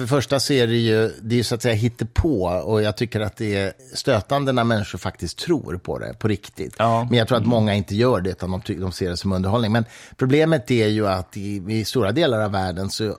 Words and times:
för 0.00 0.16
det 0.16 0.22
första 0.22 0.40
så 0.40 0.52
är 0.52 0.66
det 0.66 0.76
ju, 0.76 1.12
det 1.22 1.38
är 1.38 1.42
så 1.42 1.54
att 1.54 1.62
säga 1.62 1.74
hittepå 1.74 2.44
och 2.44 2.82
jag 2.82 2.96
tycker 2.96 3.20
att 3.20 3.36
det 3.36 3.56
är 3.56 3.72
stötande 3.94 4.52
när 4.52 4.64
människor 4.64 4.98
faktiskt 4.98 5.38
tror 5.38 5.76
på 5.76 5.98
det, 5.98 6.14
på 6.18 6.28
riktigt. 6.28 6.74
Ja. 6.78 7.06
Men 7.10 7.18
jag 7.18 7.28
tror 7.28 7.38
att 7.38 7.46
många 7.46 7.74
inte 7.74 7.94
gör 7.94 8.20
det, 8.20 8.30
utan 8.30 8.50
de, 8.50 8.80
de 8.80 8.92
ser 8.92 9.10
det 9.10 9.16
som 9.16 9.32
underhållning. 9.32 9.72
Men 9.72 9.84
problemet 10.16 10.70
är 10.70 10.86
ju 10.86 11.06
att 11.06 11.36
i, 11.36 11.64
i 11.68 11.84
stora 11.84 12.12
delar 12.12 12.40
av 12.40 12.52
världen 12.52 12.90
så 12.90 13.16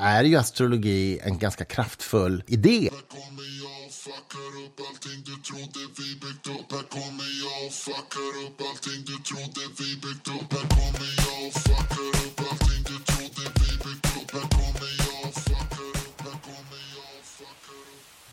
är 0.00 0.24
ju 0.24 0.36
astrologi 0.36 1.20
en 1.22 1.38
ganska 1.38 1.64
kraftfull 1.64 2.42
idé. 2.46 2.90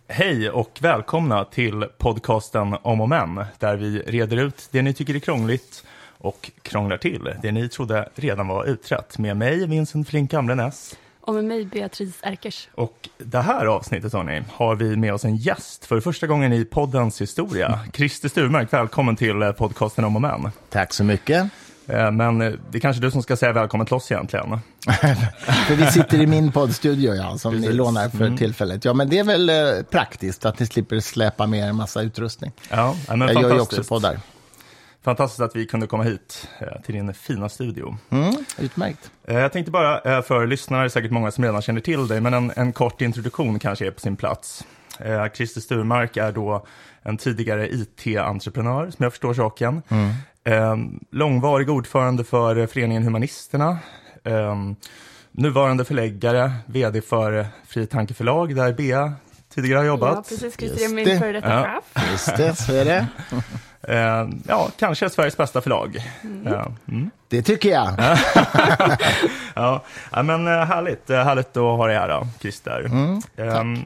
Hej 0.07 0.49
och 0.49 0.77
välkomna 0.81 1.45
till 1.45 1.85
podcasten 1.97 2.75
Om 2.81 3.01
och 3.01 3.09
Men, 3.09 3.45
där 3.59 3.75
vi 3.75 3.99
reder 3.99 4.37
ut 4.37 4.67
det 4.71 4.81
ni 4.81 4.93
tycker 4.93 5.15
är 5.15 5.19
krångligt 5.19 5.83
och 6.17 6.51
krånglar 6.61 6.97
till 6.97 7.33
det 7.41 7.51
ni 7.51 7.69
trodde 7.69 8.09
redan 8.15 8.47
var 8.47 8.65
utrett. 8.65 9.17
Med 9.17 9.37
mig, 9.37 9.67
Vincent 9.67 10.09
Flink 10.09 10.33
Amlenäs. 10.33 10.95
Och 11.21 11.33
med 11.33 11.43
mig 11.43 11.65
Beatrice 11.65 12.19
Erkers. 12.21 12.69
Och 12.75 13.09
det 13.17 13.39
här 13.39 13.65
avsnittet, 13.65 14.13
hörni, 14.13 14.43
har 14.51 14.75
vi 14.75 14.95
med 14.95 15.13
oss 15.13 15.25
en 15.25 15.35
gäst 15.35 15.85
för 15.85 15.99
första 15.99 16.27
gången 16.27 16.53
i 16.53 16.65
poddens 16.65 17.21
historia. 17.21 17.79
Christer 17.93 18.29
Sturmark, 18.29 18.73
välkommen 18.73 19.15
till 19.15 19.53
podcasten 19.57 20.05
Om 20.05 20.15
och 20.15 20.21
Men. 20.21 20.51
Tack 20.69 20.93
så 20.93 21.03
mycket. 21.03 21.51
Eh, 21.87 22.11
Men 22.11 22.41
eh, 22.41 22.53
det 22.71 22.77
är 22.77 22.79
kanske 22.79 23.01
du 23.01 23.11
som 23.11 23.23
ska 23.23 23.35
säga 23.37 23.53
välkommen 23.53 23.85
till 23.87 23.95
oss 23.95 24.11
egentligen. 24.11 24.45
För 25.67 25.75
vi 25.75 25.85
sitter 25.85 26.21
i 26.21 26.27
min 26.27 26.51
poddstudio, 26.51 27.13
ja, 27.13 27.37
som 27.37 27.53
ni 27.55 27.61
Precis. 27.61 27.75
lånar 27.75 28.09
för 28.09 28.37
tillfället. 28.37 28.85
Ja, 28.85 28.93
men 28.93 29.09
det 29.09 29.19
är 29.19 29.23
väl 29.23 29.49
eh, 29.49 29.83
praktiskt 29.91 30.45
att 30.45 30.59
ni 30.59 30.65
slipper 30.65 30.99
släpa 30.99 31.47
med 31.47 31.59
er 31.59 31.67
en 31.67 31.75
massa 31.75 32.01
utrustning. 32.01 32.51
Ja, 32.69 32.95
men 33.07 33.19
Jag 33.19 33.41
gör 33.41 33.53
ju 33.53 33.59
också 33.61 33.83
poddar. 33.83 34.19
Fantastiskt 35.03 35.41
att 35.41 35.55
vi 35.55 35.65
kunde 35.65 35.87
komma 35.87 36.03
hit 36.03 36.47
till 36.85 36.95
din 36.95 37.13
fina 37.13 37.49
studio. 37.49 37.97
Mm, 38.09 38.35
utmärkt. 38.59 39.11
Jag 39.27 39.51
tänkte 39.51 39.71
bara, 39.71 40.21
för 40.21 40.47
lyssnare, 40.47 40.89
säkert 40.89 41.11
många 41.11 41.31
som 41.31 41.43
redan 41.43 41.61
känner 41.61 41.81
till 41.81 42.07
dig, 42.07 42.21
men 42.21 42.33
en, 42.33 42.51
en 42.55 42.73
kort 42.73 43.01
introduktion 43.01 43.59
kanske 43.59 43.87
är 43.87 43.91
på 43.91 43.99
sin 43.99 44.15
plats. 44.15 44.63
Christer 45.33 45.61
Sturmark 45.61 46.17
är 46.17 46.31
då 46.31 46.65
en 47.01 47.17
tidigare 47.17 47.69
IT-entreprenör, 47.73 48.91
som 48.91 49.03
jag 49.03 49.11
förstår 49.13 49.33
saken. 49.33 49.81
Eh, 49.89 49.97
långvarig 51.11 51.69
ordförande 51.69 52.23
för 52.23 52.55
eh, 52.57 52.67
föreningen 52.67 53.03
Humanisterna. 53.03 53.77
Eh, 54.23 54.55
nuvarande 55.31 55.85
förläggare, 55.85 56.51
vd 56.65 57.01
för 57.01 57.39
eh, 57.39 57.45
Fri 57.67 57.87
Tanke 57.87 58.13
förlag, 58.13 58.55
där 58.55 58.73
Bea 58.73 59.13
tidigare 59.53 59.77
har 59.77 59.83
Ja, 59.83 59.87
jobbat. 59.87 60.29
precis. 60.29 60.43
Just 60.43 60.59
Christer 60.59 60.85
är 60.85 60.89
min 60.95 61.05
det. 61.05 61.19
före 61.19 61.31
detta 61.31 61.49
Ja. 61.49 61.81
chef. 61.93 62.11
Just 62.11 62.37
det, 62.37 62.55
så 62.55 62.73
är 62.73 62.85
det. 62.85 63.07
Eh, 63.87 64.27
ja, 64.47 64.69
kanske 64.79 65.09
Sveriges 65.09 65.37
bästa 65.37 65.61
förlag. 65.61 65.97
Ja, 66.45 66.71
mm. 66.87 67.09
Det 67.27 67.41
tycker 67.41 67.69
jag. 67.69 67.87
Ja, 69.55 69.83
ja, 70.11 70.23
men 70.23 70.47
eh, 70.47 70.53
härligt, 70.65 71.09
härligt 71.09 71.57
att 71.57 71.63
ha 71.63 71.87
dig 71.87 71.97
här 71.97 72.07
då, 72.07 72.27
Christer. 72.41 72.85
Ehm, 73.37 73.83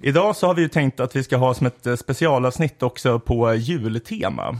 idag 0.00 0.36
så 0.36 0.46
har 0.46 0.54
vi 0.54 0.62
ju 0.62 0.68
tänkt 0.68 1.00
att 1.00 1.16
vi 1.16 1.22
ska 1.22 1.36
ha 1.36 1.54
som 1.54 1.66
ett 1.66 1.86
eh, 1.86 1.96
specialavsnitt 1.96 2.82
också 2.82 3.18
på 3.18 3.54
jultema. 3.54 4.58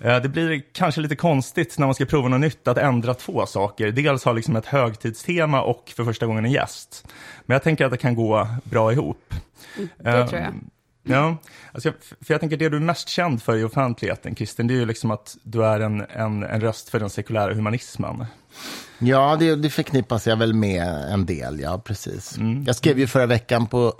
Eh, 0.00 0.22
det 0.22 0.28
blir 0.28 0.62
kanske 0.72 1.00
lite 1.00 1.16
konstigt 1.16 1.78
när 1.78 1.86
man 1.86 1.94
ska 1.94 2.04
prova 2.04 2.28
något 2.28 2.40
nytt 2.40 2.68
att 2.68 2.78
ändra 2.78 3.14
två 3.14 3.46
saker. 3.46 3.90
Dels 3.90 4.24
ha 4.24 4.32
liksom 4.32 4.56
ett 4.56 4.66
högtidstema 4.66 5.62
och 5.62 5.92
för 5.96 6.04
första 6.04 6.26
gången 6.26 6.44
en 6.44 6.52
gäst. 6.52 7.06
Men 7.46 7.54
jag 7.54 7.62
tänker 7.62 7.84
att 7.84 7.90
det 7.90 7.96
kan 7.96 8.14
gå 8.14 8.48
bra 8.64 8.92
ihop. 8.92 9.34
Det 9.98 10.10
Ehm, 10.10 10.28
tror 10.28 10.40
jag. 10.40 10.54
Ja, 11.02 11.36
alltså 11.72 11.88
jag, 11.88 11.94
för 12.26 12.34
jag 12.34 12.40
tänker 12.40 12.56
det 12.56 12.68
du 12.68 12.76
är 12.76 12.80
mest 12.80 13.08
känd 13.08 13.42
för 13.42 13.56
i 13.56 13.64
offentligheten, 13.64 14.36
Christer, 14.36 14.64
det 14.64 14.74
är 14.74 14.78
ju 14.78 14.86
liksom 14.86 15.10
att 15.10 15.36
du 15.42 15.64
är 15.64 15.80
en, 15.80 16.00
en, 16.00 16.42
en 16.42 16.60
röst 16.60 16.88
för 16.88 17.00
den 17.00 17.10
sekulära 17.10 17.54
humanismen. 17.54 18.24
Ja, 18.98 19.36
det, 19.40 19.56
det 19.56 19.70
förknippas 19.70 20.26
jag 20.26 20.36
väl 20.36 20.54
med 20.54 20.86
en 21.12 21.26
del, 21.26 21.60
ja 21.60 21.78
precis. 21.84 22.36
Mm. 22.36 22.64
Jag 22.64 22.76
skrev 22.76 22.98
ju 22.98 23.06
förra 23.06 23.26
veckan 23.26 23.66
på 23.66 23.94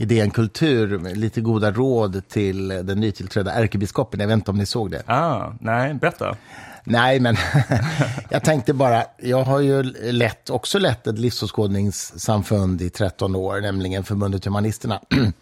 Idén 0.00 0.30
Kultur 0.30 1.14
lite 1.14 1.40
goda 1.40 1.70
råd 1.70 2.28
till 2.28 2.68
den 2.68 3.00
nytillträdda 3.00 3.52
ärkebiskopen. 3.52 4.20
Jag 4.20 4.26
vet 4.26 4.34
inte 4.34 4.50
om 4.50 4.58
ni 4.58 4.66
såg 4.66 4.90
det. 4.90 5.02
Ah, 5.06 5.52
nej, 5.60 5.94
berätta. 5.94 6.36
Nej, 6.84 7.20
men 7.20 7.36
jag 8.30 8.44
tänkte 8.44 8.74
bara, 8.74 9.04
jag 9.18 9.42
har 9.42 9.60
ju 9.60 9.82
lett, 10.12 10.50
också 10.50 10.78
lett 10.78 11.06
ett 11.06 11.18
livsåskådningssamfund 11.18 12.82
i 12.82 12.90
13 12.90 13.34
år, 13.34 13.60
nämligen 13.60 14.04
Förbundet 14.04 14.44
Humanisterna. 14.44 15.00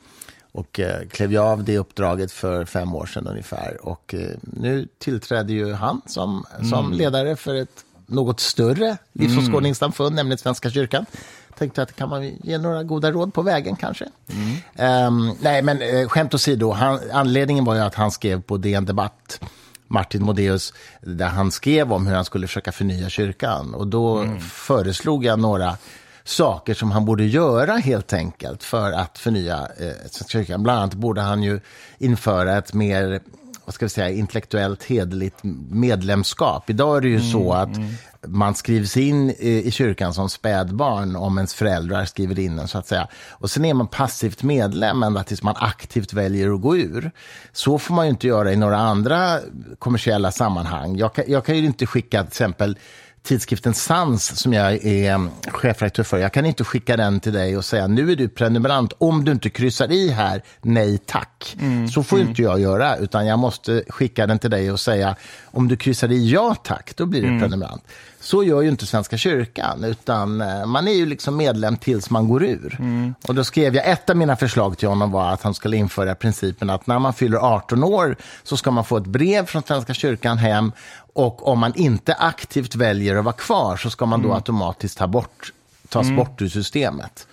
Och 0.53 0.81
eh, 0.81 1.09
klev 1.09 1.33
jag 1.33 1.45
av 1.45 1.65
det 1.65 1.79
uppdraget 1.79 2.33
för 2.33 2.65
fem 2.65 2.95
år 2.95 3.07
sedan 3.07 3.27
ungefär. 3.27 3.87
Och 3.87 4.15
eh, 4.15 4.31
nu 4.41 4.89
tillträdde 4.99 5.53
ju 5.53 5.73
han 5.73 6.03
som, 6.07 6.45
som 6.71 6.93
ledare 6.93 7.37
för 7.37 7.55
ett 7.55 7.85
något 8.07 8.41
större 8.41 8.97
livsåskådningssamfund, 9.13 10.17
nämligen 10.17 10.39
Svenska 10.39 10.71
kyrkan. 10.71 11.07
Tänkte 11.59 11.83
att 11.83 11.97
kan 11.97 12.09
man 12.09 12.25
ge 12.43 12.59
några 12.59 12.83
goda 12.83 13.11
råd 13.11 13.35
på 13.35 13.43
vägen 13.43 13.77
kanske. 13.77 14.05
Ehm, 14.75 15.31
nej, 15.41 15.63
men 15.63 15.83
eh, 15.83 16.09
skämt 16.09 16.35
åsido, 16.35 16.71
han, 16.71 17.01
anledningen 17.13 17.65
var 17.65 17.75
ju 17.75 17.81
att 17.81 17.95
han 17.95 18.11
skrev 18.11 18.43
på 18.43 18.57
DN 18.57 18.85
Debatt 18.85 19.41
Martin 19.89 20.23
Modéus, 20.23 20.73
där 21.01 21.27
han 21.27 21.51
skrev 21.51 21.93
om 21.93 22.07
hur 22.07 22.15
han 22.15 22.25
skulle 22.25 22.47
försöka 22.47 22.73
förnya 22.73 23.09
kyrkan. 23.09 23.75
Och 23.75 23.87
då 23.87 24.25
föreslog 24.51 25.25
jag 25.25 25.39
några 25.39 25.77
saker 26.25 26.75
som 26.75 26.91
han 26.91 27.05
borde 27.05 27.25
göra 27.25 27.73
helt 27.73 28.13
enkelt 28.13 28.63
för 28.63 28.93
att 28.93 29.19
förnya 29.19 29.69
eh, 29.79 29.93
Svenska 30.11 30.29
kyrkan. 30.29 30.63
Bland 30.63 30.79
annat 30.79 30.95
borde 30.95 31.21
han 31.21 31.43
ju 31.43 31.61
införa 31.99 32.59
ett 32.59 32.75
mer 32.75 33.21
vad 33.67 33.75
ska 33.75 33.85
vi 33.85 33.91
säga, 33.91 34.11
intellektuellt 34.11 34.85
hederligt 34.85 35.39
medlemskap. 35.71 36.71
Idag 36.71 36.97
är 36.97 37.01
det 37.01 37.09
ju 37.09 37.21
så 37.21 37.53
att 37.53 37.69
man 38.27 38.55
skrivs 38.55 38.97
in 38.97 39.31
i, 39.31 39.63
i 39.67 39.71
kyrkan 39.71 40.15
som 40.15 40.29
spädbarn 40.29 41.17
om 41.17 41.39
ens 41.39 41.55
föräldrar 41.55 42.05
skriver 42.05 42.39
in 42.39 42.59
en, 42.59 42.69
så 42.69 42.79
att 42.79 42.87
säga. 42.87 43.09
Och 43.31 43.51
sen 43.51 43.65
är 43.65 43.75
man 43.75 43.87
passivt 43.87 44.43
medlem 44.43 45.03
ända 45.03 45.25
tills 45.25 45.43
man 45.43 45.55
aktivt 45.59 46.13
väljer 46.13 46.55
att 46.55 46.61
gå 46.61 46.77
ur. 46.77 47.11
Så 47.53 47.79
får 47.79 47.95
man 47.95 48.07
ju 48.07 48.11
inte 48.11 48.27
göra 48.27 48.53
i 48.53 48.57
några 48.57 48.77
andra 48.77 49.39
kommersiella 49.79 50.33
sammanhang. 50.33 50.97
Jag 50.97 51.15
kan, 51.15 51.25
jag 51.29 51.45
kan 51.45 51.57
ju 51.57 51.65
inte 51.65 51.87
skicka 51.87 52.23
till 52.23 52.29
exempel 52.29 52.79
tidskriften 53.27 53.75
Sans 53.75 54.39
som 54.39 54.53
jag 54.53 54.73
är 54.73 55.15
mm, 55.15 55.31
chefredaktör 55.49 56.03
för. 56.03 56.19
Jag 56.19 56.33
kan 56.33 56.47
inte 56.47 56.65
skicka 56.65 56.97
den 56.97 57.21
till 57.21 57.33
dig 57.33 57.57
och 57.57 57.65
säga 57.65 57.87
nu 57.87 58.13
är 58.13 58.17
du 58.17 58.29
prenumerant 58.29 58.93
om 58.99 59.25
du 59.25 59.33
inte 59.33 59.51
kryssar 59.51 59.93
i 59.93 60.11
här, 60.11 60.43
nej 60.63 60.99
tack. 60.99 61.57
Så 61.93 62.03
får 62.03 62.19
ju 62.19 62.25
inte 62.25 62.43
jag 62.43 62.61
göra, 62.61 62.97
utan 62.97 63.27
jag 63.27 63.39
måste 63.39 63.83
skicka 63.89 64.27
den 64.27 64.39
till 64.39 64.51
dig 64.51 64.73
och 64.73 64.81
säga 64.81 65.17
om 65.45 65.69
du 65.69 65.77
kryssar 65.77 66.13
i 66.13 66.31
ja 66.31 66.55
tack, 66.55 66.93
då 66.97 67.07
blir 67.07 67.23
du 67.23 67.41
prenumerant. 67.41 67.85
Så 68.21 68.45
gör 68.45 68.63
ju 68.63 68.69
inte 68.69 68.87
Svenska 68.87 69.17
kyrkan, 69.17 69.85
utan 69.85 70.41
eh, 70.41 70.67
man 70.67 70.89
är 70.89 70.93
ju 70.93 71.07
liksom 71.07 71.37
medlem 71.37 71.77
tills 71.77 72.11
man 72.11 72.29
går 72.29 72.45
ur. 72.45 72.77
Och 73.29 73.35
då 73.35 73.45
skrev 73.45 73.75
jag, 73.75 73.89
ett 73.89 74.11
av 74.11 74.17
mina 74.17 74.37
förslag 74.37 74.79
till 74.79 74.89
honom 74.89 75.11
var 75.11 75.33
att 75.33 75.43
han 75.43 75.55
skulle 75.55 75.77
införa 75.77 76.15
principen 76.15 76.71
att 76.71 76.87
när 76.87 76.99
man 76.99 77.15
fyller 77.15 77.39
18 77.39 77.85
år 77.85 78.17
så 78.43 78.57
ska 78.57 78.71
man 78.71 78.85
få 78.85 78.97
ett 78.97 79.07
brev 79.07 79.47
från 79.47 79.63
Svenska 79.63 79.95
kyrkan 79.95 80.39
hem 80.39 80.73
och 81.17 81.49
om 81.49 81.59
man 81.59 81.73
inte 81.75 82.15
aktivt 82.15 82.75
väljer 82.75 83.17
att 83.17 83.25
vara 83.25 83.33
kvar 83.35 83.77
så 83.77 83.91
ska 83.91 84.07
man 84.07 84.23
då 84.23 84.35
automatiskt 84.35 84.99
ta 84.99 85.07
bort, 85.07 85.53
tas 85.89 86.11
bort 86.11 86.43
ur 86.43 86.49
systemet. 86.49 87.29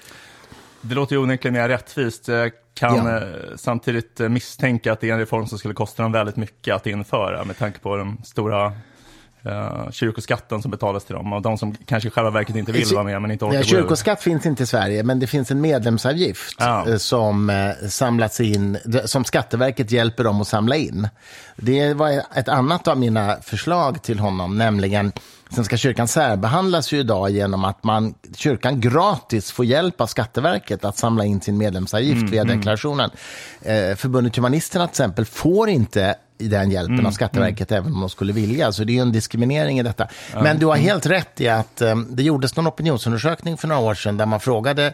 Det 0.82 0.96
låter 0.96 1.16
ju 1.16 1.22
onekligen 1.22 1.54
mer 1.54 1.70
rättvist. 1.70 2.28
Jag 2.28 2.52
kan 2.74 2.96
Ja. 3.06 3.18
eh, 3.18 3.28
samtidigt 3.56 4.20
misstänka 4.20 4.92
att 4.94 5.00
det 5.00 5.10
är 5.10 5.14
en 5.14 5.20
reform 5.20 5.48
som 5.48 5.58
skulle 5.60 5.74
kosta 5.74 6.04
dem 6.04 6.12
väldigt 6.12 6.36
mycket 6.36 6.76
att 6.76 6.88
införa 6.88 7.44
med 7.44 7.58
tanke 7.58 7.80
på 7.80 7.96
den 7.96 8.18
stora 8.24 8.74
eh, 9.46 9.92
kyrkoskatten 9.92 10.62
som 10.62 10.72
betalas 10.72 11.04
till 11.06 11.16
dem 11.16 11.34
och 11.34 11.42
de 11.42 11.58
som 11.58 11.76
kanske 11.86 12.08
i 12.08 12.12
själva 12.12 12.30
verket 12.30 12.56
inte 12.56 12.72
vill 12.72 12.86
vara 12.94 13.04
med 13.04 13.22
men 13.22 13.32
inte 13.32 13.46
orkar 13.46 13.56
Ja, 13.56 13.62
gå 13.62 13.68
kyrkoskatt 13.68 14.22
finns 14.24 14.46
inte 14.46 14.64
i 14.64 14.66
Sverige, 14.66 15.04
men 15.04 15.20
det 15.20 15.28
finns 15.28 15.52
en 15.52 15.62
medlemsavgift 15.62 16.56
Ja. 16.60 16.90
eh, 16.90 16.98
som 16.98 17.50
eh, 17.50 17.88
samlats 17.90 18.40
in, 18.42 18.78
som 19.06 19.24
Skatteverket 19.26 19.92
hjälper 19.92 20.24
dem 20.24 20.42
att 20.42 20.48
samla 20.48 20.76
in. 20.76 21.08
Det 21.56 21.94
var 21.94 22.22
ett 22.36 22.48
annat 22.50 22.88
av 22.88 22.98
mina 22.98 23.38
förslag 23.42 24.02
till 24.04 24.20
honom, 24.20 24.58
nämligen 24.58 25.12
Svenska 25.52 25.78
kyrkan 25.78 26.08
särbehandlas 26.08 26.92
ju 26.94 27.00
idag 27.00 27.30
genom 27.30 27.64
att 27.66 27.84
man, 27.84 28.14
kyrkan 28.36 28.82
gratis 28.82 29.52
får 29.52 29.66
hjälp 29.66 30.02
av 30.02 30.08
Skatteverket 30.08 30.86
att 30.86 30.98
samla 30.98 31.26
in 31.26 31.42
sin 31.42 31.58
medlemsavgift 31.58 32.30
via 32.34 32.44
deklarationen. 32.44 33.10
Eh, 33.62 33.96
Förbundet 33.96 34.36
Humanisterna 34.36 34.88
till 34.88 34.92
exempel 34.92 35.26
får 35.26 35.70
inte 35.70 36.16
i 36.38 36.48
den 36.48 36.72
hjälpen 36.72 37.06
av 37.06 37.12
Skatteverket, 37.12 37.72
även 37.72 37.94
om 37.94 38.00
de 38.00 38.10
skulle 38.10 38.34
vilja. 38.34 38.72
Så 38.72 38.84
det 38.84 38.92
är 38.92 38.96
ju 38.96 39.02
en 39.02 39.12
diskriminering 39.12 39.80
i 39.80 39.84
detta. 39.84 40.08
Men 40.34 40.60
du 40.60 40.66
har 40.66 40.76
helt 40.76 41.06
rätt 41.06 41.42
i 41.42 41.48
att 41.48 41.82
eh, 41.82 41.96
det 41.96 42.24
gjordes 42.24 42.56
någon 42.56 42.68
opinionsundersökning 42.68 43.58
för 43.58 43.68
några 43.68 43.82
år 43.82 43.96
sedan 43.96 44.18
där 44.18 44.26
man 44.26 44.40
frågade 44.40 44.94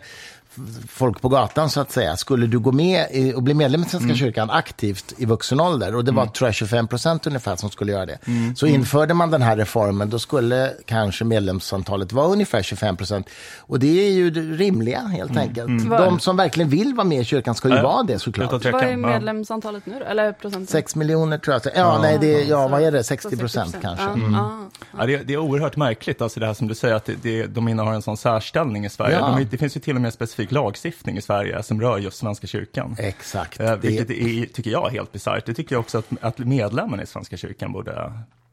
folk 0.88 1.22
på 1.22 1.30
gatan 1.30 1.70
så 1.70 1.82
att 1.82 1.92
säga. 1.92 2.18
Skulle 2.18 2.48
du 2.48 2.60
gå 2.60 2.72
med 2.72 3.08
i, 3.12 3.34
och 3.34 3.44
bli 3.44 3.54
medlem 3.54 3.82
i 3.82 3.86
Svenska 3.86 4.04
Mm. 4.06 4.16
kyrkan 4.18 4.50
aktivt 4.50 5.14
i 5.18 5.26
vuxen 5.26 5.60
ålder, 5.60 5.96
och 5.96 6.06
det 6.06 6.12
var 6.12 6.26
tror 6.26 6.48
jag 6.48 6.56
25 6.56 6.88
procent 6.88 7.28
ungefär 7.28 7.56
som 7.56 7.70
skulle 7.70 7.92
göra 7.92 8.06
det. 8.06 8.18
Mm. 8.28 8.56
Så 8.56 8.66
införde 8.68 9.14
man 9.14 9.32
den 9.32 9.42
här 9.42 9.58
reformen, 9.58 10.10
då 10.10 10.20
skulle 10.20 10.74
kanske 10.86 11.26
medlemsantalet 11.26 12.14
vara 12.14 12.28
ungefär 12.28 12.62
25 12.62 12.98
procent. 12.98 13.30
Och 13.60 13.80
det 13.80 14.08
är 14.08 14.12
ju 14.12 14.30
det 14.30 14.42
rimliga 14.42 15.00
helt 15.00 15.38
enkelt. 15.38 15.90
De 15.90 16.20
som 16.20 16.38
verkligen 16.38 16.70
vill 16.70 16.94
vara 16.94 17.08
med 17.08 17.22
i 17.22 17.24
kyrkan 17.26 17.56
ska 17.56 17.68
ju 17.68 17.72
Mm. 17.74 17.84
Ja, 17.86 17.92
vara 17.92 18.04
det 18.04 18.20
såklart. 18.20 18.52
Vad 18.66 18.84
är 18.84 18.96
medlemsantalet 18.96 19.86
nu 19.86 20.00
då? 20.00 20.06
Eller 20.06 20.32
procenten? 20.32 20.68
6 20.68 20.96
miljoner 20.96 21.38
tror 21.38 21.60
jag. 21.64 21.74
Ja, 21.76 22.00
nej, 22.02 22.18
det, 22.22 22.44
ja 22.44 22.68
vad 22.68 22.82
är 22.84 22.92
det? 22.92 23.04
Så 23.04 23.08
60 23.08 23.38
procent 23.38 23.76
kanske. 23.82 24.06
Ja, 24.06 24.14
Mm. 24.14 24.34
ja. 24.34 24.60
Ja, 24.98 25.06
det, 25.06 25.18
det 25.18 25.34
är 25.34 25.38
oerhört 25.38 25.76
märkligt, 25.76 26.22
alltså 26.22 26.40
det 26.40 26.46
här 26.46 26.54
som 26.54 26.68
du 26.68 26.76
säger, 26.76 26.96
att 26.96 27.06
det, 27.06 27.16
det, 27.24 27.46
de 27.46 27.68
innehar 27.68 27.94
en 27.94 28.02
sån 28.02 28.18
särställning 28.18 28.86
i 28.86 28.90
Sverige. 28.90 29.16
Ja. 29.20 29.36
De, 29.38 29.44
det 29.52 29.58
finns 29.58 29.76
ju 29.78 29.82
till 29.82 29.96
och 29.96 30.02
med 30.02 30.14
specifik 30.40 30.52
lagstiftning 30.52 31.18
i 31.18 31.22
Sverige 31.22 31.64
som 31.64 31.82
rör 31.82 31.98
just 31.98 32.18
Svenska 32.18 32.48
kyrkan. 32.48 32.96
Exakt. 33.00 33.60
Eh, 33.60 33.66
Det- 33.66 33.76
vilket 33.76 34.10
är, 34.10 34.54
tycker 34.54 34.72
jag 34.72 34.88
är 34.88 34.92
helt 34.92 35.12
bisarrt. 35.12 35.46
Det 35.46 35.54
tycker 35.54 35.76
jag 35.76 35.80
också 35.80 35.98
att, 35.98 36.06
att 36.22 36.38
medlemmarna 36.38 37.04
i 37.04 37.06
Svenska 37.06 37.38
kyrkan 37.38 37.72
borde 37.72 38.12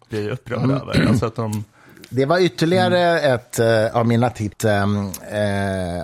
bli 0.08 0.30
upprörda 0.30 0.62
Mm. 0.64 0.76
över. 0.76 1.06
Alltså 1.08 1.26
att 1.26 1.36
de, 1.36 1.64
Det 2.10 2.24
var 2.26 2.38
ytterligare 2.38 3.20
ett 3.20 3.58
eh, 3.58 3.96
av 3.96 4.06
mina 4.06 4.30
tips. 4.30 4.64
eh, 4.64 4.86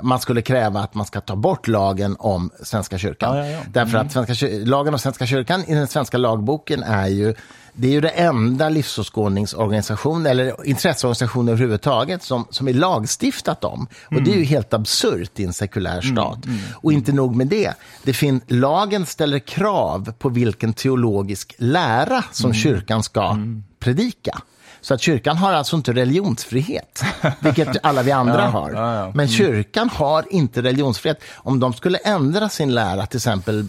man 0.03 0.21
skulle 0.21 0.43
kräva 0.43 0.81
att 0.81 0.95
man 0.95 1.07
ska 1.07 1.21
ta 1.21 1.37
bort 1.37 1.69
lagen 1.69 2.17
om 2.19 2.51
Svenska 2.63 2.99
kyrkan. 2.99 3.37
Ja, 3.37 3.45
ja, 3.47 3.51
ja. 3.53 3.61
Därför 3.73 3.99
att 3.99 4.13
svenska, 4.13 4.33
kyr- 4.33 4.65
lagen 4.67 4.95
om 4.95 4.99
Svenska 4.99 5.27
kyrkan 5.27 5.65
i 5.67 5.75
den 5.75 5.87
svenska 5.87 6.19
lagboken 6.19 6.83
är 6.83 7.09
ju 7.09 7.35
det 7.75 7.87
är 7.89 7.93
ju 7.93 8.01
det 8.01 8.09
enda 8.09 8.69
livsåskådningsorganisation 8.69 10.27
eller 10.27 10.67
intresseorganisation 10.67 11.49
överhuvudtaget 11.49 12.23
som, 12.23 12.47
som 12.51 12.69
är 12.69 12.73
lagstiftat 12.73 13.65
om. 13.65 13.87
Och 14.11 14.23
det 14.23 14.33
är 14.33 14.37
ju 14.37 14.45
helt 14.45 14.75
absurt 14.75 15.41
i 15.41 15.45
en 15.45 15.53
sekulär 15.53 16.01
stat. 16.01 16.39
Och 16.75 16.93
inte 16.93 17.13
nog 17.13 17.37
med 17.37 17.47
det. 17.47 17.73
det 18.03 18.13
fin- 18.13 18.41
lagen 18.47 19.07
ställer 19.07 19.39
krav 19.39 20.13
på 20.19 20.29
vilken 20.29 20.73
teologisk 20.75 21.55
lära 21.59 22.25
som 22.33 22.55
kyrkan 22.55 23.03
ska 23.03 23.37
predika. 23.79 24.39
Så 24.81 24.95
att 24.95 25.01
kyrkan 25.01 25.37
har 25.37 25.53
alltså 25.53 25.77
inte 25.77 25.93
religionsfrihet, 25.93 27.03
vilket 27.41 27.77
alla 27.83 28.03
vi 28.03 28.11
andra 28.13 28.35
Ja, 28.41 28.47
har. 28.47 28.73
ja, 28.73 28.95
ja. 28.95 29.13
Men 29.15 29.29
kyrkan 29.29 29.89
har 29.89 30.25
inte 30.31 30.63
religionsfrihet. 30.63 31.21
Om 31.35 31.61
de 31.61 31.73
skulle 31.73 31.99
ändra 31.99 32.49
sin 32.49 32.75
lära, 32.75 33.07
till 33.07 33.17
exempel 33.19 33.67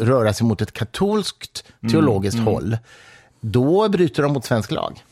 röra 0.00 0.32
sig 0.32 0.46
mot 0.46 0.62
ett 0.62 0.72
katolskt 0.72 1.64
Mm, 1.82 1.92
teologiskt 1.92 2.38
håll, 2.40 2.78
då 3.50 3.88
bryter 3.88 4.22
de 4.22 4.32
mot 4.32 4.44
svensk 4.44 4.70
lag. 4.70 5.02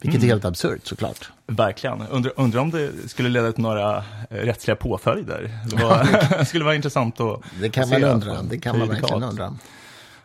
Vilket 0.00 0.18
Mm. 0.20 0.28
är 0.28 0.32
helt 0.32 0.44
absurt 0.44 0.86
såklart. 0.86 1.30
verkligen, 1.46 2.02
undrar 2.10 2.32
undra 2.36 2.60
om 2.60 2.70
det 2.70 2.90
skulle 3.08 3.28
leda 3.28 3.52
till 3.52 3.62
några 3.62 3.96
eh, 3.96 4.02
rättsliga 4.36 4.76
påföljder. 4.76 5.58
Det 5.66 5.76
var, 5.82 6.44
skulle 6.44 6.64
vara 6.64 6.74
intressant 6.74 7.20
att 7.20 7.40
Det 7.60 7.70
kan 7.70 7.88
man 7.88 8.04
undra. 8.04 8.42
Det 8.42 8.58
kan 8.58 8.78
man 8.78 8.88
verkligen 8.88 9.22
undra. 9.22 9.56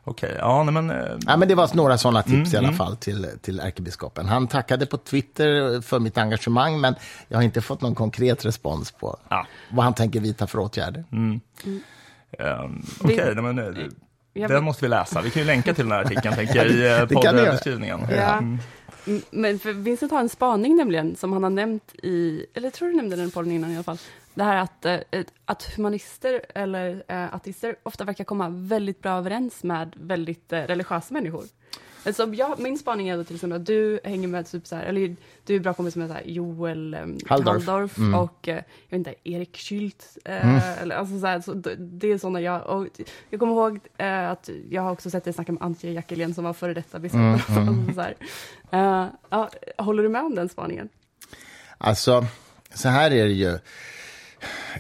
Okej, 0.04 0.36
ja 0.40 0.64
nej, 0.64 0.74
men... 0.74 0.90
eh, 0.90 1.18
Ja, 1.28 1.38
men 1.38 1.48
det 1.48 1.56
var 1.56 1.70
några 1.74 1.98
sådana 1.98 2.24
tips 2.24 2.54
i 2.54 2.58
Mm, 2.58 2.68
alla 2.70 2.78
fall 2.78 2.98
till, 2.98 3.28
till 3.42 3.60
ärkebiskopen. 3.60 4.26
Han 4.28 4.48
tackade 4.48 4.86
på 4.86 4.98
Twitter 4.98 5.82
för 5.82 6.00
mitt 6.00 6.18
engagemang, 6.18 6.82
men 6.82 6.96
jag 7.28 7.38
har 7.38 7.44
inte 7.44 7.62
fått 7.62 7.82
någon 7.82 7.96
konkret 7.96 8.46
respons 8.46 8.92
på 8.92 9.18
Ja. 9.30 9.48
vad 9.72 9.84
han 9.84 9.94
tänker 9.94 10.20
vidta 10.20 10.48
för 10.48 10.60
åtgärder. 10.60 11.04
ehm, 11.12 12.82
Okej, 13.00 13.34
nej, 13.36 13.54
men... 13.54 13.92
Den 14.36 14.64
måste 14.64 14.86
vi 14.86 14.90
läsa. 14.90 15.22
Vi 15.22 15.30
kan 15.30 15.42
ju 15.42 15.48
länka 15.48 15.74
till 15.74 15.86
den 15.86 15.92
här 15.92 16.02
artikeln, 16.06 16.36
tänker 16.36 16.56
jag, 16.56 16.68
i 16.68 16.88
eh, 16.88 17.06
poddbeskrivningen. 17.06 18.00
Ja. 18.10 18.38
Mm, 18.38 18.60
Men 19.32 19.60
för 19.60 19.74
Vincent 19.74 20.12
har 20.12 20.20
en 20.20 20.30
spaning 20.30 20.76
nämligen, 20.76 21.16
som 21.16 21.34
han 21.34 21.44
har 21.44 21.50
nämnt 21.50 21.96
i, 22.04 22.46
eller 22.54 22.66
jag 22.68 22.74
tror 22.74 22.88
du 22.90 22.96
nämnde 22.96 23.16
den 23.16 23.32
podden 23.32 23.52
innan 23.52 23.72
i 23.72 23.76
alla 23.76 23.84
fall. 23.84 23.98
Det 24.34 24.44
här 24.44 24.58
att, 24.58 24.86
eh, 24.86 25.00
att 25.46 25.64
humanister 25.76 26.42
eller 26.56 27.04
eh, 27.08 27.34
ateister 27.36 27.76
ofta 27.84 28.04
verkar 28.04 28.24
komma 28.24 28.50
väldigt 28.50 29.02
bra 29.02 29.12
överens 29.18 29.64
med 29.64 29.94
väldigt 29.96 30.54
religiösa 30.54 31.14
människor. 31.14 31.44
Alltså, 32.06 32.34
jag, 32.34 32.60
min 32.60 32.78
spaning 32.78 33.10
är 33.10 33.18
då 33.18 33.24
till 33.24 33.36
exempel 33.36 33.62
att 33.62 33.66
du 33.66 34.00
hänger 34.04 34.28
med, 34.28 34.48
typ 34.48 34.68
så 34.68 34.76
här, 34.76 34.84
eller 34.84 35.16
du 35.46 35.56
är 35.56 35.60
bra 35.60 35.74
kompis 35.74 35.96
med 35.96 36.08
så 36.08 36.14
här, 36.14 36.24
Joel 36.26 36.94
eh, 36.94 37.00
Halldorf. 37.00 37.68
Halldorf 37.68 37.98
Mm. 37.98 38.20
och 38.20 38.48
eh, 38.48 38.56
jag 38.56 38.64
vet 38.90 39.08
inte, 39.08 39.16
Erik 39.24 39.58
Schüldt. 39.58 40.18
Eh, 40.26 40.82
eller, 40.82 40.96
alltså, 40.96 41.20
så 41.20 41.26
här, 41.28 41.42
så, 41.42 41.54
det 41.78 42.08
är 42.12 42.18
sådana 42.18 42.42
jag, 42.42 42.66
och 42.68 42.88
jag 43.30 43.40
kommer 43.40 43.54
ihåg 43.54 43.80
eh, 43.98 44.30
att 44.30 44.50
jag 44.70 44.82
har 44.82 44.92
också 44.92 45.10
sett 45.10 45.24
dig 45.24 45.34
snacka 45.34 45.52
med 45.52 45.64
Antje 45.64 45.92
Jackelén 45.92 46.34
som 46.34 46.44
var 46.44 46.54
före 46.54 46.74
detta 46.74 47.00
biskop. 47.00 47.20
Mm, 47.20 47.34
Alltså, 47.48 47.94
så 47.96 48.02
här. 48.02 48.16
Eh, 49.32 49.86
håller 49.86 50.04
du 50.04 50.10
med 50.10 50.22
om 50.22 50.36
den 50.36 50.50
spaningen? 50.50 50.90
Alltså, 51.78 52.26
så 52.74 52.90
här 52.90 53.12
är 53.12 53.26
det 53.26 53.32
ju. 53.34 53.60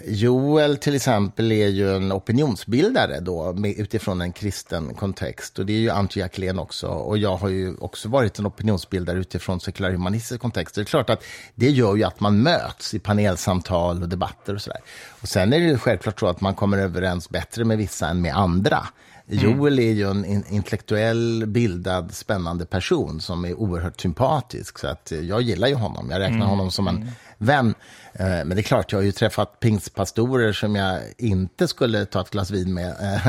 Joel 0.05 0.77
till 0.77 0.95
exempel 0.95 1.51
är 1.51 1.67
ju 1.67 1.95
en 1.95 2.11
opinionsbildare 2.11 3.19
då, 3.19 3.53
med, 3.53 3.79
utifrån 3.79 4.21
en 4.21 4.31
kristen 4.31 4.93
kontext. 4.93 5.59
Och 5.59 5.65
det 5.65 5.73
är 5.73 5.77
ju 5.77 5.89
Antje 5.89 6.23
Jackelén 6.23 6.59
också. 6.59 6.87
Och 6.87 7.17
jag 7.17 7.37
har 7.37 7.49
ju 7.49 7.75
också 7.77 8.09
varit 8.09 8.39
en 8.39 8.47
opinionsbildare 8.47 9.17
utifrån 9.17 9.59
sekulär 9.59 9.91
humanistisk 9.91 10.41
kontext. 10.41 10.75
Det 10.75 10.81
är 10.81 10.85
klart 10.85 11.09
att 11.09 11.23
det 11.55 11.69
gör 11.69 11.95
ju 11.95 12.03
att 12.03 12.19
man 12.19 12.43
möts 12.43 12.93
i 12.93 12.99
panelsamtal 12.99 14.03
och 14.03 14.09
debatter 14.09 14.55
och 14.55 14.61
sådär. 14.61 14.81
Och 15.21 15.27
sen 15.27 15.53
är 15.53 15.59
det 15.59 15.65
ju 15.65 15.77
självklart 15.77 16.19
så 16.19 16.27
att 16.27 16.41
man 16.41 16.55
kommer 16.55 16.77
överens 16.77 17.29
bättre 17.29 17.63
med 17.65 17.77
vissa 17.77 18.09
än 18.09 18.21
med 18.21 18.35
andra. 18.35 18.87
Joel 19.27 19.79
är 19.79 19.91
ju 19.91 20.09
en 20.09 20.25
in- 20.25 20.43
intellektuell, 20.49 21.43
bildad, 21.47 22.13
spännande 22.13 22.65
person 22.65 23.21
som 23.21 23.45
är 23.45 23.53
oerhört 23.53 24.01
sympatisk. 24.01 24.79
Så 24.79 24.87
att 24.87 25.11
eh, 25.11 25.19
jag 25.19 25.41
gillar 25.41 25.67
ju 25.67 25.75
honom. 25.75 26.09
Jag 26.09 26.19
räknar 26.19 26.45
honom 26.45 26.71
som 26.71 26.87
en 26.87 27.11
vän. 27.37 27.73
Eh, 28.13 28.25
Men 28.25 28.49
det 28.49 28.57
är 28.59 28.61
klart, 28.61 28.91
jag 28.91 28.99
har 28.99 29.03
ju 29.03 29.11
träffat 29.11 29.59
pingstpastorer 29.59 30.53
som 30.53 30.75
jag 30.75 30.99
inte 31.17 31.67
skulle 31.67 32.05
ta 32.05 32.21
ett 32.21 32.29
glas 32.29 32.51
vin 32.51 32.73
med. 32.73 32.89
eh, 32.89 33.27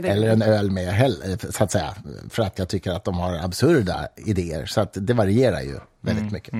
det- 0.00 0.08
Eller 0.08 0.28
en 0.32 0.42
öl 0.42 0.70
med 0.70 0.88
heller, 0.92 1.52
så 1.52 1.64
att 1.64 1.70
säga. 1.72 1.94
För 2.30 2.42
att 2.42 2.58
jag 2.58 2.68
tycker 2.68 2.92
att 2.92 3.04
de 3.04 3.18
har 3.18 3.34
absurda 3.38 4.08
idéer. 4.16 4.66
Så 4.66 4.80
att 4.80 4.90
det 5.00 5.14
varierar 5.14 5.60
ju 5.60 5.78
väldigt 6.00 6.32
mycket. 6.32 6.54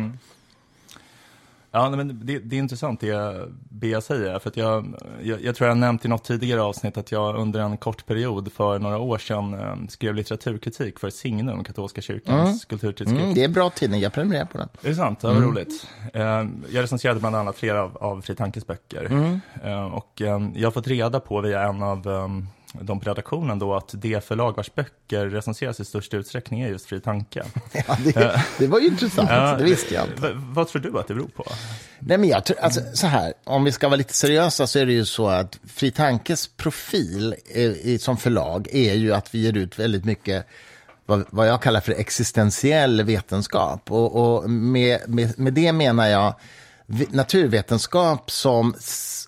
Ja, 1.71 1.91
men 1.91 2.27
det, 2.27 2.39
det 2.39 2.57
är 2.57 2.59
intressant 2.59 3.01
det 3.01 3.49
Bea 3.69 4.01
säger, 4.01 4.39
för 4.39 4.51
att 4.51 4.57
jag, 4.57 4.95
jag, 5.23 5.43
jag 5.43 5.57
tror 5.57 5.69
jag 5.69 5.79
nämnt 5.79 6.05
i 6.05 6.09
något 6.09 6.25
tidigare 6.25 6.63
avsnitt 6.63 6.97
att 6.97 7.13
jag 7.13 7.37
under 7.37 7.61
en 7.61 7.77
kort 7.77 8.07
period 8.07 8.53
för 8.53 8.79
några 8.79 8.99
år 8.99 9.19
sedan 9.19 9.55
eh, 9.55 9.89
skrev 9.89 10.15
litteraturkritik 10.15 10.99
för 10.99 11.11
Signum, 11.11 11.65
katolska 11.65 12.01
kyrkans 12.01 12.65
kulturtidskrift. 12.65 13.23
Mm, 13.23 13.35
det 13.35 13.45
är 13.45 13.49
bra 13.49 13.71
tidning, 13.71 14.01
jag 14.01 14.13
prenumererar 14.13 14.45
på 14.45 14.59
den. 14.59 14.69
Är 14.83 14.89
det 14.89 14.95
sant? 14.95 15.19
Ja, 15.23 15.33
vad 15.33 15.43
roligt. 15.43 15.87
Eh, 16.15 16.23
jag 16.71 16.83
recenserade 16.83 17.21
bland 17.21 17.37
annat 17.37 17.57
flera 17.57 17.83
av, 17.83 17.97
av 17.97 18.21
Fri 18.21 18.35
Tankes 18.35 18.67
böcker. 18.67 19.41
Eh, 19.65 19.85
och 19.85 20.13
jag 20.55 20.67
har 20.67 20.71
fått 20.71 20.89
reda 20.89 21.21
på 21.21 21.41
via 21.41 21.63
en 21.63 21.83
av 21.83 22.09
de 22.73 23.01
på 23.01 23.09
redaktionen 23.09 23.59
då 23.59 23.75
att 23.75 23.91
det 23.93 24.25
förlag 24.25 24.57
vars 24.57 24.75
böcker 24.75 25.27
recenseras 25.27 25.81
i 25.81 25.85
största 25.85 26.17
utsträckning 26.17 26.61
är 26.61 26.69
just 26.69 26.87
Fri 26.87 27.01
Tanke. 27.01 27.45
Ja, 27.73 27.97
det, 28.05 28.43
det 28.59 28.67
var 28.67 28.81
ju 28.81 28.87
intressant, 28.87 29.59
det 29.59 29.65
visste 29.65 29.95
jag 29.95 30.07
inte. 30.07 30.33
Vad 30.35 30.69
tror 30.69 30.83
du 30.83 30.99
att 30.99 31.09
det 31.09 31.15
beror 31.15 31.29
på? 31.29 31.45
Nej, 31.99 32.19
men 32.19 32.29
jag 32.29 32.45
tror, 32.45 32.59
alltså, 32.61 32.81
så 32.95 33.07
här, 33.07 33.33
om 33.45 33.65
vi 33.65 33.73
ska 33.73 33.89
vara 33.89 33.97
lite 33.97 34.15
seriösa 34.15 34.67
så 34.67 34.79
är 34.79 34.87
det 34.87 34.93
ju 34.93 35.05
så 35.05 35.29
att 35.29 35.59
Fri 35.67 35.91
Tankes 35.91 36.47
profil 36.49 37.35
eh, 37.55 37.63
i, 37.63 37.99
som 38.01 38.17
förlag 38.17 38.69
är 38.73 38.95
ju 38.95 39.15
att 39.15 39.35
vi 39.35 39.39
ger 39.39 39.57
ut 39.57 39.79
väldigt 39.79 40.05
mycket 40.05 40.47
vad, 41.07 41.25
vad 41.31 41.49
jag 41.49 41.63
kallar 41.63 41.81
för 41.81 41.93
existentiell 41.93 43.03
vetenskap. 43.03 43.91
Och, 43.91 44.17
och 44.17 44.51
med, 44.51 45.01
med, 45.09 45.39
med 45.39 45.53
det 45.53 45.73
menar 45.73 46.07
jag 46.07 46.35
naturvetenskap 47.11 48.31
som, 48.31 48.75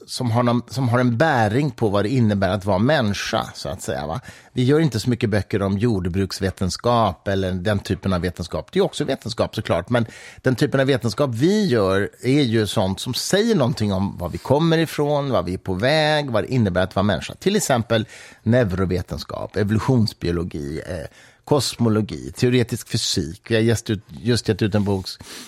som, 0.07 0.31
har 0.31 0.43
någon, 0.43 0.63
som 0.69 0.89
har 0.89 0.99
en 0.99 1.17
bäring 1.17 1.71
på 1.71 1.89
vad 1.89 2.05
det 2.05 2.09
innebär 2.09 2.49
att 2.49 2.65
vara 2.65 2.79
människa. 2.79 3.47
så 3.55 3.69
att 3.69 3.83
säga. 3.83 4.07
Va? 4.07 4.21
Vi 4.53 4.65
gör 4.65 4.81
inte 4.81 5.01
så 5.01 5.11
mycket 5.11 5.31
böcker 5.31 5.63
om 5.63 5.79
jordbruksvetenskap 5.79 7.29
eller 7.29 7.53
den 7.53 7.79
typen 7.79 8.13
av 8.13 8.21
vetenskap. 8.21 8.73
Det 8.73 8.79
är 8.79 8.85
också 8.85 9.05
vetenskap 9.05 9.55
såklart, 9.55 9.91
men 9.91 10.07
den 10.43 10.57
typen 10.57 10.81
av 10.81 10.87
vetenskap 10.87 11.31
vi 11.35 11.67
gör 11.67 12.11
är 12.23 12.43
ju 12.43 12.67
sånt 12.67 13.01
som 13.01 13.15
säger 13.15 13.55
någonting 13.55 13.93
om 13.93 14.19
var 14.19 14.29
vi 14.29 14.39
kommer 14.39 14.79
ifrån, 14.79 15.31
var 15.31 15.43
vi 15.43 15.55
är 15.55 15.59
på 15.59 15.75
väg, 15.75 16.31
vad 16.31 16.45
det 16.45 16.53
innebär 16.53 16.83
att 16.83 16.97
vara 16.97 17.03
människa. 17.03 17.35
Till 17.35 17.57
exempel 17.57 18.07
neurovetenskap, 18.43 19.57
evolutionsbiologi, 19.57 20.83
eh, 20.87 21.07
kosmologi, 21.51 22.33
teoretisk 22.33 22.89
fysik. 22.89 23.51
Vi 23.51 23.55
har 23.55 23.63
just, 23.63 23.91
ut, 23.91 24.01
just 24.09 24.49
gett 24.49 24.63
ut 24.63 24.75
en 24.75 24.85
bok 24.85 25.07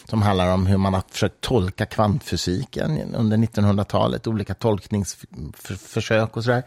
som 0.08 0.22
handlar 0.22 0.54
om 0.54 0.66
hur 0.66 0.76
man 0.76 0.94
har 0.94 1.02
försökt 1.10 1.40
tolka 1.40 1.86
kvantfysiken 1.86 3.14
under 3.14 3.36
1900-talet. 3.36 4.26
Olika 4.26 4.54
tolkningsförsök 4.54 6.36
och 6.36 6.44
sådär. 6.44 6.62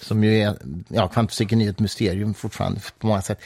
Som 0.00 0.24
ju 0.24 0.40
är, 0.40 0.56
ja, 0.88 1.08
kvantfysiken 1.08 1.60
är 1.60 1.64
ju 1.64 1.70
ett 1.70 1.80
mysterium 1.80 2.34
fortfarande 2.34 2.80
på 2.98 3.06
många 3.06 3.22
sätt. 3.22 3.40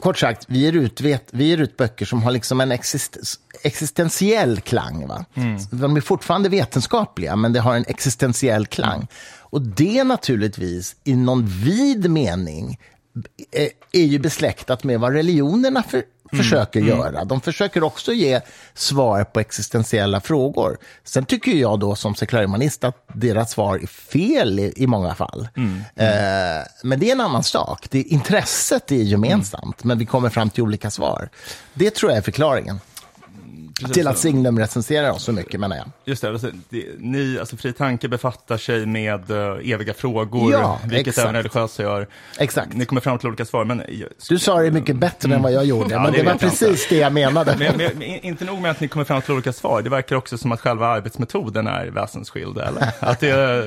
Kort 0.00 0.18
sagt, 0.18 0.44
vi 0.48 0.58
ger 0.58 0.72
ut, 0.72 1.00
vet, 1.00 1.28
vi 1.30 1.44
ger 1.44 1.58
ut 1.58 1.76
böcker 1.76 2.06
som 2.06 2.22
har 2.22 2.30
liksom 2.30 2.60
en 2.60 2.72
exist, 2.72 3.16
existentiell 3.62 4.60
klang. 4.60 5.06
Va? 5.06 5.24
De 5.70 5.96
är 5.96 6.00
fortfarande 6.00 6.48
vetenskapliga, 6.48 7.36
men 7.36 7.52
det 7.52 7.60
har 7.60 7.74
en 7.74 7.84
existentiell 7.88 8.66
klang. 8.66 9.06
Och 9.40 9.62
det 9.62 10.04
naturligtvis, 10.04 10.96
i 11.04 11.16
någon 11.16 11.46
vid 11.46 12.10
mening, 12.10 12.78
är 13.92 14.04
ju 14.04 14.18
besläktat 14.18 14.84
med 14.84 15.00
vad 15.00 15.12
religionerna 15.12 15.82
för, 15.82 16.02
försöker 16.32 16.80
göra. 16.80 17.24
De 17.24 17.40
försöker 17.40 17.82
också 17.82 18.12
ge 18.12 18.40
svar 18.74 19.24
på 19.24 19.40
existentiella 19.40 20.20
frågor. 20.20 20.78
Sen 21.04 21.24
tycker 21.24 21.52
jag 21.52 21.80
då 21.80 21.94
som 21.94 22.14
sekulärhumanist 22.14 22.84
att 22.84 23.04
deras 23.12 23.50
svar 23.50 23.78
är 23.82 23.86
fel 23.86 24.58
i, 24.58 24.72
i 24.76 24.86
många 24.86 25.14
fall. 25.14 25.48
Eh, 25.94 26.66
men 26.82 26.98
det 26.98 27.08
är 27.08 27.12
en 27.12 27.20
annan 27.20 27.44
sak. 27.44 27.86
Det, 27.90 28.02
intresset 28.02 28.92
är 28.92 28.96
gemensamt, 29.02 29.84
men 29.84 29.98
vi 29.98 30.06
kommer 30.06 30.28
fram 30.28 30.50
till 30.50 30.62
olika 30.62 30.90
svar. 30.90 31.28
Det 31.74 31.94
tror 31.94 32.10
jag 32.10 32.18
är 32.18 32.22
förklaringen. 32.22 32.80
Precis 33.80 33.94
Till 33.94 34.08
att. 34.08 34.18
Signum 34.18 34.58
recenserar 34.58 35.10
oss 35.10 35.22
så 35.22 35.32
mycket, 35.32 35.60
menar 35.60 35.76
jag. 35.76 35.86
Just 36.04 36.22
det, 36.22 36.28
alltså, 36.30 36.50
det, 36.68 36.86
ni, 36.98 37.38
alltså 37.40 37.56
Fri 37.56 37.72
Tanke 37.72 38.08
befattar 38.08 38.56
sig 38.56 38.86
med 38.86 39.30
uh, 39.30 39.72
eviga 39.72 39.94
frågor, 39.94 40.52
Ja, 40.52 40.80
vilket 40.84 41.06
exakt. 41.08 41.24
även 41.24 41.34
religiösa 41.34 41.82
gör. 41.82 42.06
Exakt. 42.38 42.74
Ni 42.74 42.84
kommer 42.84 43.00
fram 43.00 43.18
till 43.18 43.28
olika 43.28 43.44
svar, 43.44 43.64
men, 43.64 43.82
Du 44.28 44.38
sa 44.38 44.62
det 44.62 44.70
mycket 44.70 44.96
bättre 44.96 45.34
än 45.34 45.42
vad 45.42 45.52
jag 45.52 45.64
gjorde, 45.64 45.94
Ja, 45.94 46.02
men 46.02 46.12
det 46.12 46.18
det 46.18 46.24
var 46.24 46.34
precis 46.34 46.86
det 46.88 46.96
jag 46.96 47.12
menade. 47.12 47.56
men, 47.58 47.76
men, 47.76 47.90
men 47.98 48.02
inte 48.02 48.44
nog 48.44 48.60
med 48.60 48.70
att 48.70 48.80
ni 48.80 48.88
kommer 48.88 49.04
fram 49.04 49.22
till 49.22 49.32
olika 49.34 49.52
svar, 49.52 49.82
det 49.82 49.90
verkar 49.90 50.16
också 50.16 50.38
som 50.38 50.52
att 50.52 50.60
själva 50.60 50.86
arbetsmetoden 50.86 51.66
är 51.66 51.86
väsensskild, 51.86 52.58
eller? 52.58 52.90
Att 53.00 53.20
det, 53.20 53.64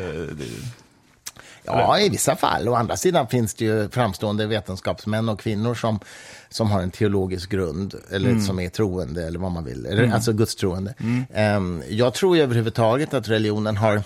Ja, 1.70 2.00
i 2.00 2.10
vissa 2.10 2.36
fall. 2.36 2.68
Å 2.68 2.74
andra 2.74 2.98
sidan 2.98 3.28
finns 3.28 3.54
det 3.54 3.66
ju 3.66 3.90
framstående 3.90 4.48
vetenskapsmän 4.48 5.30
och 5.30 5.40
kvinnor 5.40 5.76
som, 5.76 6.00
som 6.50 6.72
har 6.72 6.82
en 6.82 6.92
teologisk 6.92 7.52
grund, 7.52 7.96
eller 8.12 8.40
som 8.40 8.60
är 8.60 8.70
troende, 8.70 9.28
eller 9.28 9.40
vad 9.40 9.52
man 9.52 9.64
vill. 9.66 9.86
Eller, 9.86 10.14
Alltså 10.14 10.34
gudstroende. 10.34 10.94
Ehm, 11.34 11.84
jag 11.90 12.14
tror 12.14 12.38
ju 12.38 12.44
överhuvudtaget 12.44 13.14
att 13.14 13.28
religionen 13.28 13.78
har 13.78 14.04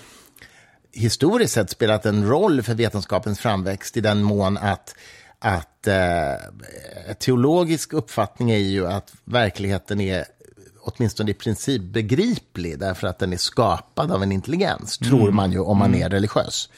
historiskt 0.92 1.54
sett 1.54 1.70
spelat 1.70 2.06
en 2.06 2.28
roll 2.28 2.62
för 2.62 2.74
vetenskapens 2.74 3.40
framväxt 3.40 3.96
i 3.96 4.00
den 4.00 4.22
mån 4.22 4.56
att, 4.58 4.94
att 5.38 5.86
eh, 5.86 7.14
teologisk 7.18 7.92
uppfattning 7.92 8.50
är 8.50 8.58
ju 8.58 8.86
att 8.86 9.12
verkligheten 9.24 10.00
är 10.00 10.24
åtminstone 10.80 11.30
i 11.30 11.34
princip 11.34 11.82
begriplig 11.82 12.78
därför 12.78 13.06
att 13.06 13.18
den 13.18 13.32
är 13.32 13.36
skapad 13.36 14.12
av 14.12 14.22
en 14.22 14.32
intelligens, 14.32 14.98
tror 14.98 15.30
man 15.30 15.52
ju 15.52 15.58
om 15.58 15.78
man 15.78 15.94
är 15.94 16.10
religiös. 16.10 16.68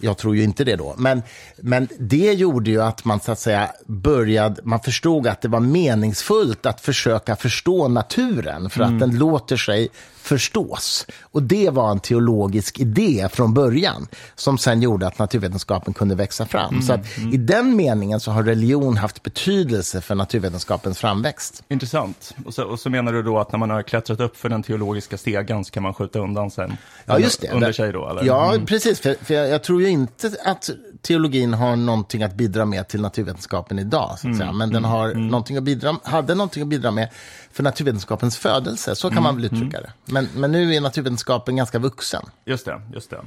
Jag 0.00 0.16
tror 0.16 0.36
ju 0.36 0.42
inte 0.42 0.64
det 0.64 0.76
då. 0.76 0.94
Men, 0.98 1.22
men 1.56 1.88
det 1.98 2.32
gjorde 2.32 2.70
ju 2.70 2.82
att 2.82 3.04
man 3.04 3.20
så 3.20 3.32
att 3.32 3.38
säga 3.38 3.70
började, 3.86 4.60
man 4.64 4.80
förstod 4.80 5.26
att 5.26 5.40
det 5.40 5.48
var 5.48 5.60
meningsfullt 5.60 6.66
att 6.66 6.80
försöka 6.80 7.36
förstå 7.36 7.88
naturen 7.88 8.70
för 8.70 8.82
att 8.82 9.00
den 9.00 9.18
låter 9.18 9.56
sig 9.56 9.88
förstås. 10.24 11.06
Och 11.22 11.42
det 11.42 11.70
var 11.70 11.90
en 11.90 12.00
teologisk 12.00 12.78
idé 12.80 13.28
från 13.32 13.54
början 13.54 14.06
som 14.34 14.58
sen 14.58 14.82
gjorde 14.82 15.06
att 15.06 15.18
naturvetenskapen 15.18 15.94
kunde 15.94 16.14
växa 16.14 16.46
fram. 16.46 16.82
Så 16.82 16.92
att 16.92 17.00
i 17.32 17.36
den 17.36 17.76
meningen 17.76 18.20
så 18.20 18.30
har 18.30 18.42
religion 18.42 18.96
haft 18.96 19.22
betydelse 19.22 20.00
för 20.00 20.14
naturvetenskapens 20.14 20.98
framväxt. 20.98 21.62
intressant. 21.68 22.34
Och 22.46 22.54
så, 22.54 22.64
och 22.64 22.80
så 22.80 22.90
menar 22.90 23.12
du 23.12 23.22
då 23.22 23.38
att 23.38 23.52
när 23.52 23.58
man 23.58 23.70
har 23.70 23.82
klättrat 23.82 24.20
upp 24.20 24.36
för 24.36 24.48
den 24.48 24.62
teologiska 24.62 25.18
stegen 25.18 25.64
så 25.64 25.70
kan 25.70 25.82
man 25.82 25.94
skjuta 25.94 26.18
undan 26.18 26.50
sen? 26.50 26.76
Ja, 27.04 27.18
just 27.18 27.40
det. 27.40 27.48
Under 27.50 27.72
sig 27.72 27.92
då, 27.92 28.08
eller? 28.08 28.24
Ja, 28.24 28.54
Mm. 28.54 28.66
precis. 28.66 29.00
För, 29.00 29.16
för 29.24 29.34
jag, 29.34 29.48
jag 29.48 29.62
tror 29.64 29.82
ju 29.82 29.88
inte 29.88 30.30
att 30.44 30.70
teologin 31.04 31.54
har 31.54 31.76
någonting 31.76 32.22
att 32.22 32.34
bidra 32.34 32.64
med 32.64 32.88
till 32.88 33.00
naturvetenskapen 33.00 33.78
idag. 33.78 34.08
Så 34.10 34.14
att 34.14 34.24
Mm. 34.24 34.38
säga. 34.38 34.52
Men 34.52 34.70
den 34.72 34.84
har 34.84 35.14
någonting 35.14 35.56
att 35.56 35.62
bidra, 35.62 35.96
hade 36.04 36.34
någonting 36.34 36.62
att 36.62 36.68
bidra 36.68 36.90
med 36.90 37.08
för 37.52 37.62
naturvetenskapens 37.62 38.38
födelse. 38.38 38.94
Så 38.96 39.10
kan 39.10 39.22
man 39.22 39.34
Mm. 39.38 39.42
väl 39.42 39.52
uttrycka 39.54 39.80
det. 39.80 39.92
Men, 40.04 40.28
men 40.36 40.52
nu 40.52 40.74
är 40.74 40.80
naturvetenskapen 40.80 41.56
ganska 41.56 41.78
vuxen. 41.78 42.22
Just 42.44 42.64
det, 42.64 42.80
just 42.94 43.10
det. 43.10 43.20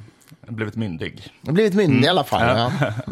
Blivit 0.48 0.76
myndig. 0.76 1.34
Blivit 1.42 1.74
myndig 1.74 2.04
i 2.06 2.10
alla 2.10 2.24
fall. 2.24 2.58
Ja. 2.58 2.72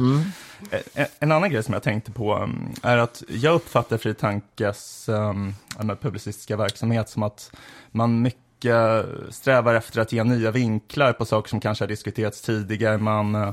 En, 0.94 1.06
en 1.20 1.32
annan 1.32 1.50
grej 1.50 1.64
som 1.64 1.74
jag 1.74 1.84
tänkte 1.84 2.12
på 2.12 2.36
um, 2.38 2.74
är 2.84 2.98
att 2.98 3.24
jag 3.28 3.56
uppfattar 3.56 3.98
Fri 3.98 4.14
Tankes 4.14 5.10
um, 5.10 5.54
publicistiska 6.02 6.58
verksamhet 6.58 7.10
som 7.10 7.24
att 7.24 7.52
man 7.92 8.22
mycket 8.22 9.06
strävar 9.30 9.76
efter 9.76 10.02
att 10.02 10.12
ge 10.12 10.24
nya 10.24 10.52
vinklar 10.52 11.14
på 11.14 11.26
saker 11.26 11.50
som 11.50 11.60
kanske 11.60 11.84
har 11.84 11.88
diskuterats 11.88 12.42
tidigare. 12.42 12.98
Man, 12.98 13.36
uh, 13.36 13.50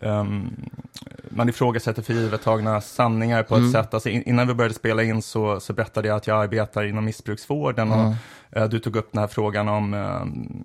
um, 0.00 0.56
man 1.28 1.48
ifrågasätter 1.48 2.02
för 2.02 2.14
givet 2.14 2.42
tagna 2.42 2.80
sanningar 2.80 3.42
på 3.42 3.56
ett 3.56 3.72
sätt. 3.72 3.94
Alltså 3.94 4.08
in, 4.08 4.22
innan 4.22 4.48
vi 4.48 4.54
började 4.54 4.74
spela 4.74 5.02
in 5.02 5.22
så, 5.22 5.60
så 5.60 5.72
berättade 5.72 6.08
jag 6.08 6.16
att 6.16 6.26
jag 6.26 6.42
arbetar 6.42 6.84
inom 6.84 7.04
missbruksvården 7.04 7.92
och 7.92 8.14
uh, 8.56 8.68
du 8.68 8.78
tog 8.78 8.96
upp 8.96 9.12
den 9.12 9.20
här 9.20 9.28
frågan 9.28 9.68
om 9.68 9.94
um, 9.94 10.64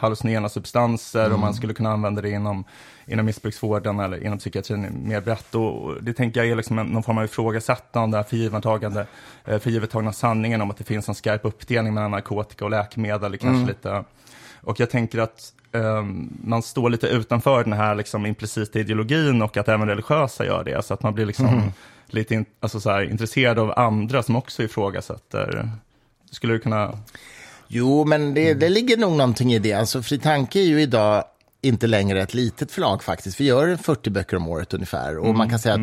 hallucinogena 0.00 0.48
substanser 0.48 1.32
och 1.32 1.38
man 1.38 1.54
skulle 1.54 1.74
kunna 1.74 1.90
använda 1.90 2.22
det 2.22 2.30
inom, 2.30 2.64
inom 3.06 3.26
missbruksvården 3.26 4.00
eller 4.00 4.24
inom 4.24 4.38
psykiatrin 4.38 5.08
mer 5.08 5.20
brett. 5.20 5.54
Och 5.54 6.02
det 6.02 6.12
tänker 6.12 6.40
jag 6.40 6.50
är 6.50 6.56
liksom 6.56 6.78
en, 6.78 6.86
någon 6.86 7.02
form 7.02 7.18
av 7.18 7.24
ifrågasättande 7.24 8.18
av 8.18 8.22
förgivartagande, 8.22 9.06
eh, 9.44 9.58
förgivartagna 9.58 10.12
sanningen 10.12 10.60
om 10.60 10.70
att 10.70 10.76
det 10.76 10.84
finns 10.84 11.08
en 11.08 11.14
skarp 11.14 11.44
uppdelning 11.44 11.94
mellan 11.94 12.10
narkotika 12.10 12.64
och 12.64 12.70
läkemedel. 12.70 13.38
Kanske 13.38 13.66
lite, 13.66 14.04
och 14.60 14.80
jag 14.80 14.90
tänker 14.90 15.18
att 15.18 15.52
ehm, 15.52 15.59
man 16.44 16.62
står 16.62 16.90
lite 16.90 17.06
utanför 17.06 17.64
den 17.64 17.72
här 17.72 17.94
liksom, 17.94 18.26
implicita 18.26 18.78
ideologin 18.78 19.42
och 19.42 19.56
att 19.56 19.68
även 19.68 19.88
religiösa 19.88 20.44
gör 20.44 20.64
det. 20.64 20.84
Så 20.84 20.94
att 20.94 21.02
man 21.02 21.14
blir 21.14 21.26
liksom 21.26 21.72
lite 22.06 22.34
in, 22.34 22.44
alltså 22.60 22.80
så 22.80 22.90
här, 22.90 23.10
intresserad 23.10 23.58
av 23.58 23.78
andra 23.78 24.22
som 24.22 24.36
också 24.36 24.62
ifrågasätter. 24.62 25.70
Skulle 26.30 26.52
du 26.52 26.58
kunna... 26.58 26.98
Jo, 27.68 28.04
men 28.04 28.34
det, 28.34 28.54
det 28.54 28.68
ligger 28.68 28.96
nog 28.96 29.12
någonting 29.12 29.52
i 29.52 29.58
det. 29.58 29.72
Alltså, 29.72 30.02
Fri 30.02 30.18
Tanke 30.18 30.60
är 30.60 30.64
ju 30.64 30.82
idag 30.82 31.24
inte 31.62 31.86
längre 31.86 32.22
ett 32.22 32.34
litet 32.34 32.72
förlag 32.72 33.02
faktiskt. 33.02 33.40
Vi 33.40 33.44
gör 33.44 33.76
40 33.76 34.10
böcker 34.10 34.36
om 34.36 34.48
året 34.48 34.74
ungefär. 34.74 35.18
Och 35.18 35.34
man 35.34 35.50
kan 35.50 35.58
säga 35.58 35.74
att 35.74 35.80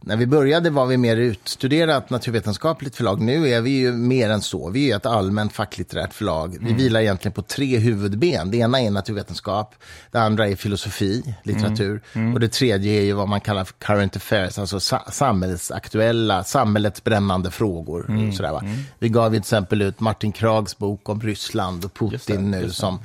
när 0.00 0.16
vi 0.16 0.26
började 0.26 0.70
var 0.70 0.86
vi 0.86 0.96
mer 0.96 1.16
utstuderat 1.16 2.10
naturvetenskapligt 2.10 2.96
förlag. 2.96 3.20
Nu 3.20 3.48
är 3.48 3.60
vi 3.60 3.70
ju 3.70 3.92
mer 3.92 4.30
än 4.30 4.40
så. 4.42 4.70
Vi 4.70 4.92
är 4.92 4.96
ett 4.96 5.06
allmänt 5.06 5.52
facklitterärt 5.52 6.14
förlag. 6.14 6.56
Vi 6.60 6.72
vilar 6.72 7.00
egentligen 7.00 7.32
på 7.32 7.42
tre 7.42 7.78
huvudben. 7.78 8.50
Det 8.50 8.56
ena 8.56 8.80
är 8.80 8.90
naturvetenskap, 8.90 9.74
det 10.10 10.18
andra 10.18 10.48
är 10.48 10.56
filosofi, 10.56 11.34
litteratur 11.42 12.00
och 12.34 12.40
det 12.40 12.48
tredje 12.48 13.00
är 13.00 13.04
ju 13.04 13.12
vad 13.12 13.28
man 13.28 13.40
kallar 13.40 13.64
för 13.64 13.74
current 13.74 14.16
affairs, 14.16 14.58
alltså 14.58 14.80
sa- 14.80 15.04
samhällsaktuella, 15.10 16.44
samhällets 16.44 17.04
brännande 17.04 17.50
frågor. 17.50 18.32
Sådär, 18.36 18.52
va? 18.52 18.62
Vi 18.98 19.08
gav 19.08 19.34
ju 19.34 19.36
till 19.40 19.42
exempel 19.42 19.82
ut 19.82 20.00
Martin 20.00 20.32
Krags 20.32 20.78
bok 20.78 21.08
om 21.08 21.20
Ryssland 21.20 21.84
och 21.84 22.12
Just 22.12 22.26
det, 22.26 22.32
Putin 22.32 22.50
nu 22.50 22.56
just 22.60 22.68
det. 22.76 22.80
som 22.80 22.98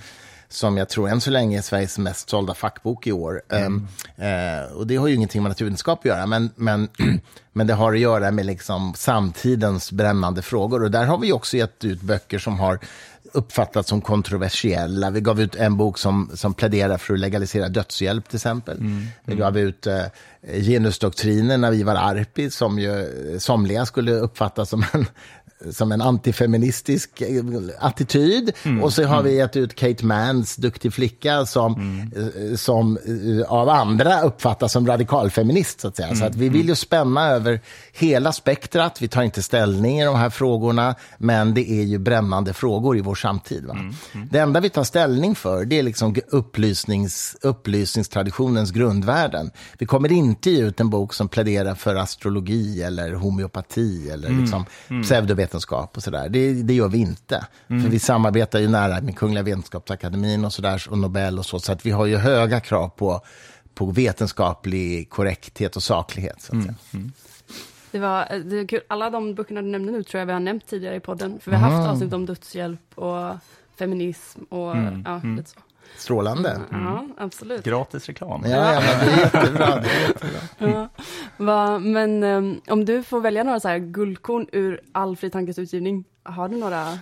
som 0.54 0.78
jag 0.78 0.90
tror 0.90 1.10
än 1.10 1.22
så 1.22 1.32
länge 1.32 1.58
är 1.58 1.62
Sveriges 1.62 1.98
mest 1.98 2.30
sålda 2.30 2.54
fackbok 2.54 3.08
i 3.08 3.12
år. 3.12 3.42
Mm. 3.50 3.88
Ehm, 4.18 4.64
eh, 4.66 4.72
och 4.72 4.88
det 4.88 4.96
har 4.96 5.08
ju 5.08 5.16
ingenting 5.16 5.44
med 5.44 5.50
naturvetenskap 5.50 6.00
att 6.00 6.06
göra, 6.06 6.26
men, 6.26 6.50
men, 6.56 6.88
men 7.54 7.68
det 7.68 7.74
har 7.74 7.94
att 7.94 8.00
göra 8.00 8.32
med 8.32 8.46
liksom 8.46 8.94
samtidens 8.96 9.92
brännande 9.92 10.42
frågor. 10.42 10.84
Och 10.84 10.92
där 10.92 11.06
har 11.06 11.18
vi 11.18 11.32
också 11.32 11.58
gett 11.58 11.86
ut 11.86 12.02
böcker 12.02 12.40
som 12.40 12.60
har 12.60 12.80
uppfattats 13.34 13.90
som 13.90 14.02
kontroversiella. 14.02 15.10
Vi 15.10 15.22
gav 15.22 15.42
ut 15.42 15.56
en 15.56 15.78
bok 15.78 15.98
som, 15.98 16.32
som 16.34 16.54
pläderar 16.54 16.98
för 16.98 17.14
att 17.14 17.20
legalisera 17.20 17.70
dödshjälp 17.70 18.30
till 18.30 18.38
exempel. 18.38 18.78
Mm. 18.78 19.06
Vi 19.26 19.36
gav 19.36 19.58
ut 19.58 19.88
eh, 19.88 20.04
genusdoktrinen 20.42 21.62
när 21.62 21.72
vi 21.72 21.84
var 21.84 21.96
Arpi, 21.96 22.50
som 22.50 22.80
ju 22.80 23.00
eh, 23.34 23.40
somliga 23.40 23.86
skulle 23.86 24.12
uppfatta 24.12 24.66
som 24.66 24.86
en 24.94 25.06
som 25.72 25.92
en 25.92 26.02
antifeministisk 26.02 27.22
eh, 27.22 27.44
attityd. 27.80 28.52
Och 28.82 28.94
så 28.94 29.04
har 29.04 29.24
vi 29.24 29.36
gett 29.36 29.56
ut 29.56 29.76
Kate 29.76 30.06
Mans, 30.06 30.56
Duktig 30.56 30.94
flicka, 30.94 31.46
som, 31.46 31.72
eh, 32.16 32.56
som 32.56 32.98
eh, 32.98 33.52
av 33.52 33.70
andra 33.70 34.22
uppfattas 34.22 34.72
som 34.72 34.88
radikalfeminist. 34.88 35.82
Så 35.82 35.88
att, 35.88 35.96
säga. 35.96 36.16
Så 36.16 36.26
att 36.26 36.36
vi 36.36 36.50
vill 36.50 36.70
ju 36.70 36.76
spänna 36.76 37.28
över 37.28 37.60
hela 37.94 38.32
spektrat. 38.32 39.02
Vi 39.02 39.08
tar 39.08 39.24
inte 39.24 39.42
ställning 39.42 40.00
i 40.00 40.06
de 40.06 40.16
här 40.16 40.30
frågorna, 40.30 40.96
men 41.18 41.54
det 41.54 41.72
är 41.72 41.84
ju 41.84 41.98
brännande 41.98 42.54
frågor 42.54 42.98
i 42.98 43.02
vår 43.02 43.16
samtid. 43.16 43.66
Va? 43.66 43.78
Det 44.32 44.40
enda 44.40 44.60
vi 44.60 44.70
tar 44.70 44.84
ställning 44.84 45.36
för, 45.36 45.66
det 45.66 45.80
är 45.80 45.84
liksom 45.84 46.16
upplysnings, 46.28 47.36
upplysningstraditionens 47.42 48.72
grundvärden. 48.72 49.52
Vi 49.78 49.86
kommer 49.86 50.12
inte 50.12 50.50
ge 50.50 50.62
ut 50.62 50.80
en 50.80 50.90
bok 50.90 51.14
som 51.14 51.28
pläderar 51.28 51.76
för 51.76 51.96
astrologi 51.96 52.84
eller 52.84 53.14
homeopati 53.14 54.10
eller 54.10 54.30
liksom 54.30 54.66
pseudovetenskap 55.04 55.53
och 55.98 56.04
sådär. 56.04 56.30
Det, 56.30 56.54
det 56.64 56.74
gör 56.74 56.88
vi 56.88 56.98
inte. 56.98 57.46
För 57.68 57.90
vi 57.90 58.00
samarbetar 58.00 58.60
ju 58.60 58.68
nära 58.68 59.02
med 59.02 59.18
Kungliga 59.18 59.44
Vetenskapsakademin 59.44 60.46
och 60.46 60.54
sådär, 60.54 60.88
och 60.90 60.98
Nobel 60.98 61.40
och 61.40 61.46
så, 61.46 61.60
så 61.60 61.72
att 61.72 61.86
vi 61.86 61.92
har 61.92 62.06
ju 62.06 62.18
höga 62.18 62.60
krav 62.60 62.90
på, 62.90 63.22
på 63.74 63.86
vetenskaplig 63.86 65.10
korrekthet 65.10 65.76
och 65.76 65.84
saklighet. 65.84 66.42
Så 66.42 66.58
att 66.58 66.64
säga. 66.64 66.76
Det 67.92 68.00
var, 68.00 68.44
det 68.46 68.60
är 68.60 68.68
kul. 68.68 68.82
Alla 68.88 69.10
de 69.10 69.36
böckerna 69.36 69.62
du 69.62 69.68
nämnde 69.68 69.92
nu 69.92 70.04
tror 70.04 70.20
jag 70.20 70.26
vi 70.26 70.34
har 70.34 70.40
nämnt 70.40 70.68
tidigare 70.68 70.96
i 70.96 71.00
podden. 71.00 71.40
För 71.40 71.52
vi 71.52 71.58
har 71.58 71.70
haft 71.70 71.90
avsnitt 71.90 72.14
om 72.14 72.26
dödshjälp 72.26 72.82
och 72.96 73.36
feminism 73.80 74.40
och 74.50 74.76
ja, 75.06 75.22
lite 75.38 75.50
så. 75.50 75.60
Strålande. 75.98 76.60
Ja, 76.72 77.06
absolut. 77.18 77.64
Gratis 77.64 78.08
reklam. 78.08 78.42
Ja, 78.46 78.74
ja, 78.74 78.82
men 78.82 79.06
det 79.06 79.12
är 79.14 79.20
jättebra. 79.20 79.80
Det 79.82 79.90
är 79.90 80.08
jättebra. 80.08 80.40
Ja. 80.58 80.90
Va, 81.38 81.80
men 81.80 82.24
ehm, 82.24 82.62
om 82.68 82.86
du 82.86 83.04
får 83.04 83.22
välja 83.22 83.44
några 83.44 83.60
så 83.60 83.68
här 83.68 83.78
guldkorn 83.78 84.48
ur 84.52 84.82
all 84.92 85.16
Fri 85.16 85.30
Tankes 85.30 85.60
utgivning, 85.60 86.04
Har 86.26 86.50
du 86.50 86.56
några 86.58 86.88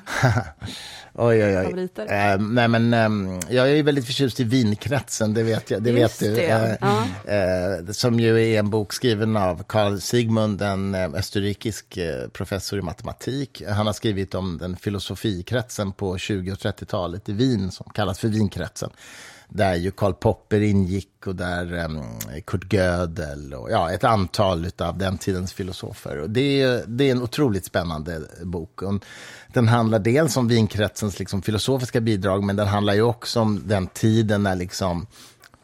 Oj, 1.14 1.44
oj, 1.44 1.58
oj. 1.58 1.64
favoriter? 1.66 2.34
Eh, 2.34 2.40
nej, 2.40 2.68
men, 2.68 2.94
ehm, 2.94 3.40
jag 3.50 3.72
är 3.72 3.84
väldigt 3.84 4.06
förtjust 4.06 4.40
i 4.40 4.44
vinkretsen, 4.44 5.34
det 5.34 5.44
vet, 5.44 5.72
jag, 5.72 5.84
det 5.84 5.90
Just 5.92 6.22
vet 6.22 6.36
du. 6.36 6.42
Eh, 6.42 6.76
ja. 6.82 7.04
eh, 7.34 7.92
som 7.92 8.20
ju 8.20 8.54
är 8.54 8.60
en 8.60 8.70
bok 8.70 8.94
skriven 8.94 9.38
av 9.38 9.64
Carl 9.64 10.00
Sigmund, 10.02 10.62
en 10.62 10.96
eh, 10.96 11.14
österrikisk 11.14 11.98
eh, 11.98 12.28
professor 12.28 12.80
i 12.80 12.82
matematik. 12.82 13.64
Han 13.70 13.86
har 13.86 13.94
skrivit 13.94 14.36
om 14.36 14.58
den 14.58 14.76
filosofikretsen 14.78 15.92
på 15.92 16.18
20 16.18 16.52
och 16.52 16.58
30-talet 16.58 17.30
i 17.30 17.34
Wien, 17.34 17.72
som 17.72 17.92
kallas 17.94 18.20
för 18.20 18.28
vinkretsen. 18.28 18.90
Där 19.54 19.76
ju 19.76 19.92
Karl 19.92 20.14
Popper 20.14 20.62
ingick 20.62 21.28
och 21.28 21.36
där 21.36 21.74
um, 21.86 22.04
Kurt 22.46 22.74
Gödel 22.74 23.54
och 23.54 23.72
ja, 23.72 23.92
ett 23.92 24.04
antal 24.04 24.68
av 24.78 24.98
den 24.98 25.18
tidens 25.18 25.54
filosofer. 25.54 26.18
Och 26.18 26.30
det, 26.30 26.62
är, 26.62 26.84
det 26.88 27.04
är 27.08 27.12
en 27.12 27.22
otroligt 27.22 27.66
spännande 27.66 28.22
bok. 28.44 28.82
Och 28.82 29.04
den 29.54 29.68
handlar 29.68 30.00
dels 30.00 30.38
om 30.38 30.48
vinkretsens 30.48 31.20
liksom, 31.20 31.42
filosofiska 31.42 32.02
bidrag, 32.02 32.44
men 32.44 32.56
den 32.56 32.68
handlar 32.68 32.94
ju 32.94 33.02
också 33.02 33.40
om 33.40 33.62
den 33.66 33.88
tiden 33.88 34.44
när 34.44 34.56
liksom, 34.56 35.08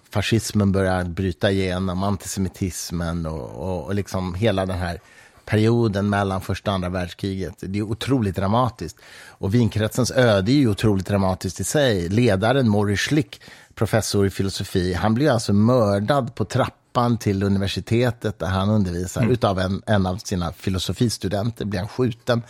fascismen 0.10 0.72
börjar 0.72 1.04
bryta 1.04 1.52
igenom, 1.52 2.04
antisemitismen 2.04 3.26
och, 3.26 3.50
och, 3.50 3.86
och 3.86 3.96
liksom 3.96 4.36
hela 4.36 4.66
den 4.66 4.78
här 4.78 5.00
perioden 5.46 6.10
mellan 6.10 6.42
första 6.42 6.72
och 6.72 6.76
andra 6.76 6.90
världskriget. 6.90 7.54
Det 7.60 7.80
är 7.80 7.84
otroligt 7.84 8.36
dramatiskt. 8.36 8.98
Och 9.28 9.54
vinkretsens 9.54 10.12
öde 10.12 10.52
är 10.52 10.56
ju 10.56 10.70
otroligt 10.70 11.08
dramatiskt 11.08 11.60
i 11.60 11.64
sig. 11.64 12.10
Ledaren 12.10 12.70
Morris 12.70 13.00
Schlick, 13.00 13.42
professor 13.78 14.26
i 14.26 14.30
filosofi, 14.30 14.94
han 14.94 15.14
blir 15.14 15.32
alltså 15.32 15.54
mördad 15.54 16.36
på 16.36 16.46
trappan 16.46 16.87
till 17.20 17.44
universitetet 17.44 18.40
där 18.40 18.48
han 18.48 18.70
undervisar. 18.70 19.22
Mm. 19.22 19.34
Utav 19.34 19.60
en, 19.60 19.82
en 19.86 20.06
av 20.06 20.18
sina 20.18 20.52
filosofistudenter 20.52 21.66
blir 21.66 21.80
han 21.80 21.88
skjuten. 21.88 22.42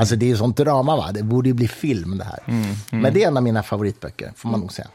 Alltså 0.00 0.16
det 0.16 0.26
är 0.26 0.28
ju 0.28 0.36
sånt 0.36 0.56
drama, 0.56 0.96
va? 0.96 1.12
Det 1.12 1.22
borde 1.22 1.48
ju 1.48 1.54
bli 1.54 1.68
film 1.68 2.18
det 2.18 2.24
här. 2.24 2.38
Men 2.90 3.14
det 3.14 3.22
är 3.22 3.28
en 3.28 3.36
av 3.36 3.42
mina 3.42 3.62
favoritböcker, 3.62 4.32
får 4.36 4.48
man 4.48 4.60
nog 4.60 4.72
säga. 4.72 4.88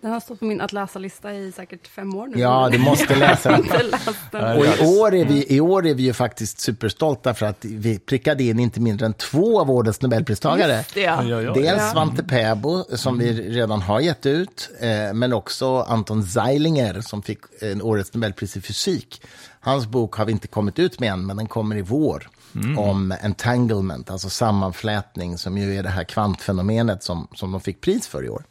Den 0.00 0.12
har 0.12 0.20
stått 0.20 0.38
på 0.38 0.44
min 0.44 0.60
att 0.60 0.72
läsa-lista 0.72 1.34
i 1.34 1.52
säkert 1.52 1.88
fem 1.88 2.14
år 2.14 2.26
nu. 2.26 2.40
Ja, 2.40 2.68
du 2.72 2.78
måste 2.78 3.16
läsa 3.16 3.50
den. 3.50 3.62
Och 4.58 4.66
i 4.66 4.98
år, 4.98 5.14
är 5.14 5.24
vi, 5.24 5.56
i 5.56 5.60
år 5.60 5.86
är 5.86 5.94
vi 5.94 6.02
ju 6.02 6.12
faktiskt 6.12 6.60
superstolta 6.60 7.34
för 7.34 7.46
att 7.46 7.64
vi 7.64 7.98
prickade 7.98 8.44
in 8.44 8.58
inte 8.60 8.80
mindre 8.80 9.06
än 9.06 9.14
två 9.14 9.60
av 9.60 9.70
årets 9.70 10.00
Nobelpristagare. 10.00 10.76
Just 10.76 10.94
det, 10.94 11.00
ja. 11.00 11.52
Dels. 11.54 11.90
Svante 11.90 12.22
Pääbo, 12.22 12.84
som 12.96 13.18
vi 13.18 13.32
redan 13.50 13.82
har 13.82 14.00
gett 14.00 14.26
ut, 14.26 14.70
eh, 14.80 15.14
men 15.14 15.32
också 15.32 15.80
Anton 15.80 16.22
Zeilinger, 16.22 17.00
som 17.00 17.22
fick 17.22 17.38
en 17.60 17.82
årets 17.82 18.14
Nobelpris 18.14 18.51
i 18.56 18.60
fysik. 18.60 19.22
Hans 19.60 19.86
bok 19.86 20.14
har 20.14 20.24
vi 20.24 20.32
inte 20.32 20.48
kommit 20.48 20.78
ut 20.78 21.00
med 21.00 21.12
än, 21.12 21.26
men 21.26 21.36
den 21.36 21.46
kommer 21.46 21.76
i 21.76 21.82
vår. 21.82 22.30
Om 22.78 23.14
entanglement, 23.22 24.10
alltså 24.10 24.30
sammanflätning, 24.30 25.38
som 25.38 25.58
ju 25.58 25.76
är 25.76 25.82
det 25.82 25.88
här 25.88 26.04
kvantfenomenet 26.04 27.02
som, 27.02 27.28
som 27.34 27.52
de 27.52 27.60
fick 27.60 27.80
pris 27.80 28.06
för 28.06 28.24
i 28.24 28.28
år. 28.28 28.44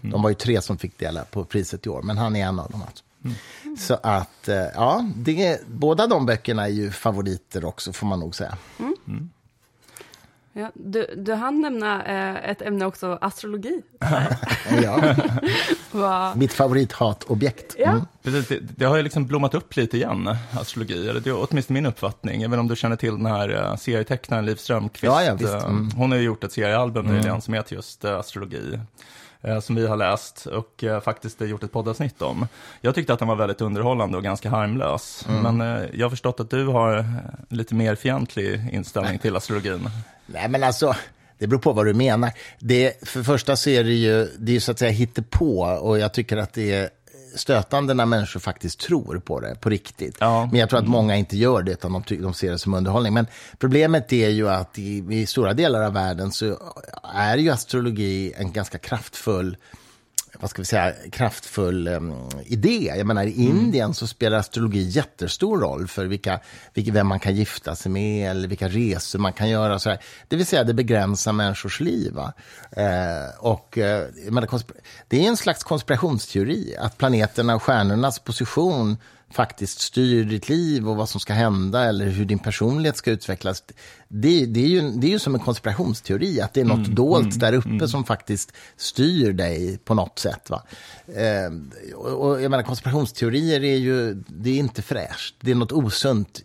De 0.00 0.22
var 0.22 0.30
ju 0.30 0.34
tre 0.34 0.60
som 0.60 0.78
fick 0.78 0.98
dela 0.98 1.24
på 1.24 1.44
priset 1.44 1.86
i 1.86 1.88
år, 1.88 2.02
men 2.02 2.18
han 2.18 2.36
är 2.36 2.46
en 2.46 2.58
av 2.58 2.70
dem. 2.70 2.82
Alltså. 2.86 3.04
Så 3.78 3.98
att, 4.02 4.48
eh, 4.48 4.56
ja, 4.74 5.08
det, 5.16 5.60
båda 5.68 6.06
de 6.06 6.26
böckerna 6.26 6.64
är 6.64 6.68
ju 6.72 6.90
favoriter 6.90 7.64
också, 7.64 7.92
får 7.92 8.06
man 8.06 8.20
nog 8.20 8.34
säga. 8.34 8.56
Ja, 10.56 10.70
du, 10.74 11.06
du 11.16 11.32
hann 11.34 11.60
nämna 11.60 12.04
eh, 12.04 12.50
ett 12.50 12.62
ämne 12.62 12.86
också, 12.86 13.18
astrologi. 13.20 13.82
Ja, 14.82 15.14
Vad- 15.92 16.36
mitt 16.36 16.52
favorithatobjekt. 16.52 17.74
Ja, 17.78 18.00
Precis, 18.22 18.48
det, 18.48 18.58
det 18.76 18.84
har 18.84 18.96
ju 18.96 19.02
liksom 19.02 19.26
blommat 19.26 19.54
upp 19.54 19.76
lite 19.76 19.96
igen, 19.96 20.36
astrologi. 20.60 21.08
Eller 21.08 21.20
det 21.20 21.30
är 21.30 21.46
åtminstone 21.50 21.74
min 21.80 21.86
uppfattning. 21.86 22.42
Även 22.42 22.58
om 22.58 22.68
du 22.68 22.76
känner 22.76 22.96
till 22.96 23.10
den 23.16 23.26
här 23.26 23.50
uh, 23.50 23.76
serietecknaren 23.76 24.46
Liv 24.46 24.54
Strömquist. 24.56 25.04
Ja, 25.04 25.22
ja, 25.24 25.34
visst. 25.34 25.54
eh, 25.54 25.64
Mm. 25.64 25.90
Hon 25.96 26.10
har 26.10 26.18
ju 26.18 26.24
gjort 26.24 26.44
ett 26.44 26.52
seriealbum 26.52 27.06
nyligen 27.06 27.40
som 27.40 27.54
heter 27.54 27.74
just 27.76 28.04
eh, 28.04 28.18
astrologi. 28.18 28.78
Eh, 29.44 29.60
som 29.60 29.76
vi 29.76 29.86
har 29.86 29.96
läst 29.96 30.46
och 30.46 30.84
eh, 30.84 31.00
faktiskt 31.00 31.40
gjort 31.40 31.62
ett 31.62 31.72
poddavsnitt 31.72 32.22
om. 32.22 32.46
Jag 32.80 32.94
tyckte 32.94 33.12
att 33.12 33.18
den 33.18 33.28
var 33.28 33.36
väldigt 33.36 33.60
underhållande 33.60 34.16
och 34.16 34.24
ganska 34.24 34.50
harmlös. 34.50 35.26
Men 35.42 35.60
eh, 35.60 35.82
jag 35.92 36.04
har 36.04 36.10
förstått 36.10 36.40
att 36.40 36.50
du 36.50 36.66
har 36.66 37.06
lite 37.48 37.74
mer 37.74 37.94
fientlig 37.94 38.68
inställning 38.72 39.18
till 39.18 39.36
astrologin. 39.36 39.90
Nej, 40.26 40.48
men 40.48 40.64
alltså, 40.64 40.94
det 41.38 41.46
beror 41.46 41.60
på 41.60 41.72
vad 41.72 41.86
du 41.86 41.94
menar. 41.94 42.32
Det, 42.58 43.08
för 43.08 43.22
första 43.22 43.56
så 43.56 43.70
är 43.70 43.84
det 43.84 43.92
ju, 43.92 44.28
det 44.38 44.56
är 44.56 44.60
så 44.60 44.72
att 44.72 44.78
säga 44.78 44.90
hittepå 44.90 45.60
och 45.60 45.98
jag 45.98 46.14
tycker 46.14 46.36
att 46.36 46.52
det 46.52 46.72
är 46.72 46.90
stötande 47.34 47.94
när 47.94 48.06
människor 48.06 48.40
faktiskt 48.40 48.80
tror 48.80 49.18
på 49.18 49.40
det, 49.40 49.54
på 49.60 49.68
riktigt. 49.68 50.16
Ja. 50.20 50.48
Men 50.50 50.60
jag 50.60 50.70
tror 50.70 50.78
att 50.78 50.88
många 50.88 51.16
inte 51.16 51.36
gör 51.36 51.62
det, 51.62 51.72
utan 51.72 51.92
de, 51.92 52.22
de 52.22 52.34
ser 52.34 52.50
det 52.50 52.58
som 52.58 52.74
underhållning. 52.74 53.14
Men 53.14 53.26
problemet 53.58 54.12
är 54.12 54.28
ju 54.28 54.48
att 54.48 54.78
i, 54.78 55.06
i 55.10 55.26
stora 55.26 55.52
delar 55.52 55.82
av 55.82 55.92
världen 55.92 56.32
så 56.32 56.58
är 57.14 57.36
ju 57.36 57.50
astrologi 57.50 58.32
en 58.36 58.52
ganska 58.52 58.78
kraftfull 58.78 59.56
vad 60.40 60.50
ska 60.50 60.62
vi 60.62 60.66
säga, 60.66 60.92
kraftfull 61.12 61.88
um, 61.88 62.28
idé. 62.46 62.92
Jag 62.96 63.06
menar, 63.06 63.24
i 63.24 63.44
Indien 63.44 63.94
så 63.94 64.06
spelar 64.06 64.38
astrologi 64.38 64.82
jättestor 64.82 65.60
roll 65.60 65.88
för 65.88 66.06
vilka, 66.06 66.40
vilka, 66.74 66.92
vem 66.92 67.06
man 67.06 67.20
kan 67.20 67.34
gifta 67.34 67.74
sig 67.74 67.92
med 67.92 68.30
eller 68.30 68.48
vilka 68.48 68.68
resor 68.68 69.18
man 69.18 69.32
kan 69.32 69.48
göra. 69.48 69.78
Så 69.78 69.88
där. 69.88 69.98
Det 70.28 70.36
vill 70.36 70.46
säga, 70.46 70.64
det 70.64 70.74
begränsar 70.74 71.32
människors 71.32 71.80
liv. 71.80 72.18
Eh, 72.70 72.84
och, 73.38 73.78
eh, 73.78 74.08
menar, 74.30 74.60
det 75.08 75.24
är 75.24 75.28
en 75.28 75.36
slags 75.36 75.64
konspirationsteori, 75.64 76.76
att 76.78 76.98
planeterna 76.98 77.54
och 77.54 77.62
stjärnornas 77.62 78.18
position 78.18 78.96
faktiskt 79.34 79.80
styr 79.80 80.24
ditt 80.24 80.48
liv 80.48 80.88
och 80.88 80.96
vad 80.96 81.08
som 81.08 81.20
ska 81.20 81.32
hända 81.32 81.84
eller 81.84 82.06
hur 82.06 82.24
din 82.24 82.38
personlighet 82.38 82.96
ska 82.96 83.10
utvecklas. 83.10 83.62
Det, 84.08 84.46
det, 84.46 84.64
är, 84.64 84.68
ju, 84.68 84.90
det 84.90 85.06
är 85.06 85.10
ju 85.10 85.18
som 85.18 85.34
en 85.34 85.40
konspirationsteori, 85.40 86.40
att 86.40 86.54
det 86.54 86.60
är 86.60 86.64
något 86.64 86.86
dolt 86.86 87.40
där 87.40 87.52
uppe 87.52 87.88
som 87.88 88.04
faktiskt 88.04 88.52
styr 88.76 89.32
dig 89.32 89.78
på 89.84 89.94
något 89.94 90.18
sätt. 90.18 90.50
Va? 90.50 90.62
Eh, 91.06 91.94
och, 91.94 92.28
och 92.28 92.42
jag 92.42 92.50
menar, 92.50 92.64
konspirationsteorier 92.64 93.64
är 93.64 93.76
ju 93.76 94.14
det 94.28 94.50
är 94.50 94.58
inte 94.58 94.82
fräscht. 94.82 95.34
Det 95.40 95.50
är 95.50 95.54
något 95.54 95.72
osunt 95.72 96.44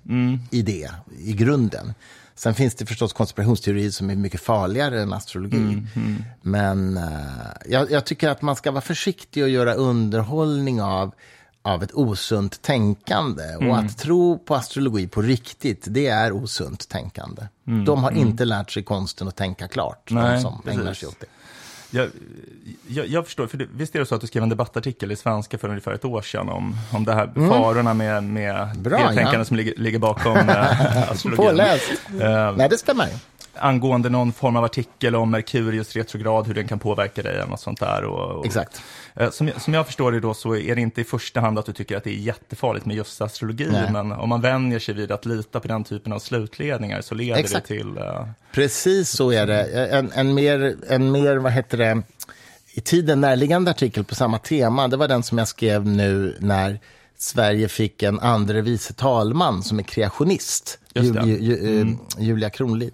i 0.52 0.62
det, 0.62 0.92
i 1.20 1.34
grunden. 1.34 1.94
Sen 2.36 2.54
finns 2.54 2.76
det 2.76 2.86
förstås 2.86 3.14
konspirationsteorier 3.14 3.92
som 3.92 4.10
är 4.10 4.16
mycket 4.16 4.42
farligare 4.42 5.02
än 5.02 5.14
astrologi. 5.14 5.58
Men 6.42 6.98
eh, 6.98 7.04
jag, 7.66 7.92
jag 7.92 8.06
tycker 8.06 8.30
att 8.30 8.42
man 8.42 8.56
ska 8.56 8.72
vara 8.72 8.82
försiktig 8.82 9.44
och 9.44 9.50
göra 9.50 9.74
underhållning 9.74 10.82
av 10.82 11.14
av 11.62 11.84
ett 11.84 11.94
osunt 11.94 12.62
tänkande. 12.62 13.44
Och 13.56 13.78
att 13.78 13.98
tro 13.98 14.38
på 14.38 14.56
astrologi 14.56 15.08
på 15.08 15.22
riktigt, 15.22 15.86
det 15.90 16.08
är 16.08 16.32
osunt 16.32 16.90
tänkande. 16.90 17.42
De 17.86 18.04
har 18.04 18.12
inte 18.12 18.46
lärt 18.46 18.72
sig 18.72 18.84
konsten 18.84 19.28
att 19.28 19.36
tänka 19.36 19.68
klart, 19.68 20.08
de 20.08 20.16
Nej, 20.16 20.42
som 20.42 20.62
precis. 20.62 20.80
ägnar 20.80 20.94
sig 20.94 21.08
åt 21.08 21.20
det. 21.20 21.26
Jag, 21.92 22.10
jag, 22.88 23.08
jag 23.08 23.26
förstår, 23.26 23.48
för 23.48 23.58
det, 23.58 23.68
visst 23.74 23.96
är 23.96 24.00
det 24.00 24.06
så 24.06 24.16
att 24.16 24.22
du 24.22 24.28
skrev 24.28 24.44
en 24.44 24.50
debattartikel 24.50 25.12
i 25.12 25.16
Svenska 25.16 25.58
för 25.58 25.70
ungefär 25.70 25.92
ett 25.92 26.06
år 26.06 26.22
sedan 26.22 26.50
om, 26.50 26.76
om 26.94 27.06
det 27.06 27.14
här 27.14 27.32
farorna 27.50 27.94
med, 27.94 28.24
med 28.24 28.56
Mm. 28.56 28.84
Bra, 28.84 28.98
det 28.98 29.04
ja. 29.04 29.14
tänkande 29.14 29.46
som 29.46 29.58
ligger, 29.58 29.74
ligger 29.76 30.00
bakom 30.00 30.38
eh, 30.38 31.12
astrologin. 31.12 31.46
Påläst! 31.46 31.92
Eh, 32.22 32.56
Nej, 32.56 32.70
det 32.70 32.78
stämmer. 32.78 33.10
Angående 33.54 34.10
någon 34.10 34.34
form 34.34 34.56
av 34.56 34.64
artikel 34.64 35.16
om 35.16 35.32
Merkurius 35.32 35.96
retrograd, 35.96 36.48
hur 36.48 36.54
den 36.54 36.68
kan 36.68 36.80
påverka 36.80 37.22
dig 37.24 37.36
eller 37.36 37.48
något 37.48 37.60
sånt 37.60 37.80
där. 37.80 38.04
Och, 38.04 38.32
och, 38.40 38.46
Exakt. 38.46 38.82
eh, 39.16 39.30
Som, 39.30 39.52
som 39.58 39.74
jag 39.74 39.86
förstår 39.86 40.12
det 40.12 40.20
då 40.20 40.34
så 40.34 40.56
är 40.56 40.76
det 40.76 40.82
inte 40.82 41.02
i 41.02 41.04
första 41.04 41.40
hand 41.40 41.60
att 41.60 41.66
du 41.66 41.74
tycker 41.74 41.98
att 41.98 42.04
det 42.04 42.10
är 42.10 42.20
jättefarligt 42.20 42.86
med 42.86 42.96
just 42.96 43.22
astrologi, 43.22 43.68
Nej. 43.72 43.92
men 43.92 44.12
om 44.12 44.30
man 44.30 44.42
vänjer 44.42 44.80
sig 44.80 44.94
vid 44.96 45.12
att 45.12 45.26
lita 45.26 45.60
på 45.60 45.68
den 45.68 45.84
typen 45.84 46.14
av 46.14 46.20
slutledningar 46.20 47.02
så 47.02 47.16
leder 47.16 47.40
Exakt. 47.40 47.68
det 47.68 47.76
till... 47.76 47.98
eh, 47.98 48.26
Precis 48.52 49.10
så 49.10 49.32
är 49.32 49.48
det. 49.48 49.88
En, 49.88 50.12
en, 50.16 50.34
mer, 50.34 50.76
en 50.90 51.12
mer, 51.12 51.36
vad 51.36 51.52
heter 51.52 51.78
det, 51.78 52.02
i 52.74 52.82
tiden 52.82 53.22
närliggande 53.22 53.72
artikel 53.72 54.04
på 54.04 54.16
samma 54.16 54.40
tema, 54.40 54.88
det 54.88 54.98
var 54.98 55.08
den 55.08 55.24
som 55.24 55.38
jag 55.38 55.48
skrev 55.48 55.86
nu 55.86 56.38
när 56.40 56.80
Sverige 57.18 57.68
fick 57.68 58.04
en 58.04 58.20
andre 58.20 58.62
vice 58.62 58.94
talman 58.94 59.64
som 59.64 59.80
är 59.80 59.84
kreationist, 59.84 60.80
det. 60.94 61.02
Ju, 61.02 61.38
ju, 61.40 61.82
eh, 61.82 61.88
Julia 62.20 62.50
Kronlid. 62.50 62.94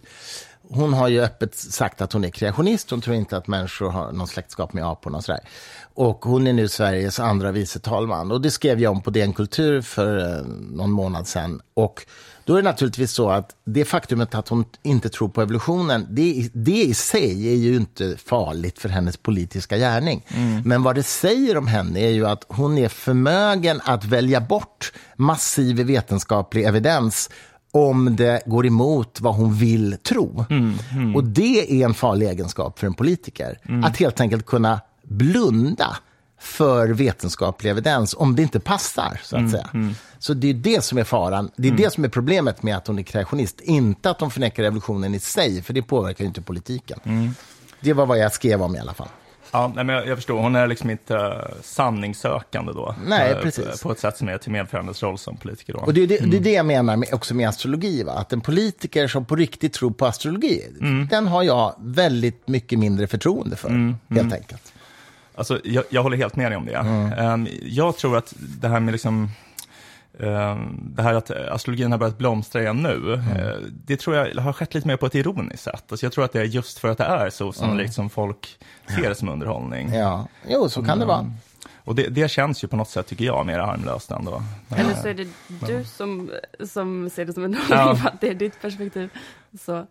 Hon 0.70 0.94
har 0.94 1.08
ju 1.08 1.22
öppet 1.22 1.56
sagt 1.56 2.02
att 2.02 2.14
hon 2.14 2.26
är 2.26 2.30
kreationist. 2.30 2.90
Hon 2.90 3.02
tror 3.02 3.16
inte 3.16 3.38
att 3.38 3.48
människor 3.48 3.90
har 3.90 4.12
någon 4.12 4.28
släktskap 4.28 4.74
med 4.74 4.86
aporna 4.86 5.18
och 5.18 5.24
sådär. 5.24 5.42
Och 5.94 6.26
hon 6.26 6.48
är 6.48 6.54
nu 6.54 6.68
Sveriges 6.68 7.20
andra 7.20 7.52
vice 7.52 7.80
talman. 7.80 8.32
Och 8.32 8.42
det 8.42 8.52
skrev 8.52 8.80
jag 8.80 8.92
om 8.92 9.02
på 9.02 9.10
DN 9.10 9.34
Kultur 9.34 9.82
för 9.82 10.18
eh, 10.18 10.46
någon 10.72 10.92
månad 10.92 11.28
sedan. 11.28 11.62
Och 11.74 12.06
då 12.46 12.54
är 12.54 12.58
det 12.58 12.70
naturligtvis 12.70 13.12
så 13.12 13.30
att 13.30 13.56
det 13.66 13.86
faktumet 13.86 14.36
att 14.36 14.50
hon 14.50 14.66
inte 14.84 15.10
tror 15.10 15.30
på 15.30 15.42
evolutionen, 15.42 16.08
det, 16.10 16.50
det 16.54 16.84
i 16.84 16.94
sig 16.94 17.48
är 17.54 17.56
ju 17.56 17.76
inte 17.76 18.18
farligt 18.18 18.80
för 18.80 18.90
hennes 18.90 19.18
politiska 19.18 19.78
gärning. 19.78 20.26
Men 20.66 20.84
vad 20.84 20.96
det 20.96 21.04
säger 21.04 21.58
om 21.58 21.68
henne 21.68 22.00
är 22.00 22.10
ju 22.10 22.28
att 22.28 22.46
hon 22.48 22.78
är 22.78 22.90
förmögen 22.90 23.82
att 23.84 24.06
välja 24.06 24.42
bort 24.42 24.94
massiv 25.16 25.76
vetenskaplig 25.76 26.64
evidens 26.64 27.30
om 27.76 28.16
det 28.16 28.42
går 28.46 28.66
emot 28.66 29.22
vad 29.22 29.36
hon 29.36 29.54
vill 29.54 29.98
tro. 30.04 30.46
Och 31.16 31.24
det 31.24 31.82
är 31.82 31.86
en 31.86 31.94
farlig 31.94 32.30
egenskap 32.30 32.80
för 32.80 32.88
en 32.88 32.94
politiker. 32.94 33.60
Att 33.84 33.98
helt 33.98 34.22
enkelt 34.22 34.46
kunna 34.46 34.82
blunda 35.04 35.98
för 36.40 36.88
vetenskaplig 36.88 37.70
evidens 37.70 38.16
om 38.18 38.36
det 38.36 38.42
inte 38.42 38.60
passar, 38.60 39.20
så 39.24 39.38
att 39.38 39.52
säga. 39.52 39.70
Så 40.20 40.34
det 40.34 40.50
är 40.50 40.54
det 40.54 40.84
som 40.84 40.98
är 40.98 41.04
faran. 41.04 41.50
Det 41.56 41.68
är 41.68 41.72
det 41.72 41.94
som 41.94 42.04
är 42.04 42.10
problemet 42.10 42.64
med 42.64 42.78
att 42.78 42.88
hon 42.88 43.00
är 43.00 43.04
kreationist. 43.04 43.62
Inte 43.62 44.10
att 44.10 44.22
hon 44.22 44.32
förnekar 44.32 44.64
revolutionen 44.64 45.16
i 45.16 45.20
sig, 45.20 45.62
för 45.62 45.74
det 45.74 45.82
påverkar 45.82 46.24
ju 46.24 46.28
inte 46.28 46.42
politiken. 46.42 47.00
Det 47.82 47.94
var 47.94 48.06
vad 48.06 48.18
jag 48.18 48.34
skrev 48.34 48.62
om 48.62 48.76
i 48.76 48.80
alla 48.80 48.94
fall. 48.94 49.10
Ja, 49.56 49.72
nej, 49.76 49.84
men 49.84 49.96
jag, 49.96 50.08
jag 50.08 50.18
förstår, 50.18 50.42
hon 50.42 50.56
är 50.56 50.68
liksom 50.68 50.90
inte 50.90 51.14
uh, 51.14 51.32
sanningssökande 51.62 52.74
då. 52.74 52.96
Nej, 53.08 53.32
Eh, 53.32 53.42
precis. 53.42 53.84
På, 53.84 53.92
ett 53.92 54.00
sätt 54.00 54.18
som 54.18 54.30
är 54.30 54.38
till 54.38 54.52
medförandes 54.52 55.04
roll 55.04 55.18
som 55.18 55.38
politiker 55.38 55.74
då. 55.74 55.80
Och 55.80 55.94
det 55.94 56.04
är 56.04 56.08
det, 56.08 56.18
det, 56.18 56.38
är 56.38 56.42
det 56.42 56.52
jag 56.52 56.66
menar 56.66 56.98
med, 56.98 57.14
också 57.14 57.34
med 57.34 57.50
astrologi. 57.50 58.04
Va? 58.04 58.12
Att 58.12 58.34
en 58.34 58.42
politiker 58.42 59.08
som 59.08 59.26
på 59.26 59.36
riktigt 59.36 59.74
tror 59.74 59.92
på 59.92 60.06
astrologi, 60.06 60.62
den 61.10 61.28
har 61.28 61.44
jag 61.44 61.76
väldigt 61.80 62.48
mycket 62.48 62.80
mindre 62.80 63.08
förtroende 63.08 63.56
för, 63.56 63.96
helt 64.10 64.34
enkelt. 64.34 64.74
Alltså, 65.36 65.60
jag, 65.64 65.84
jag 65.90 66.04
håller 66.04 66.18
helt 66.18 66.36
med 66.36 66.52
dig 66.52 66.58
om 66.58 66.66
det. 66.66 66.76
Ehm, 67.18 67.48
jag 67.64 67.98
tror 67.98 68.18
att 68.18 68.34
det 68.38 68.68
här 68.68 68.80
med 68.80 68.92
liksom, 68.92 69.30
det 70.18 71.02
här 71.02 71.14
att 71.14 71.32
astrologin 71.32 71.92
har 71.92 72.00
börjat 72.00 72.18
blomstra 72.18 72.62
igen 72.62 72.84
nu, 72.84 73.14
eh, 73.14 73.62
det 73.86 73.98
tror 73.98 74.16
jag 74.16 74.42
har 74.42 74.54
skett 74.54 74.74
lite 74.74 74.88
mer 74.88 74.98
på 74.98 75.06
ett 75.06 75.16
ironiskt 75.16 75.64
sätt. 75.64 75.84
Alltså, 75.90 76.06
jag 76.06 76.14
tror 76.14 76.26
att 76.26 76.34
det 76.34 76.40
är 76.40 76.44
just 76.46 76.80
för 76.80 76.88
att 76.90 76.98
det 76.98 77.04
är 77.04 77.30
så 77.30 77.52
sannolikt 77.54 77.94
som 77.94 78.10
folk 78.10 78.58
ser 78.96 79.10
det 79.10 79.16
som 79.16 79.30
underhållning. 79.30 79.94
Ja, 79.94 80.28
jo, 80.50 80.70
så 80.70 80.84
kan 80.84 81.00
det 81.00 81.06
vara. 81.06 81.32
Och 81.84 81.96
det, 81.96 82.08
det 82.08 82.28
känns 82.32 82.64
ju 82.64 82.68
på 82.68 82.76
något 82.76 82.90
sätt, 82.90 83.08
tycker 83.08 83.26
jag, 83.26 83.46
mer 83.46 83.60
harmlöst 83.60 84.12
ändå. 84.12 84.44
Eller 84.70 84.94
så 84.96 85.08
är 85.08 85.14
det 85.14 85.28
du 85.68 85.84
som, 85.84 86.32
som 86.64 87.10
ser 87.10 87.26
det 87.26 87.34
som 87.34 87.44
en 87.44 87.54
Ja. 87.54 87.60
underhållning, 87.64 88.02
för 88.02 88.08
att 88.10 88.22
det 88.22 88.30
är 88.30 88.34
ditt 88.34 88.62
perspektiv. 88.62 89.10
Så, 89.62 89.86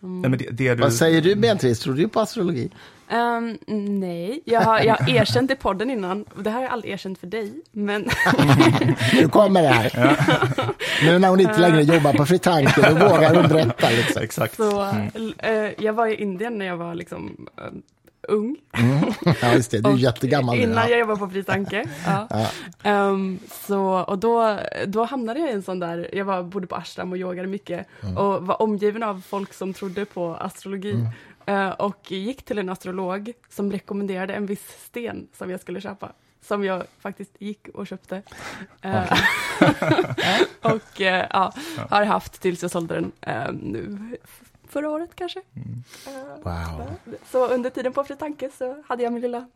Nej, 0.00 0.30
men 0.30 0.38
det, 0.38 0.46
det 0.50 0.74
du... 0.74 0.82
Vad 0.82 0.92
säger 0.92 1.20
du, 1.20 1.34
Beatrice? 1.34 1.78
Tror 1.80 1.94
du 1.94 2.08
på 2.08 2.20
astrologi? 2.20 2.70
ehm, 3.10 3.58
nej, 4.00 4.42
jag 4.44 4.60
har, 4.60 4.80
jag 4.80 4.94
har 4.96 5.10
erkänt 5.10 5.50
i 5.50 5.56
podden 5.56 5.90
innan, 5.90 6.24
det 6.38 6.50
här 6.50 6.56
har 6.56 6.62
jag 6.62 6.72
aldrig 6.72 6.92
erkänt 6.92 7.18
för 7.18 7.26
dig, 7.26 7.52
men 7.72 8.02
Nu 9.14 9.28
kommer 9.28 9.62
det 9.62 9.68
här. 9.68 10.16
nu 11.04 11.18
när 11.18 11.28
hon 11.28 11.40
inte 11.40 11.58
längre 11.60 11.82
jobbar 11.82 12.12
på 12.12 12.26
Fritanke, 12.26 12.88
då 12.90 12.94
vågar 13.08 13.34
hon 13.34 13.48
berätta. 13.48 13.90
Liksom. 13.90 14.22
Exakt. 14.22 14.56
så, 14.56 14.80
Mm. 14.80 15.32
eh, 15.38 15.70
jag 15.84 15.92
var 15.92 16.06
i 16.06 16.14
Indien 16.14 16.58
när 16.58 16.66
jag 16.66 16.76
var 16.76 16.94
liksom 16.94 17.46
ung. 18.30 18.56
Ja, 19.42 19.54
just 19.54 19.70
det. 19.70 19.80
Du 19.80 19.90
är 19.90 19.96
jättegammal 20.08 20.56
nu. 20.56 20.62
Innan 20.62 20.84
Ja. 20.84 20.88
jag 20.90 20.98
jobbade 20.98 21.18
på 21.18 21.28
Fri 21.28 21.44
Tanke. 21.44 21.84
Ja. 22.06 22.28
Ehm, 22.82 23.38
så, 23.50 23.82
och 23.84 24.18
då, 24.18 24.58
då 24.86 25.04
hamnade 25.04 25.40
jag 25.40 25.48
i 25.50 25.52
en 25.52 25.62
sån 25.62 25.78
där, 25.78 26.10
jag 26.12 26.24
var, 26.24 26.42
bodde 26.42 26.66
på 26.66 26.76
ashram 26.76 27.12
och 27.12 27.18
yogade 27.18 27.48
mycket 27.48 27.86
och 28.18 28.46
var 28.46 28.62
omgiven 28.62 29.02
av 29.02 29.22
folk 29.28 29.52
som 29.54 29.74
trodde 29.74 30.04
på 30.04 30.34
astrologi. 30.34 31.06
Eh, 31.46 31.68
och 31.70 32.12
gick 32.12 32.42
till 32.44 32.58
en 32.58 32.68
astrolog 32.68 33.32
som 33.48 33.72
rekommenderade 33.72 34.34
en 34.34 34.46
viss 34.46 34.84
sten 34.86 35.28
som 35.38 35.50
jag 35.50 35.60
skulle 35.60 35.80
köpa. 35.80 36.12
Som 36.46 36.64
jag 36.64 36.82
faktiskt 37.00 37.30
gick 37.38 37.68
och 37.74 37.86
köpte. 37.86 38.22
Eh, 38.82 39.12
och 40.62 41.00
eh, 41.00 41.26
ja, 41.30 41.52
har 41.90 42.04
haft 42.04 42.40
tills 42.40 42.62
jag 42.62 42.70
sålde 42.70 42.94
den 42.94 43.12
nu 43.52 43.98
förra 44.72 44.90
året 44.90 45.10
kanske. 45.14 45.38
Eh, 46.06 46.12
Wow. 46.42 46.86
så 47.30 47.46
under 47.48 47.70
tiden 47.70 47.92
på 47.92 48.04
Fri 48.04 48.16
Tanke 48.16 48.50
så 48.58 48.82
hade 48.88 49.02
jag 49.02 49.12
min 49.12 49.22
lilla 49.22 49.48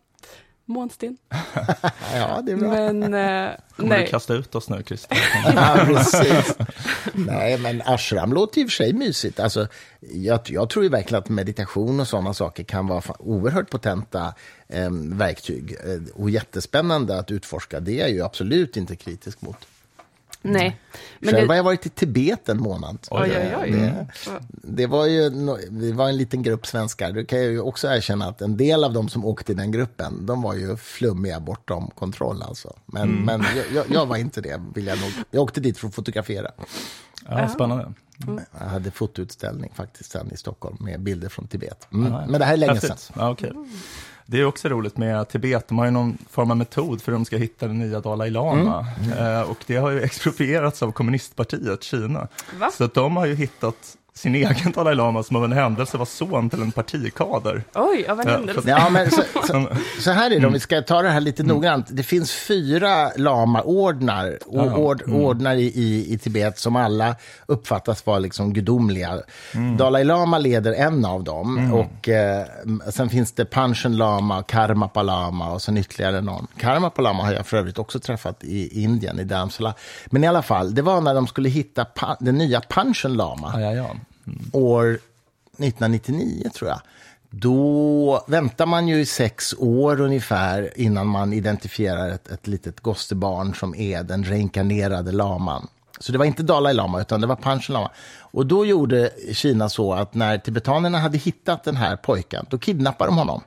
månsten. 0.64 1.16
Ja, 2.14 2.40
det 2.42 2.52
är 2.52 2.56
bra. 2.56 2.68
Men 2.70 3.02
eh, 3.14 3.50
Kommer 3.76 3.88
nej, 3.88 4.04
du 4.04 4.10
kasta 4.10 4.34
ut 4.34 4.54
oss 4.54 4.68
nu, 4.70 4.82
Christer? 4.86 5.18
Ja, 5.56 5.84
precis. 5.86 6.56
Nej, 7.12 7.58
men 7.58 7.82
ashram 7.84 8.32
låter 8.32 8.60
i 8.60 8.64
och 8.64 8.68
för 8.68 8.74
sig 8.74 8.92
mysigt. 8.92 9.40
Alltså, 9.40 9.68
jag, 10.00 10.40
jag 10.46 10.70
tror 10.70 10.82
ju 10.84 10.88
verkligen 10.88 11.22
att 11.22 11.28
meditation 11.28 12.00
och 12.00 12.08
sådana 12.08 12.34
saker 12.34 12.64
kan 12.64 12.86
vara 12.86 13.02
oerhört 13.18 13.70
potenta 13.70 14.34
eh, 14.68 14.90
verktyg. 14.92 15.72
Eh, 15.84 16.20
och 16.22 16.30
jättespännande 16.30 17.18
att 17.18 17.30
utforska. 17.30 17.80
Det 17.80 17.92
är 17.92 18.00
jag 18.00 18.10
ju 18.10 18.22
absolut 18.24 18.76
inte 18.76 18.96
kritisk 18.96 19.40
mot. 19.42 19.56
Nej. 20.44 20.80
Men 21.18 21.34
Själv 21.34 21.48
har 21.48 21.56
jag 21.56 21.64
varit 21.64 21.86
i 21.86 21.88
Tibet 21.88 22.48
en 22.48 22.58
månad. 22.58 22.98
oj, 23.10 23.32
oj, 23.36 23.56
oj. 23.62 23.70
Det, 23.70 24.06
det 24.62 24.86
var 24.86 25.06
ju 25.06 25.30
det 25.70 25.92
var 25.92 26.08
en 26.08 26.16
liten 26.16 26.42
grupp 26.42 26.66
svenskar. 26.66 27.12
Det 27.12 27.24
kan 27.24 27.38
jag 27.38 27.50
ju 27.50 27.60
också 27.60 27.88
erkänna 27.88 28.26
att 28.26 28.40
en 28.40 28.56
del 28.56 28.84
av 28.84 28.92
dem 28.92 29.08
som 29.08 29.24
åkte 29.24 29.52
i 29.52 29.54
den 29.54 29.72
gruppen, 29.72 30.26
de 30.26 30.42
var 30.42 30.54
ju 30.54 30.76
flummiga 30.76 31.40
bortom 31.40 31.90
kontroll. 31.94 32.42
Alltså. 32.42 32.76
Men, 32.86 33.10
men 33.10 33.44
jag, 33.74 33.84
jag, 33.90 34.06
var 34.06 34.16
inte 34.16 34.40
det, 34.40 34.62
vill 34.74 34.86
jag 34.86 35.00
nog. 35.00 35.10
Jag 35.30 35.42
åkte 35.42 35.60
dit 35.60 35.78
för 35.78 35.88
att 35.88 35.94
fotografera. 35.94 36.50
Ja, 37.28 37.48
spännande. 37.48 37.92
Jag 38.60 38.66
hade 38.66 38.90
fotoutställning 38.90 39.70
faktiskt 39.74 40.10
sen 40.10 40.32
i 40.32 40.36
Stockholm 40.36 40.76
med 40.80 41.00
bilder 41.00 41.28
från 41.28 41.48
Tibet. 41.48 41.88
Mm. 41.92 42.12
Men 42.12 42.40
det 42.40 42.44
här 42.44 42.52
är 42.52 42.56
länge 42.56 42.80
sedan. 42.80 42.90
Häftigt. 42.90 43.16
Ja, 43.16 43.30
okej. 43.30 43.52
Det 44.26 44.40
är 44.40 44.44
också 44.44 44.68
roligt 44.68 44.96
med 44.96 45.28
Tibet, 45.28 45.68
de 45.68 45.78
har 45.78 45.84
ju 45.84 45.90
någon 45.90 46.18
form 46.30 46.50
av 46.50 46.56
metod 46.56 47.02
för 47.02 47.12
hur 47.12 47.18
de 47.18 47.24
ska 47.24 47.36
hitta 47.36 47.66
den 47.66 47.78
nya 47.78 48.00
Dalai 48.00 48.30
Lama. 48.30 48.86
Eh, 49.18 49.50
och 49.50 49.58
det 49.66 49.76
har 49.76 49.90
ju 49.90 50.00
exproprierats 50.02 50.82
av 50.82 50.92
kommunistpartiet 50.92 51.82
Kina. 51.82 52.28
Va? 52.58 52.70
Så 52.72 52.84
att 52.84 52.94
de 52.94 53.16
har 53.16 53.26
ju 53.26 53.34
hittat 53.34 53.96
sin 54.16 54.34
egen 54.34 54.72
Dalai 54.72 54.94
Lama 54.94 55.22
som 55.22 55.36
av 55.36 55.44
en 55.44 55.52
händelse 55.52 55.96
var 55.98 56.04
son 56.06 56.50
till 56.50 56.62
en 56.62 56.72
partikader. 56.72 57.64
Oj, 57.74 58.06
av 58.08 58.20
en 58.20 58.28
händelse. 58.28 58.68
Ja, 58.70 58.88
men 58.90 59.10
så, 59.10 59.22
så, 59.46 59.68
så 60.00 60.10
här 60.10 60.30
är 60.30 60.40
det, 60.40 60.46
om 60.46 60.52
vi 60.52 60.60
ska 60.60 60.82
ta 60.82 61.02
det 61.02 61.08
här 61.08 61.20
lite 61.20 61.42
noggrant. 61.42 61.86
Det 61.90 62.02
finns 62.02 62.32
fyra 62.32 63.10
lamaordnar 63.16 64.38
och 64.46 64.78
ord, 64.78 65.02
ordnar 65.08 65.54
i, 65.54 65.62
i, 65.62 66.12
i 66.14 66.18
Tibet 66.18 66.58
som 66.58 66.76
alla 66.76 67.16
uppfattas 67.46 68.06
vara 68.06 68.18
liksom 68.18 68.52
gudomliga. 68.52 69.18
Dalai 69.78 70.04
Lama 70.04 70.38
leder 70.38 70.72
en 70.72 71.04
av 71.04 71.24
dem. 71.24 71.72
Och 71.72 72.08
eh, 72.08 72.46
Sen 72.90 73.08
finns 73.08 73.32
det 73.32 73.44
Panchen 73.44 73.96
Lama, 73.96 74.42
Karmapa 74.42 75.02
Lama 75.02 75.52
och 75.52 75.62
sen 75.62 75.76
ytterligare 75.76 76.20
någon. 76.20 76.46
Karmapa 76.58 77.02
Lama 77.02 77.22
har 77.22 77.32
jag 77.32 77.46
för 77.46 77.56
övrigt 77.56 77.78
också 77.78 78.00
träffat 78.00 78.44
i 78.44 78.82
Indien, 78.82 79.20
i 79.20 79.24
Dharmsala. 79.24 79.74
Men 80.06 80.24
i 80.24 80.26
alla 80.26 80.42
fall, 80.42 80.74
det 80.74 80.82
var 80.82 81.00
när 81.00 81.14
de 81.14 81.26
skulle 81.26 81.48
hitta 81.48 81.84
pa, 81.84 82.16
den 82.20 82.34
nya 82.38 82.60
Panchen 82.60 83.14
Lama 83.14 83.50
Ja, 83.54 83.60
ja, 83.60 83.72
ja. 83.72 83.90
År 84.52 84.98
1999, 85.58 86.50
tror 86.54 86.70
jag. 86.70 86.80
Då 87.30 88.24
väntar 88.26 88.66
man 88.66 88.88
ju 88.88 89.00
i 89.00 89.06
sex 89.06 89.54
år 89.58 90.00
ungefär 90.00 90.72
innan 90.76 91.06
man 91.06 91.32
identifierar 91.32 92.10
ett, 92.10 92.28
ett 92.28 92.46
litet 92.46 92.80
gostebarn 92.80 93.54
som 93.54 93.74
är 93.74 94.02
den 94.02 94.24
reinkarnerade 94.24 95.12
laman. 95.12 95.68
Så 96.00 96.12
det 96.12 96.18
var 96.18 96.24
inte 96.24 96.42
Dalai 96.42 96.74
Lama, 96.74 97.00
utan 97.00 97.20
det 97.20 97.26
var 97.26 97.36
Panchen 97.36 97.72
Lama. 97.74 97.90
Och 98.20 98.46
då 98.46 98.66
gjorde 98.66 99.10
Kina 99.32 99.68
så 99.68 99.92
att 99.92 100.14
när 100.14 100.38
tibetanerna 100.38 100.98
hade 100.98 101.18
hittat 101.18 101.64
den 101.64 101.76
här 101.76 101.96
pojken, 101.96 102.46
då 102.50 102.58
kidnappade 102.58 103.10
de 103.10 103.18
honom. 103.18 103.40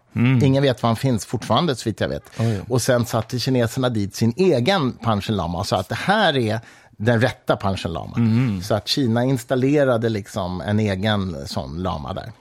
Ingen 0.43 0.63
vet 0.63 0.83
var 0.83 0.87
han 0.89 0.95
finns 0.95 1.25
fortfarande, 1.25 1.75
så 1.75 1.89
vitt 1.89 2.01
jag 2.01 2.09
vet. 2.09 2.23
Och 2.69 2.81
sen 2.81 3.05
satte 3.05 3.39
kineserna 3.39 3.89
dit 3.89 4.15
sin 4.15 4.33
egen 4.37 4.91
Panchen 4.91 5.35
Lama 5.35 5.59
och 5.59 5.67
sa 5.67 5.79
att 5.79 5.89
det 5.89 5.95
här 5.95 6.37
är 6.37 6.59
den 6.97 7.21
rätta 7.21 7.55
Panchen 7.55 7.93
Lama. 7.93 8.15
Så 8.63 8.75
att 8.75 8.87
Kina 8.87 9.23
installerade 9.23 10.09
liksom 10.09 10.61
en 10.61 10.79
egen 10.79 11.47
sån 11.47 11.83
lama 11.83 12.13
där. 12.13 12.31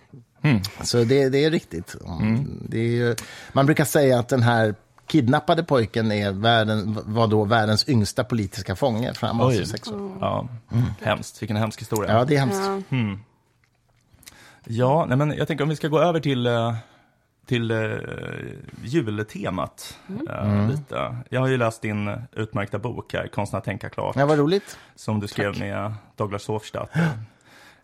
Så 0.83 1.05
det, 1.05 1.29
det 1.29 1.45
är 1.45 1.51
riktigt. 1.51 1.97
Det 2.69 2.79
är 2.79 2.91
ju, 2.91 3.17
man 3.53 3.67
brukar 3.67 3.85
säga 3.85 4.19
att 4.19 4.29
den 4.29 4.43
här 4.43 4.75
kidnappade 5.07 5.63
pojken 5.65 6.13
är 6.13 6.33
världen, 6.33 6.99
var 7.07 7.27
då 7.27 7.45
världens 7.45 7.89
yngsta 7.89 8.25
politiska 8.25 8.77
fånge. 8.77 9.13
Oj. 9.23 9.29
alltså 9.31 9.65
sex 9.65 9.89
år. 9.89 10.17
Ja, 10.21 10.49
hemskt. 11.03 11.43
Vilken 11.43 11.57
hemsk 11.57 11.81
historia. 11.81 12.13
Ja, 12.13 12.25
det 12.25 12.37
är 12.37 12.41
hemskt. 12.41 12.87
Ja. 12.91 13.17
Ja, 14.69 15.07
nej, 15.09 15.17
men 15.17 15.37
jag 15.37 15.49
tänker 15.49 15.65
om 15.65 15.69
vi 15.71 15.77
ska 15.77 15.89
gå 15.89 16.01
över 16.01 16.21
till, 16.21 16.47
eh, 16.47 16.75
till 17.47 17.71
uh, 17.71 17.99
jultemat. 18.85 19.99
eh, 20.31 20.69
lite. 20.71 21.17
Jag 21.29 21.41
har 21.41 21.49
ju 21.49 21.57
läst 21.57 21.83
din 21.83 22.11
utmärkta 22.33 22.79
bok 22.79 23.13
här, 23.15 23.29
Konsten 23.29 23.59
att 23.59 23.65
tänka 23.65 23.89
klart, 23.91 24.17
Ja, 24.17 24.27
vad 24.27 24.39
roligt. 24.39 24.79
som 24.97 25.21
du 25.21 25.29
skrev 25.29 25.59
med 25.59 25.95
Douglas 26.17 26.47
Hofstadt. 26.49 26.91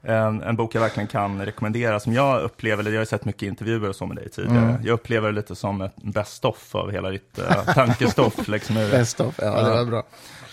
En, 0.04 0.42
en 0.42 0.56
bok 0.56 0.74
jag 0.74 0.80
verkligen 0.80 1.06
kan 1.06 1.44
rekommendera, 1.44 2.00
som 2.00 2.12
jag 2.12 2.42
upplever, 2.42 2.80
eller 2.82 2.92
jag 2.92 3.00
har 3.00 3.04
sett 3.04 3.24
mycket 3.24 3.42
intervjuer 3.42 3.88
och 3.88 3.96
så 3.96 4.06
med 4.06 4.16
dig 4.16 4.28
tidigare, 4.30 4.80
jag 4.84 4.92
upplever 4.94 5.28
det 5.28 5.34
lite 5.34 5.54
som 5.54 5.80
ett 5.80 5.96
best-off 5.96 6.74
av 6.74 6.90
hela 6.90 7.10
ditt 7.10 7.38
uh, 7.38 7.72
tankestoff. 7.74 8.48
liksom, 8.48 8.76
ur- 8.76 8.90
Best 8.90 9.20
of. 9.20 9.38
Ja, 9.42 9.62
det 9.62 9.70
var 9.70 9.84
bra. 9.84 10.02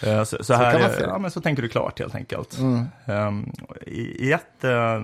Eh, 0.03 0.23
Så, 0.23 0.43
så, 0.43 0.53
här, 0.53 0.71
kan 0.71 0.81
man 0.81 0.89
är- 0.89 0.93
se 0.95 1.01
det. 1.01 1.07
ja, 1.07 1.17
men 1.17 1.31
så 1.31 1.41
tänker 1.41 1.61
du 1.61 1.69
klart 1.69 1.99
helt 1.99 2.15
enkelt. 2.15 2.57
Ehm, 3.05 3.51
I, 3.87 4.01
i, 4.27 4.31
ett, 4.31 4.63
eh, 4.63 5.01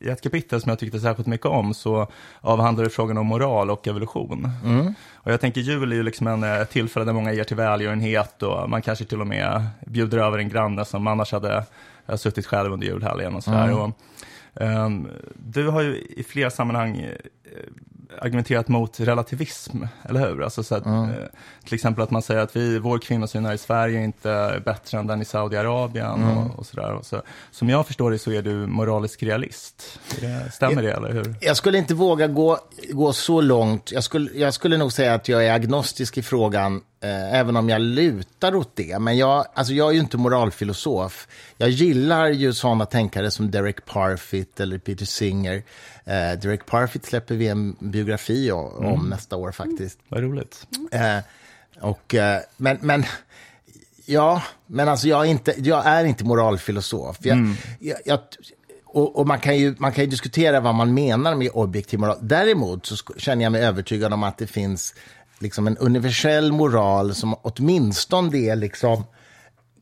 I 0.00 0.08
ett 0.08 0.20
kapitel 0.22 0.60
som 0.60 0.68
jag 0.70 0.78
tyckte 0.78 1.00
särskilt 1.00 1.26
mycket 1.26 1.46
om 1.46 1.74
så 1.74 2.06
avhandlar 2.40 2.84
du 2.84 2.90
frågan 2.90 3.18
om 3.18 3.26
moral 3.26 3.70
och 3.70 3.88
evolution. 3.88 4.48
Och 5.14 5.32
jag 5.32 5.40
tänker 5.40 5.60
jul 5.60 5.92
är 5.92 5.96
ju 5.96 6.02
liksom 6.02 6.26
en 6.26 6.42
eh, 6.42 6.64
tillfälle 6.64 7.06
där 7.06 7.12
många 7.12 7.32
ger 7.32 7.44
till 7.44 7.56
välgörenhet 7.56 8.42
och 8.42 8.70
man 8.70 8.82
kanske 8.82 9.04
till 9.04 9.20
och 9.20 9.26
med 9.26 9.66
bjuder 9.86 10.18
över 10.18 10.38
en 10.38 10.48
granne 10.48 10.84
som 10.84 11.06
annars 11.06 11.32
hade 11.32 11.64
eh, 12.06 12.16
suttit 12.16 12.46
själv 12.46 12.72
under 12.72 12.86
julhelgen 12.86 13.34
och 13.34 13.44
sådär. 13.44 13.78
Och, 13.78 13.90
ehm, 14.62 15.08
du 15.34 15.68
har 15.68 15.82
ju 15.82 15.96
i 16.16 16.24
flera 16.28 16.50
sammanhang 16.50 17.06
argumenterat 18.20 18.68
mot 18.68 19.00
relativism, 19.00 19.82
eller 20.02 20.28
hur? 20.28 20.42
Alltså 20.42 20.62
så 20.62 20.74
att, 20.74 20.86
eh, 20.86 21.08
till 21.64 21.74
exempel 21.74 22.04
att 22.04 22.10
man 22.10 22.22
säger 22.22 22.40
att 22.40 22.56
vi, 22.56 22.78
vår 22.78 22.98
kvinnosyn 22.98 23.44
här 23.44 23.54
i 23.54 23.58
Sverige 23.58 23.98
är 24.00 24.04
inte 24.04 24.62
bättre 24.64 24.98
än 24.98 25.06
den 25.06 25.22
i 25.22 25.24
Saudiarabien 25.24 26.24
och, 26.24 26.58
och 26.58 26.66
sådär. 26.66 26.98
Så, 27.02 27.22
som 27.50 27.68
jag 27.68 27.86
förstår 27.86 28.10
det 28.10 28.18
så 28.18 28.32
är 28.32 28.42
du 28.42 28.66
moralisk 28.66 29.22
realist. 29.22 30.00
Det, 30.20 30.52
stämmer 30.52 30.82
det, 30.82 30.92
eller 30.92 31.12
hur? 31.12 31.34
Jag 31.40 31.56
skulle 31.56 31.78
inte 31.78 31.94
våga 31.94 32.26
gå, 32.26 32.58
gå 32.90 33.12
så 33.12 33.40
långt. 33.40 33.92
Jag 33.92 34.04
skulle, 34.04 34.30
jag 34.34 34.54
skulle 34.54 34.76
nog 34.76 34.92
säga 34.92 35.14
att 35.14 35.28
jag 35.28 35.46
är 35.46 35.52
agnostisk 35.52 36.18
i 36.18 36.22
frågan, 36.22 36.80
även 37.06 37.56
om 37.56 37.68
jag 37.68 37.80
lutar 37.80 38.54
åt 38.54 38.76
det. 38.76 38.98
Men 38.98 39.16
jag, 39.16 39.46
alltså 39.54 39.72
jag 39.72 39.88
är 39.88 39.92
ju 39.92 40.00
inte 40.00 40.16
moralfilosof. 40.16 41.28
Jag 41.56 41.70
gillar 41.70 42.28
ju 42.28 42.52
sådana 42.52 42.86
tänkare 42.86 43.30
som 43.30 43.50
Derek 43.50 43.84
Parfit 43.84 44.60
eller 44.60 44.78
Peter 44.78 45.06
Singer. 45.06 45.62
Eh, 46.04 46.40
Derek 46.40 46.66
Parfit 46.66 47.04
släpper 47.04 47.34
vi 47.34 47.48
en 47.48 47.76
biografi 47.80 48.52
om, 48.52 48.86
om 48.86 49.08
nästa 49.08 49.36
år 49.36 49.52
faktiskt. 49.52 49.98
Vad 50.08 50.22
roligt. 50.22 50.66
Eh, 50.92 51.18
och, 51.80 52.14
eh, 52.14 52.40
men, 52.56 52.78
men, 52.80 53.04
ja, 54.06 54.42
men 54.66 54.88
alltså 54.88 55.08
jag 55.08 55.26
är 55.26 55.30
inte, 55.30 55.54
jag 55.58 55.86
är 55.86 56.04
inte 56.04 56.24
moralfilosof. 56.24 57.16
Jag, 57.20 57.54
jag, 57.80 57.98
jag, 58.04 58.20
och, 58.84 59.16
och 59.16 59.26
man, 59.26 59.40
kan 59.40 59.58
ju, 59.58 59.74
man 59.78 59.92
kan 59.92 60.04
ju 60.04 60.10
diskutera 60.10 60.60
vad 60.60 60.74
man 60.74 60.94
menar 60.94 61.34
med 61.34 61.50
objektiv 61.52 61.98
moral. 61.98 62.18
Däremot 62.20 62.86
så 62.86 62.96
känner 63.16 63.42
jag 63.42 63.52
mig 63.52 63.64
övertygad 63.64 64.12
om 64.12 64.22
att 64.22 64.38
det 64.38 64.46
finns 64.46 64.94
liksom 65.38 65.66
en 65.66 65.76
universell 65.76 66.52
moral 66.52 67.14
som 67.14 67.34
åtminstone 67.42 68.38
är 68.38 68.56
liksom 68.56 69.04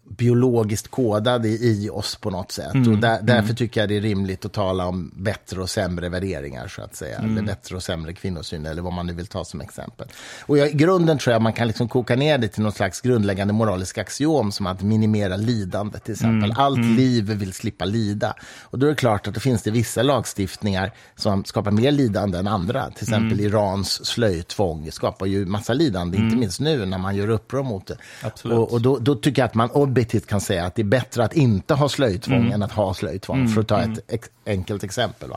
biologiskt 0.09 0.89
kodad 0.89 1.47
i, 1.47 1.91
oss 1.93 2.17
på 2.17 2.31
något 2.31 2.53
sätt. 2.53 2.75
och 2.75 2.99
där, 2.99 3.23
därför 3.23 3.55
tycker 3.55 3.81
jag 3.81 3.89
det 3.89 3.97
är 3.97 4.01
rimligt 4.01 4.45
att 4.45 4.53
tala 4.53 4.87
om 4.87 5.11
bättre 5.17 5.61
och 5.61 5.71
sämre 5.71 6.09
värderingar, 6.09 6.69
så 6.69 6.83
att 6.83 6.97
säga. 6.97 7.19
Eller 7.19 7.43
bättre 7.43 7.77
och 7.77 7.83
sämre 7.83 8.13
kvinnosyn, 8.13 8.67
eller 8.67 8.83
vad 8.83 8.93
man 8.93 9.07
nu 9.07 9.13
vill 9.13 9.27
ta 9.27 9.45
som 9.45 9.61
exempel. 9.61 10.09
Och 10.41 10.59
jag, 10.59 10.71
i 10.71 10.73
grunden 10.73 11.19
tror 11.19 11.33
jag 11.33 11.43
man 11.43 11.53
kan 11.53 11.67
liksom 11.67 11.89
koka 11.89 12.17
ner 12.17 12.39
det 12.39 12.49
till 12.49 12.63
någon 12.63 12.73
slags 12.73 13.01
grundläggande 13.01 13.53
moralisk 13.53 13.99
axiom, 13.99 14.53
som 14.53 14.67
att 14.67 14.83
minimera 14.83 15.37
lidande, 15.37 15.99
till 15.99 16.13
exempel. 16.13 16.53
Allt 16.57 16.79
liv 16.79 17.25
vill 17.25 17.53
slippa 17.53 17.85
lida. 17.85 18.35
Och 18.63 18.79
då 18.79 18.87
är 18.87 18.91
det 18.91 18.97
klart 18.97 19.29
att 19.29 19.35
det 19.35 19.41
finns 19.41 19.63
det 19.63 19.71
vissa 19.71 20.03
lagstiftningar 20.03 20.93
som 21.17 21.45
skapar 21.45 21.71
mer 21.71 21.93
lidande 21.93 22.39
än 22.39 22.49
andra. 22.49 22.91
Till 22.91 23.05
exempel 23.05 23.41
Irans 23.41 24.07
slöjtvång 24.07 24.93
skapar 24.93 25.27
ju 25.27 25.47
massa 25.47 25.73
lidande, 25.73 26.19
inte 26.19 26.37
minst 26.37 26.61
nu 26.61 26.87
när 26.87 26.99
man 26.99 27.17
gör 27.17 27.29
uppror 27.29 27.63
mot 27.63 27.87
det. 27.87 27.97
Absolut. 28.23 28.59
Och, 28.59 28.73
och 28.73 28.81
då, 28.81 28.99
då 28.99 29.15
tycker 29.15 29.43
jag 29.43 29.47
att 29.47 29.55
man 29.55 29.71
objektivt 29.97 30.27
kan 30.27 30.41
säga 30.41 30.65
att 30.65 30.75
det 30.75 30.83
är 30.83 30.85
bättre 30.85 31.25
att 31.25 31.33
inte 31.35 31.75
ha 31.75 31.89
slöjtvång 31.89 32.53
än 32.53 32.63
att 32.63 32.73
ha 32.73 32.95
slöjtvång, 32.95 33.49
för 33.49 33.61
att 33.61 33.69
ta 33.69 33.83
ett 33.83 34.01
ex 34.09 34.31
enkelt 34.47 34.85
exempel. 34.85 35.31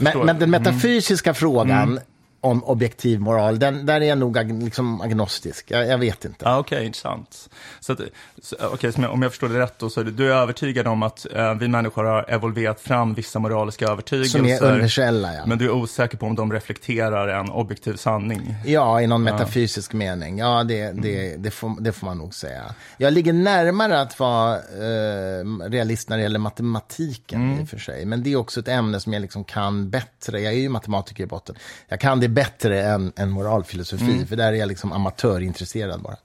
Men, 0.00 0.18
men 0.26 0.38
den 0.38 0.50
metafysiska 0.50 1.34
frågan 1.34 2.00
om 2.44 2.64
objektiv 2.64 3.20
moral, 3.20 3.58
den, 3.58 3.86
där 3.86 4.00
är 4.00 4.04
jag 4.04 4.18
nog 4.18 4.38
ag 4.38 4.62
liksom 4.62 5.00
agnostisk. 5.00 5.70
Jag, 5.70 5.86
jag 5.86 5.98
vet 5.98 6.24
inte. 6.24 6.44
Ja, 6.44 6.58
Okej, 6.58 6.86
intressant. 6.86 7.50
Så, 7.80 7.92
att, 7.92 8.00
så, 8.42 8.56
okej, 8.72 8.92
så 8.92 9.08
om 9.08 9.22
jag 9.22 9.32
förstår 9.32 9.48
det 9.48 9.58
rätt, 9.60 9.78
då, 9.78 9.90
så 9.90 10.00
är 10.00 10.04
du, 10.04 10.10
du 10.10 10.32
är 10.32 10.36
övertygad 10.36 10.86
om 10.86 11.02
att 11.02 11.26
eh, 11.34 11.54
vi 11.54 11.68
människor 11.68 12.04
har 12.04 12.24
evolverat 12.28 12.80
fram 12.80 13.14
vissa 13.14 13.38
moraliska 13.38 13.86
övertygelser. 13.86 14.38
Som 14.38 14.48
är 14.48 14.62
universella, 14.62 15.34
ja. 15.34 15.46
Men 15.46 15.58
du 15.58 15.64
är 15.64 15.70
osäker 15.70 16.16
på 16.16 16.26
om 16.26 16.34
de 16.34 16.52
reflekterar 16.52 17.28
en 17.28 17.50
objektiv 17.50 17.96
sanning. 17.96 18.54
Ja, 18.64 19.00
i 19.00 19.06
någon 19.06 19.22
metafysisk 19.22 19.92
mening. 19.92 20.38
Ja, 20.38 20.64
det, 20.64 20.92
det, 20.92 21.36
det, 21.36 21.50
får, 21.50 21.80
det 21.80 21.92
får 21.92 22.06
man 22.06 22.18
nog 22.18 22.34
säga. 22.34 22.74
Jag 22.96 23.12
ligger 23.12 23.32
närmare 23.32 24.00
att 24.00 24.18
vara 24.18 24.54
eh, 24.56 25.70
realist 25.70 26.08
när 26.08 26.16
det 26.16 26.22
gäller 26.22 26.38
matematiken 26.38 27.60
i 27.60 27.64
och 27.64 27.68
för 27.68 27.78
sig. 27.78 28.04
Men 28.04 28.22
det 28.22 28.32
är 28.32 28.36
också 28.36 28.60
ett 28.60 28.68
ämne 28.68 29.00
som 29.00 29.12
jag 29.12 29.22
liksom 29.22 29.44
kan 29.44 29.90
bättre. 29.90 30.40
Jag 30.40 30.52
är 30.52 30.58
ju 30.58 30.68
matematiker 30.68 31.24
i 31.24 31.26
botten. 31.26 31.56
Jag 31.88 32.00
kan 32.00 32.20
det 32.20 32.28
bättre 32.34 32.82
än, 32.82 33.12
än 33.16 33.30
moralfilosofi, 33.30 34.26
för 34.26 34.36
där 34.36 34.52
är 34.52 34.56
jag 34.56 34.68
liksom 34.68 34.92
amatörsintresserad 34.92 36.02
bara. 36.02 36.16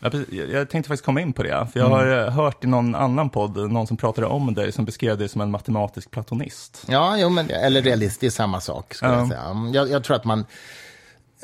Ja. 0.00 0.10
Jag, 0.52 0.70
tänkte 0.70 0.88
faktiskt 0.88 1.04
komma 1.04 1.20
in 1.20 1.32
på 1.32 1.42
det, 1.42 1.66
för 1.72 1.80
jag 1.80 1.88
har 1.88 2.24
eh, 2.26 2.30
hört 2.30 2.64
i 2.64 2.66
någon 2.66 2.94
annan 2.94 3.30
podd, 3.30 3.72
någon 3.72 3.86
som 3.86 3.96
pratade 3.96 4.26
om 4.26 4.54
dig, 4.54 4.72
som 4.72 4.84
beskrev 4.84 5.18
dig 5.18 5.28
som 5.28 5.40
en 5.40 5.50
matematisk 5.50 6.10
platonist. 6.10 6.84
Ja, 6.88 7.18
jo, 7.18 7.28
men, 7.28 7.50
eller 7.50 7.82
realist, 7.82 8.20
det 8.20 8.26
är 8.26 8.30
samma 8.30 8.60
sak. 8.60 8.94
Ska 8.94 9.06
Ja. 9.06 9.18
jag, 9.18 9.28
säga. 9.28 9.70
Jag, 9.72 9.90
jag 9.90 10.04
tror 10.04 10.16
att 10.16 10.24
man... 10.24 10.44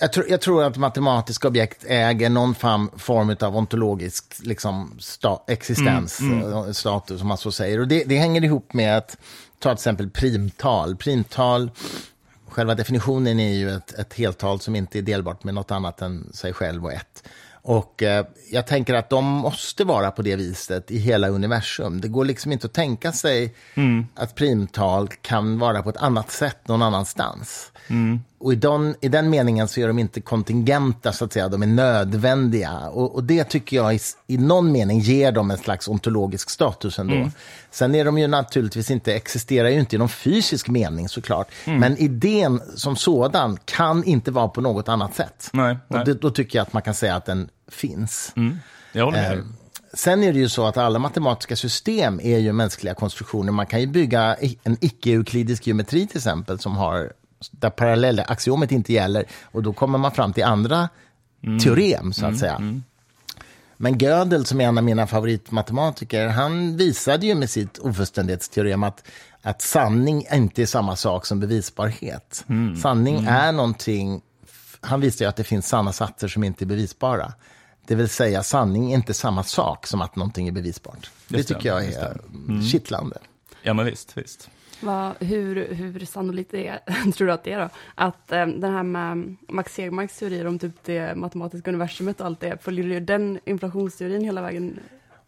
Jag 0.01 0.13
tror, 0.13 0.27
jag 0.29 0.41
tror 0.41 0.65
att 0.65 0.77
matematiska 0.77 1.49
objekt 1.49 1.85
äger 1.89 2.31
någon 2.31 2.55
form 2.55 3.37
av 3.41 3.57
ontologisk 3.57 4.25
liksom, 4.43 4.97
sta, 4.99 5.43
existens, 5.47 6.21
eh, 6.21 6.73
status, 6.73 7.21
om 7.23 7.29
man 7.29 7.39
så 7.39 7.53
säger. 7.53 7.81
Och 7.81 7.89
det, 7.89 8.05
det 8.05 8.17
hänger 8.17 8.45
ihop 8.45 8.73
med 8.73 8.97
att, 8.97 9.17
ta 9.59 9.69
till 9.69 9.75
exempel 9.75 10.11
primtal. 10.11 10.97
Primtal, 10.97 11.71
själva 12.49 12.75
definitionen 12.75 13.41
är 13.41 13.55
ju 13.55 13.71
ett, 13.71 13.93
ett 13.93 14.15
heltal 14.15 14.61
som 14.61 14.77
inte 14.77 14.99
är 14.99 15.03
delbart 15.03 15.45
med 15.45 15.55
något 15.55 15.71
annat 15.71 16.03
än 16.03 16.33
sig 16.33 16.53
själv 16.53 16.85
och 16.85 16.93
ett. 16.93 17.29
Och 17.69 18.03
eh, 18.03 18.27
jag 18.51 18.67
tänker 18.67 18.95
att 18.95 19.11
de 19.11 19.25
måste 19.25 19.85
vara 19.85 20.11
på 20.11 20.23
det 20.23 20.37
viset 20.37 20.91
i 20.91 20.99
hela 20.99 21.29
universum. 21.29 22.01
Det 22.01 22.09
går 22.09 22.25
liksom 22.25 22.53
inte 22.53 22.67
att 22.67 22.73
tänka 22.73 23.13
sig 23.13 23.55
att 24.15 24.35
primtal 24.35 25.09
kan 25.09 25.59
vara 25.59 25.83
på 25.83 25.91
ett 25.91 25.97
annat 25.97 26.31
sätt 26.31 26.69
någon 26.69 26.83
annanstans. 26.83 27.73
Och 28.47 28.53
i 28.53 28.57
den, 28.57 28.95
i 29.01 29.09
den 29.09 29.31
meningen 29.31 29.69
så 29.69 29.81
är 29.81 29.87
de 29.87 29.99
inte 29.99 30.21
kontingenta, 30.21 31.13
så 31.13 31.25
att 31.25 31.33
säga. 31.33 31.49
De 31.49 31.63
är 31.63 31.67
nödvändiga. 31.67 32.89
Och, 32.89 33.15
och 33.15 33.25
det 33.25 33.45
tycker 33.45 33.77
jag 33.77 33.95
i, 33.95 33.99
i 34.27 34.39
någon 34.39 34.73
mening 34.73 34.99
ger 35.01 35.33
dem 35.33 35.51
en 35.51 35.59
slags 35.59 35.89
ontologisk 35.89 36.51
status 36.51 36.99
ändå. 36.99 37.31
Sen 37.71 37.95
är 37.95 38.05
de 38.05 38.19
ju 38.19 38.27
naturligtvis 38.27 38.91
inte, 38.91 39.15
existerar 39.15 39.69
ju 39.69 39.81
inte 39.81 39.97
i 39.97 39.99
någon 39.99 40.09
fysisk 40.09 40.69
mening 40.69 41.09
såklart. 41.09 41.49
Men 41.65 41.97
idén 41.97 42.61
som 42.75 42.97
sådan 42.97 43.59
kan 43.65 44.05
inte 44.05 44.31
vara 44.31 44.49
på 44.49 44.61
något 44.61 44.89
annat 44.89 45.15
sätt. 45.15 45.51
Nej, 45.53 45.77
nej. 45.89 46.01
Och 46.01 46.07
det, 46.07 46.15
då 46.15 46.31
tycker 46.31 46.59
jag 46.59 46.63
att 46.67 46.73
man 46.73 46.83
kan 46.83 46.95
säga 46.95 47.15
att 47.17 47.27
den 47.27 47.49
finns. 47.69 48.33
Jag 48.93 49.05
håller 49.05 49.19
med. 49.19 49.39
Eh, 49.39 49.45
Sen 49.95 50.23
är 50.23 50.33
det 50.33 50.39
ju 50.39 50.49
så 50.49 50.67
att 50.67 50.77
alla 50.77 50.99
matematiska 50.99 51.57
system 51.57 52.21
är 52.23 52.39
ju 52.39 52.53
mänskliga 52.53 52.95
konstruktioner. 52.95 53.53
Man 53.53 53.67
kan 53.67 53.81
ju 53.81 53.87
bygga 53.87 54.37
en 54.63 54.77
icke-euklidisk 54.81 55.67
geometri 55.67 56.07
till 56.07 56.17
exempel, 56.17 56.59
som 56.59 56.77
har, 56.77 57.13
där 57.51 57.71
parallellaxiomet 57.71 58.73
inte 58.73 58.93
gäller. 58.93 59.25
Och 59.45 59.63
då 59.63 59.73
kommer 59.73 59.99
man 59.99 60.13
fram 60.13 60.33
till 60.33 60.45
andra 60.45 60.89
teorem, 61.63 62.13
så 62.13 62.27
att 62.27 62.39
säga. 62.39 62.81
Men 63.77 63.99
Gödel, 63.99 64.47
som 64.47 64.61
är 64.61 64.65
en 64.65 64.79
av 64.79 64.85
mina 64.85 65.07
favoritmatematiker, 65.07 66.29
han 66.29 66.77
visade 66.77 67.27
ju 67.27 67.35
med 67.35 67.51
sitt 67.51 67.79
ofullständighetsteorem 67.79 68.83
att, 68.83 69.03
att 69.43 69.63
sanning 69.63 70.27
inte 70.33 70.63
är 70.63 70.67
samma 70.67 70.97
sak 70.97 71.27
som 71.27 71.41
bevisbarhet. 71.41 72.45
Sanning 72.83 73.25
är 73.29 73.53
någonting... 73.53 74.23
Han 74.81 75.01
visade 75.01 75.25
ju 75.25 75.29
att 75.29 75.37
det 75.37 75.45
finns 75.45 75.69
sanna 75.69 75.93
satser 75.93 76.29
som 76.29 76.45
inte 76.45 76.65
är 76.65 76.67
bevisbara. 76.67 77.33
Det 77.87 77.95
vill 77.95 78.09
säga, 78.09 78.43
sanning 78.43 78.93
är 78.93 78.97
inte 78.97 79.15
samma 79.15 79.43
sak 79.43 79.87
som 79.87 80.01
att 80.01 80.17
någonting 80.17 80.49
är 80.49 80.53
bevisbart. 80.53 81.11
Det 81.29 81.37
Just 81.37 81.49
det, 81.49 81.55
tycker 81.55 81.69
jag 81.69 81.85
är 81.85 82.19
kittlande. 82.71 83.19
Ja, 83.63 83.75
men 83.75 83.85
visst, 83.85 84.17
visst. 84.17 84.51
Vad, 84.81 85.13
hur, 85.21 85.75
hur 85.75 86.05
sannolikt 86.05 86.51
det 86.51 86.69
är, 86.69 87.11
tror 87.13 87.27
du 87.27 87.33
att 87.33 87.45
det 87.45 87.53
är 87.53 87.61
då? 87.61 87.69
Att 87.95 88.33
eh, 88.33 88.47
den 88.47 88.75
här 88.75 88.83
med 88.83 89.37
Max 89.49 89.75
Tegmarks 89.75 90.19
teorier 90.19 90.47
om 90.47 90.59
typ 90.59 90.85
det 90.85 91.15
matematiska 91.15 91.71
universumet 91.71 92.21
och 92.21 92.27
allt 92.27 92.41
det, 92.41 92.63
följer 92.63 92.85
ju 92.85 93.01
den 93.01 93.39
inflationsteorin 93.45 94.25
hela 94.25 94.43
vägen? 94.43 94.81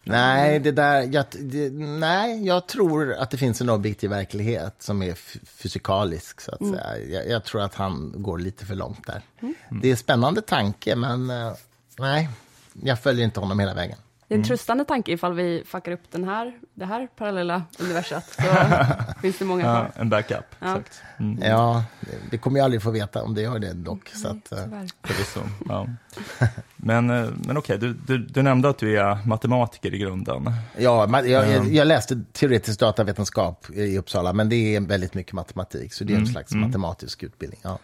Nej, 0.03 0.59
det 0.59 0.71
där, 0.71 1.01
jag, 1.01 1.25
det, 1.39 1.69
nej, 1.73 2.45
jag 2.45 2.67
tror 2.67 3.13
att 3.13 3.31
det 3.31 3.37
finns 3.37 3.61
en 3.61 3.69
objektiv 3.69 4.09
verklighet 4.09 4.75
som 4.79 5.03
är 5.03 5.13
fysikalisk. 5.45 6.41
Så 6.41 6.51
att 6.51 6.67
säga. 6.67 6.97
Jag, 6.97 7.29
jag 7.29 7.43
tror 7.43 7.61
att 7.61 7.75
han 7.75 8.13
går 8.17 8.37
lite 8.37 8.65
för 8.65 8.75
långt 8.75 9.07
där. 9.07 9.21
Det 9.81 9.87
är 9.87 9.91
en 9.91 9.97
spännande 9.97 10.41
tanke, 10.41 10.95
men 10.95 11.29
eh, 11.29 11.53
nej, 11.99 12.29
jag 12.83 12.99
följer 12.99 13.25
inte 13.25 13.39
honom 13.39 13.59
hela 13.59 13.73
vägen. 13.73 13.97
Det 14.29 14.35
är 14.35 14.39
en 14.39 14.43
tröstande 14.45 14.85
tanke 14.85 15.11
ifall 15.11 15.33
vi 15.33 15.63
fuckar 15.65 15.91
upp 15.91 16.11
den 16.11 16.23
här, 16.23 16.53
det 16.73 16.85
här 16.85 17.07
parallella 17.15 17.63
universat, 17.79 18.29
så 18.29 18.41
finns 19.21 19.37
det 19.37 19.45
många 19.45 19.63
Ja, 19.65 19.87
en 19.95 20.09
backup. 20.09 20.45
Ja. 20.59 20.67
Exakt. 20.77 21.01
Mm, 21.19 21.39
Ja, 21.43 21.83
det, 22.01 22.07
det 22.31 22.37
kommer 22.37 22.59
jag 22.59 22.65
aldrig 22.65 22.81
få 22.83 22.91
veta 22.91 23.23
om 23.23 23.35
det 23.35 23.41
gör 23.41 23.59
det 23.59 23.73
dock. 23.73 24.09
Så 24.09 24.27
att, 24.27 24.51
eh, 24.51 24.63
Tyvärr. 24.63 24.87
förvisso. 25.03 25.39
Ja. 25.69 25.87
Men, 26.75 27.09
eh, 27.09 27.29
men 27.45 27.57
okej, 27.57 27.77
du, 27.77 27.93
du, 27.93 28.17
du 28.17 28.41
nämnde 28.41 28.69
att 28.69 28.77
du 28.77 28.99
är 28.99 29.27
matematiker 29.27 29.93
i 29.93 29.97
grunden. 29.97 30.51
ja, 30.77 31.07
jag, 31.23 31.27
jag, 31.27 31.67
jag 31.73 31.87
läste 31.87 32.21
teoretisk 32.33 32.79
datavetenskap 32.79 33.69
i 33.73 33.97
Uppsala, 33.97 34.33
men 34.33 34.49
det 34.49 34.75
är 34.75 34.81
väldigt 34.81 35.13
mycket 35.13 35.33
matematik, 35.33 35.93
så 35.93 36.03
det 36.03 36.13
är 36.13 36.17
en 36.17 36.27
slags 36.27 36.53
matematisk 36.53 37.23
utbildning. 37.23 37.59
Ja. 37.63 37.79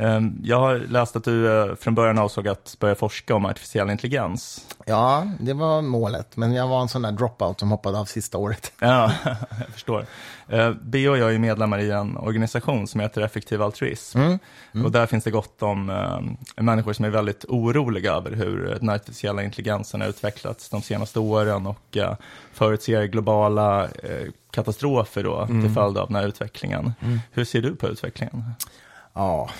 Eh, 0.00 0.20
Jag 0.42 0.60
har 0.60 0.76
läst 0.76 1.16
att 1.16 1.24
du 1.24 1.60
eh, 1.62 1.74
från 1.74 1.94
början 1.94 2.18
avsåg 2.18 2.48
att 2.48 2.76
börja 2.80 2.94
forska 2.94 3.34
om 3.34 3.44
artificiell 3.46 3.90
intelligens. 3.90 4.66
ja, 4.86 5.26
det 5.40 5.52
var 5.52 5.82
målet, 5.82 6.36
men 6.36 6.52
jag 6.54 6.68
var 6.68 6.80
en 6.82 6.88
sån 6.88 7.02
där 7.02 7.12
dropout 7.12 7.60
som 7.60 7.70
hoppade 7.70 7.98
av 7.98 8.04
sista 8.04 8.38
året. 8.38 8.72
Ja, 8.80 9.12
jag 9.58 9.68
förstår. 9.72 10.06
Eh, 10.48 10.70
B 10.82 11.08
och 11.08 11.18
jag 11.18 11.34
är 11.34 11.38
medlemmar 11.38 11.78
i 11.78 11.90
en 11.90 12.16
organisation 12.16 12.86
som 12.86 13.00
heter 13.00 13.20
Effektiv 13.20 13.62
Altruism. 13.62 14.18
Och 14.84 14.90
där 14.92 15.06
finns 15.06 15.24
det 15.24 15.30
gott 15.30 15.62
om 15.62 15.90
eh, 15.90 16.62
människor 16.62 16.92
som 16.92 17.04
är 17.04 17.10
väldigt 17.10 17.44
oroliga 17.48 18.12
över 18.12 18.30
hur 18.30 18.76
den 18.80 18.88
artificiella 18.90 19.42
intelligensen 19.42 20.00
har 20.00 20.08
utvecklats 20.08 20.68
de 20.68 20.82
senaste 20.82 21.18
åren 21.20 21.66
och 21.66 21.96
eh, 21.96 22.14
förutser 22.52 23.04
globala 23.04 23.84
eh, 23.84 24.26
katastrofer 24.50 25.24
då, 25.24 25.46
till 25.46 25.70
följd 25.74 25.98
av 25.98 26.06
den 26.06 26.16
här 26.16 26.26
utvecklingen. 26.28 26.92
Hur 27.30 27.44
ser 27.44 27.62
du 27.62 27.76
på 27.76 27.88
utvecklingen? 27.88 28.44
Ja, 29.14 29.50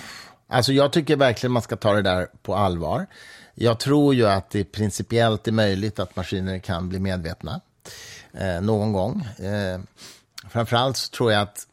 alltså 0.49 0.73
jag 0.73 0.93
tycker 0.93 1.15
verkligen 1.15 1.51
man 1.51 1.61
ska 1.61 1.75
ta 1.75 1.93
det 1.93 2.01
där 2.01 2.27
på 2.41 2.55
allvar. 2.55 3.07
Jag 3.53 3.79
tror 3.79 4.15
ju 4.15 4.27
att 4.27 4.49
det 4.49 4.63
principiellt 4.63 5.47
är 5.47 5.51
möjligt 5.51 5.99
att 5.99 6.15
maskiner 6.15 6.59
kan 6.59 6.89
bli 6.89 6.99
medvetna 6.99 7.61
eh, 8.33 8.61
någon 8.61 8.93
gång. 8.93 9.21
Eh, 9.21 9.79
framförallt 10.49 10.97
så 10.97 11.09
tror 11.11 11.31
jag 11.31 11.41
att 11.41 11.67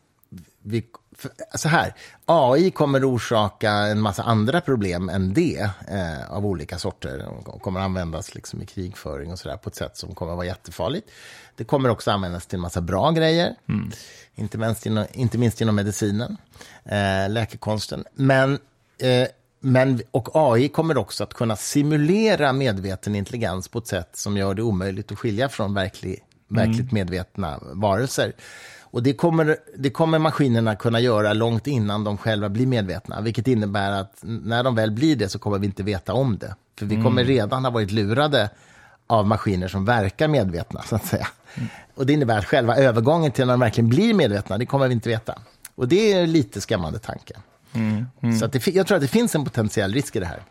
vi, 0.62 0.86
för, 1.16 1.30
så 1.54 1.68
här, 1.68 1.94
AI 2.24 2.70
kommer 2.70 3.10
orsaka 3.10 3.70
en 3.70 4.00
massa 4.00 4.22
andra 4.22 4.60
problem 4.60 5.08
än 5.08 5.34
det 5.34 5.70
eh, 5.88 6.30
av 6.30 6.46
olika 6.46 6.78
sorter 6.78 7.28
De 7.44 7.60
kommer 7.60 7.80
användas 7.80 8.34
liksom 8.34 8.62
i 8.62 8.66
krigföring 8.66 9.32
och 9.32 9.38
så 9.38 9.48
där 9.48 9.56
på 9.56 9.68
ett 9.68 9.76
sätt 9.76 9.96
som 9.96 10.14
kommer 10.14 10.34
vara 10.34 10.46
jättefarligt. 10.46 11.10
Det 11.56 11.64
kommer 11.64 11.88
också 11.88 12.10
användas 12.10 12.46
till 12.46 12.56
en 12.56 12.60
massa 12.60 12.80
bra 12.80 13.10
grejer, 13.10 13.54
inte, 14.34 14.58
minst 14.58 14.86
inom, 14.86 15.06
inte 15.12 15.38
minst 15.38 15.60
inom 15.60 15.74
medicinen, 15.74 16.36
eh, 16.84 17.30
läkekonsten. 17.30 18.04
Men 18.14 18.58
eh, 18.98 19.28
men, 19.60 20.00
och 20.10 20.28
AI 20.32 20.68
kommer 20.68 20.98
också 20.98 21.24
att 21.24 21.34
kunna 21.34 21.56
simulera 21.56 22.52
medveten 22.52 23.14
intelligens 23.14 23.68
på 23.68 23.78
ett 23.78 23.86
sätt 23.86 24.16
som 24.16 24.36
gör 24.36 24.54
det 24.54 24.62
omöjligt 24.62 25.12
att 25.12 25.18
skilja 25.18 25.48
från 25.48 25.74
verklig, 25.74 26.24
verkligt 26.48 26.92
medvetna 26.92 27.58
varelser. 27.62 28.32
Och 28.80 29.02
det 29.02 29.12
kommer, 29.12 29.56
det 29.76 29.90
kommer 29.90 30.18
maskinerna 30.18 30.76
kunna 30.76 31.00
göra 31.00 31.32
långt 31.32 31.66
innan 31.66 32.04
de 32.04 32.18
själva 32.18 32.48
blir 32.48 32.66
medvetna, 32.66 33.20
vilket 33.20 33.48
innebär 33.48 33.90
att 33.92 34.18
när 34.22 34.62
de 34.62 34.74
väl 34.74 34.90
blir 34.90 35.16
det 35.16 35.28
så 35.28 35.38
kommer 35.38 35.58
vi 35.58 35.66
inte 35.66 35.82
veta 35.82 36.12
om 36.14 36.38
det. 36.38 36.54
För 36.78 36.86
vi 36.86 37.02
kommer 37.02 37.24
redan 37.24 37.64
ha 37.64 37.70
varit 37.70 37.90
lurade 37.90 38.50
av 39.06 39.26
maskiner 39.26 39.68
som 39.68 39.84
verkar 39.84 40.28
medvetna, 40.28 40.82
så 40.82 40.96
att 40.96 41.06
säga. 41.06 41.28
Och 41.94 42.06
det 42.06 42.12
innebär 42.12 42.38
att 42.38 42.44
själva 42.44 42.76
övergången 42.76 43.32
till 43.32 43.46
när 43.46 43.52
de 43.52 43.60
verkligen 43.60 43.88
blir 43.88 44.14
medvetna, 44.14 44.58
det 44.58 44.66
kommer 44.66 44.88
vi 44.88 44.94
inte 44.94 45.08
veta. 45.08 45.38
Och 45.74 45.88
det 45.88 46.12
är 46.12 46.22
en 46.22 46.32
lite 46.32 46.60
skrämmande 46.60 46.98
tanke. 46.98 47.34
Så 48.38 48.44
att 48.44 48.52
det, 48.52 48.66
jag 48.66 48.86
tror 48.86 48.96
att 48.96 49.02
det 49.02 49.08
finns 49.08 49.34
en 49.34 49.44
potentiell 49.44 49.92
risk 49.92 50.16
i 50.16 50.20
det 50.20 50.26
här. 50.26 50.42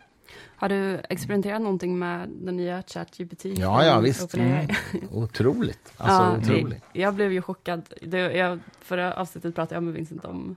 Har 0.58 0.70
du 0.70 1.02
experimenterat 1.10 1.62
någonting 1.62 2.00
med 2.00 2.30
den 2.30 2.58
nya 2.58 2.84
ChatGPT? 2.88 3.46
Ja, 3.46 3.86
ja, 3.86 4.00
visst. 4.00 4.24
OpenAI? 4.24 4.68
Otroligt. 5.12 5.94
Alltså, 5.98 6.24
ja, 6.24 6.56
otroligt. 6.56 6.84
jag 6.94 7.14
blev 7.14 7.32
ju 7.32 7.42
chockad. 7.42 7.82
Det, 8.02 8.18
jag, 8.20 8.60
förra 8.82 9.14
avsnittet 9.14 9.56
pratade 9.56 9.76
jag 9.76 9.84
med 9.84 9.94
Vincent 9.94 10.26
om 10.26 10.56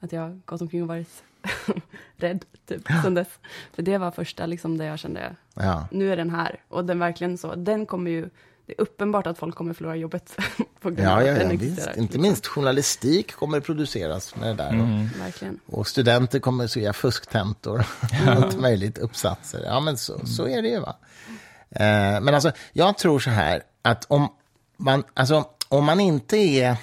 att 0.00 0.12
jag 0.12 0.40
gått 0.44 0.60
omkring 0.60 0.82
och 0.82 0.88
varit 0.88 1.22
rädd 2.16 2.44
typ, 2.66 2.82
sen 3.02 3.14
dess. 3.14 3.28
För 3.72 3.82
det 3.82 3.98
var 3.98 4.10
första 4.10 4.46
liksom, 4.46 4.78
det 4.78 4.84
jag 4.84 4.98
kände, 4.98 5.36
Ja. 5.54 5.88
nu 5.90 6.12
är 6.12 6.16
den 6.16 6.30
här. 6.30 6.60
Och 6.68 6.84
den 6.84 6.98
verkligen 6.98 7.38
så, 7.38 7.54
den 7.54 7.86
kommer 7.86 8.10
ju, 8.10 8.28
det 8.66 8.72
är 8.72 8.80
uppenbart 8.80 9.26
att 9.26 9.38
folk 9.38 9.54
kommer 9.54 9.74
förlora 9.74 9.96
jobbet 9.96 10.36
på 10.80 10.90
grund 10.90 11.08
av 11.08 11.22
Ja, 11.22 11.26
ja, 11.26 11.32
att 11.32 11.38
ja, 11.42 11.48
den 11.48 11.58
visst. 11.58 11.72
existerar. 11.72 11.98
Inte 11.98 12.18
minst 12.18 12.46
journalistik 12.46 13.32
kommer 13.34 13.60
produceras 13.60 14.36
med 14.36 14.48
det 14.48 14.54
där. 14.62 15.08
Verkligen. 15.18 15.60
Och 15.66 15.86
studenter 15.88 16.38
kommer 16.40 16.64
att 16.64 16.76
göra 16.76 16.92
fusktentor 16.92 17.86
och 18.26 18.32
allt 18.32 18.60
möjligt, 18.60 18.98
uppsatser. 18.98 19.62
Ja, 19.64 19.80
men 19.80 19.96
så, 19.98 20.26
så 20.26 20.46
är 20.48 20.62
det 20.62 20.68
ju. 20.68 20.80
va. 20.80 20.96
Eh, 21.70 22.20
men 22.20 22.28
alltså, 22.28 22.52
jag 22.72 22.98
tror 22.98 23.18
så 23.18 23.30
här, 23.30 23.62
att 23.82 24.04
om 24.08 24.28
man, 24.76 25.04
alltså, 25.14 25.44
om 25.68 25.84
man 25.84 26.00
inte 26.00 26.36
är... 26.36 26.76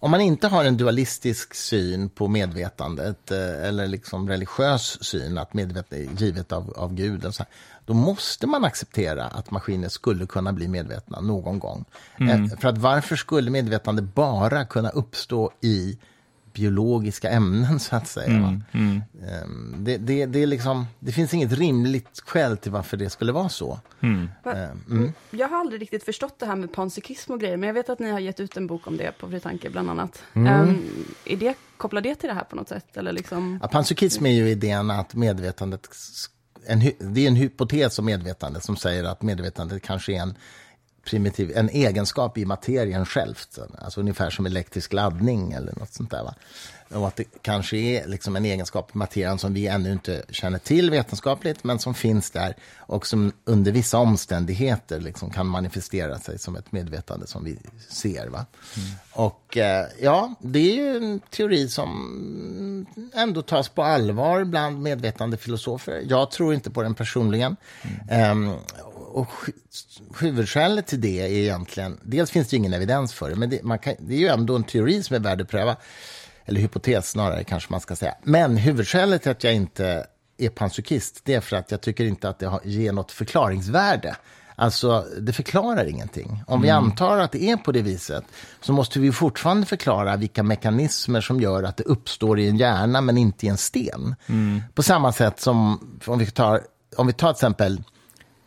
Om 0.00 0.10
man 0.10 0.20
inte 0.20 0.48
har 0.48 0.64
en 0.64 0.76
dualistisk 0.76 1.54
syn 1.54 2.08
på 2.08 2.28
medvetandet 2.28 3.30
eh, 3.30 3.64
eller 3.68 3.86
liksom 3.86 4.28
religiös 4.28 5.04
syn, 5.04 5.38
att 5.38 5.54
medvetandet 5.54 6.10
är 6.18 6.22
givet 6.24 6.52
av, 6.52 6.72
av 6.76 6.94
Gud, 6.94 7.24
och 7.24 7.34
så 7.34 7.42
här, 7.42 7.52
då 7.86 7.94
måste 7.94 8.46
man 8.46 8.64
acceptera 8.64 9.24
att 9.24 9.50
maskiner 9.50 9.88
skulle 9.88 10.26
kunna 10.26 10.52
bli 10.52 10.68
medvetna 10.68 11.20
någon 11.20 11.58
gång. 11.58 11.84
Eh, 12.20 12.46
För 12.60 12.68
att 12.68 12.78
varför 12.78 13.16
skulle 13.16 13.50
medvetande 13.50 14.02
bara 14.02 14.64
kunna 14.64 14.88
uppstå 14.88 15.50
i 15.60 15.98
biologiska 16.52 17.30
ämnen, 17.30 17.80
så 17.80 17.96
att 17.96 18.08
säga? 18.08 18.40
va? 18.40 18.60
Ehm, 18.72 19.74
Det, 19.78 19.96
det, 19.96 20.26
det, 20.26 20.42
är 20.42 20.46
liksom, 20.46 20.86
det 21.00 21.12
finns 21.12 21.34
inget 21.34 21.52
rimligt 21.52 22.22
skäl 22.26 22.56
till 22.56 22.72
varför 22.72 22.96
det 22.96 23.10
skulle 23.10 23.32
vara 23.32 23.48
så. 23.48 23.80
Va- 24.44 24.52
mm. 24.90 25.12
Jag 25.30 25.48
har 25.48 25.60
aldrig 25.60 25.80
riktigt 25.82 26.04
förstått 26.04 26.38
det 26.38 26.46
här 26.46 26.56
med 26.56 26.72
panpsykism 26.72 27.32
och 27.32 27.40
grejer, 27.40 27.56
men 27.56 27.66
jag 27.66 27.74
vet 27.74 27.88
att 27.90 27.98
ni 27.98 28.10
har 28.10 28.18
gett 28.20 28.40
ut 28.40 28.56
en 28.56 28.66
bok 28.66 28.86
om 28.86 28.96
det 28.96 29.12
på 29.18 29.28
Fri 29.28 29.40
Tanke 29.40 29.70
bland 29.70 29.90
annat. 29.90 30.22
Mm. 30.34 30.46
Ehm, 30.68 30.82
är 31.24 31.36
det, 31.36 31.54
kopplar 31.76 32.00
det 32.00 32.14
till 32.14 32.28
det 32.28 32.34
här 32.34 32.44
på 32.44 32.56
något 32.56 32.68
sätt? 32.68 32.96
Eller 32.96 33.12
liksom, 33.12 33.58
Ja, 33.62 33.68
panpsykism 33.68 34.26
är 34.26 34.30
ju 34.30 34.48
idén 34.50 34.90
att 34.90 35.14
medvetandet... 35.14 35.88
En, 36.66 36.80
det 36.98 37.20
är 37.24 37.28
en 37.28 37.36
hypotes 37.36 37.98
om 37.98 38.04
medvetande 38.04 38.60
som 38.60 38.76
säger 38.76 39.04
att 39.04 39.22
medvetandet 39.22 39.82
kanske 39.82 40.12
är 40.12 40.20
en 40.20 40.34
primitiv, 41.08 41.52
en 41.56 41.68
egenskap 41.68 42.38
i 42.38 42.44
materien 42.44 43.06
självt. 43.06 43.58
Alltså 43.78 44.00
ungefär 44.00 44.30
som 44.30 44.46
elektrisk 44.46 44.92
laddning 44.92 45.52
eller 45.52 45.72
något 45.78 45.92
sånt 45.92 46.10
där. 46.10 46.24
Va? 46.24 46.34
Och 46.94 47.08
att 47.08 47.16
det 47.16 47.24
kanske 47.42 47.76
är 47.76 48.06
liksom 48.06 48.36
en 48.36 48.44
egenskap 48.44 48.94
i 48.94 48.98
materien 48.98 49.38
som 49.38 49.54
vi 49.54 49.66
ännu 49.66 49.92
inte 49.92 50.22
känner 50.30 50.58
till 50.58 50.90
vetenskapligt, 50.90 51.64
men 51.64 51.78
som 51.78 51.94
finns 51.94 52.30
där 52.30 52.54
och 52.78 53.06
som 53.06 53.32
under 53.44 53.72
vissa 53.72 53.98
omständigheter 53.98 55.00
liksom 55.00 55.30
kan 55.30 55.46
manifestera 55.46 56.18
sig 56.18 56.38
som 56.38 56.56
ett 56.56 56.72
medvetande 56.72 57.26
som 57.26 57.44
vi 57.44 57.58
ser. 57.88 58.28
Va? 58.28 58.46
Och 59.12 59.56
eh, 59.56 59.86
ja, 60.00 60.34
det 60.40 60.58
är 60.58 60.74
ju 60.74 60.96
en 60.96 61.20
teori 61.20 61.68
som 61.68 62.86
ändå 63.14 63.42
tas 63.42 63.68
på 63.68 63.82
allvar 63.82 64.44
bland 64.44 64.82
medvetande 64.82 65.36
filosofer. 65.36 66.02
Jag 66.08 66.30
tror 66.30 66.54
inte 66.54 66.70
på 66.70 66.82
den 66.82 66.94
personligen. 66.94 67.56
Ehm, 68.10 68.52
och 69.18 69.28
hu- 69.28 69.52
huvudskälet 70.20 70.86
till 70.86 71.00
det 71.00 71.20
är 71.20 71.28
egentligen, 71.28 72.00
dels 72.02 72.30
finns 72.30 72.48
det 72.48 72.56
ingen 72.56 72.72
evidens 72.72 73.12
för 73.12 73.30
det, 73.30 73.36
men 73.36 73.50
det, 73.50 73.62
man 73.62 73.78
kan, 73.78 73.94
det 73.98 74.14
är 74.14 74.18
ju 74.18 74.28
ändå 74.28 74.56
en 74.56 74.64
teori 74.64 75.02
som 75.02 75.16
är 75.16 75.20
värd 75.20 75.40
att 75.40 75.48
pröva. 75.48 75.76
Eller 76.44 76.60
hypotes 76.60 77.10
snarare 77.10 77.44
kanske 77.44 77.72
man 77.72 77.80
ska 77.80 77.96
säga. 77.96 78.14
Men 78.22 78.56
huvudskälet 78.56 79.22
till 79.22 79.30
att 79.30 79.44
jag 79.44 79.54
inte 79.54 80.06
är 80.38 80.48
panpsykist, 80.48 81.20
det 81.24 81.34
är 81.34 81.40
för 81.40 81.56
att 81.56 81.70
jag 81.70 81.80
tycker 81.80 82.04
inte 82.04 82.28
att 82.28 82.38
det 82.38 82.60
ger 82.64 82.92
något 82.92 83.12
förklaringsvärde. 83.12 84.16
Alltså, 84.56 85.06
det 85.20 85.32
förklarar 85.32 85.84
ingenting. 85.84 86.42
Om 86.46 86.62
vi 86.62 86.70
antar 86.70 87.18
att 87.18 87.32
det 87.32 87.50
är 87.50 87.56
på 87.56 87.72
det 87.72 87.82
viset 87.82 88.24
så 88.60 88.72
måste 88.72 89.00
vi 89.00 89.12
fortfarande 89.12 89.66
förklara 89.66 90.16
vilka 90.16 90.42
mekanismer 90.42 91.20
som 91.20 91.40
gör 91.40 91.62
att 91.62 91.76
det 91.76 91.84
uppstår 91.84 92.38
i 92.38 92.48
en 92.48 92.56
hjärna 92.56 93.00
men 93.00 93.18
inte 93.18 93.46
i 93.46 93.48
en 93.48 93.56
sten. 93.56 94.14
På 94.74 94.82
samma 94.82 95.12
sätt 95.12 95.40
som 95.40 95.80
om 96.06 96.18
vi 96.18 96.26
tar, 96.26 96.60
om 96.96 97.06
vi 97.06 97.12
tar 97.12 97.32
till 97.32 97.36
exempel 97.36 97.82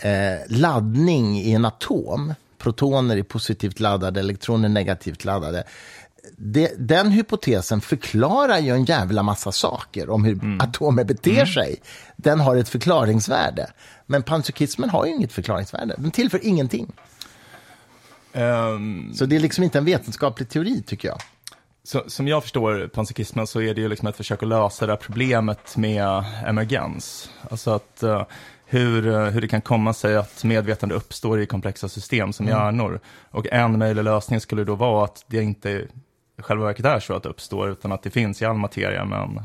eh, 0.01 0.39
laddning 0.47 1.37
i 1.39 1.51
en 1.51 1.65
atom. 1.65 2.33
Protoner 2.57 3.17
är 3.17 3.23
positivt 3.23 3.79
laddade, 3.79 4.19
elektroner 4.19 4.69
negativt 4.69 5.25
laddade. 5.25 5.63
Det, 6.37 6.73
den 6.77 7.11
hypotesen 7.11 7.81
förklarar 7.81 8.59
ju 8.59 8.71
en 8.71 8.85
jävla 8.85 9.23
massa 9.23 9.51
saker 9.51 10.09
om 10.09 10.25
hur 10.25 10.57
atomer 10.59 11.03
beter 11.03 11.45
sig. 11.45 11.81
Den 12.15 12.39
har 12.39 12.55
ett 12.55 12.69
förklaringsvärde. 12.69 13.71
Men 14.05 14.23
panpsykismen 14.23 14.89
har 14.89 15.05
ju 15.05 15.11
inget 15.15 15.33
förklaringsvärde. 15.33 15.95
Den 15.97 16.11
tillför 16.11 16.39
ingenting. 16.45 16.91
Ehm, 18.33 19.13
Så 19.13 19.25
det 19.25 19.35
är 19.35 19.39
liksom 19.39 19.63
inte 19.63 19.77
en 19.77 19.85
vetenskaplig 19.85 20.49
teori, 20.49 20.83
tycker 20.87 21.07
jag. 21.07 21.17
Så, 21.83 22.03
som 22.07 22.27
jag 22.27 22.43
förstår 22.43 22.87
panpsykismen 22.87 23.47
så 23.47 23.61
är 23.61 23.73
det 23.73 23.81
ju 23.81 23.89
liksom 23.89 24.07
ett 24.07 24.17
försök 24.17 24.43
att 24.43 24.49
lösa 24.49 24.85
det 24.85 24.91
här 24.91 24.97
problemet 24.97 25.77
med 25.77 26.23
emergens. 26.45 27.29
Alltså 27.49 27.71
att 27.71 28.03
eh, 28.03 28.25
hur, 28.71 29.07
eh, 29.07 29.19
hur 29.25 29.41
det 29.41 29.47
kan 29.47 29.61
komma 29.61 29.93
sig 29.93 30.15
att 30.17 30.43
medvetande 30.43 30.95
uppstår 30.95 31.41
i 31.41 31.45
komplexa 31.45 31.89
system 31.89 32.33
som 32.33 32.47
hjärnor. 32.47 32.99
Och 33.31 33.45
en 33.51 33.79
möjlig 33.79 34.03
lösning 34.03 34.39
skulle 34.41 34.63
då 34.63 34.75
vara 34.75 35.05
att 35.05 35.23
det 35.27 35.43
inte 35.43 35.69
i 35.69 35.87
själva 36.37 36.65
verket 36.65 36.85
är 36.85 36.99
så 36.99 37.13
att 37.15 37.23
det 37.23 37.29
uppstår, 37.29 37.69
utan 37.71 37.91
att 37.91 38.03
det 38.03 38.09
finns 38.09 38.41
i 38.41 38.45
all 38.45 38.57
materia, 38.57 39.05
men 39.05 39.41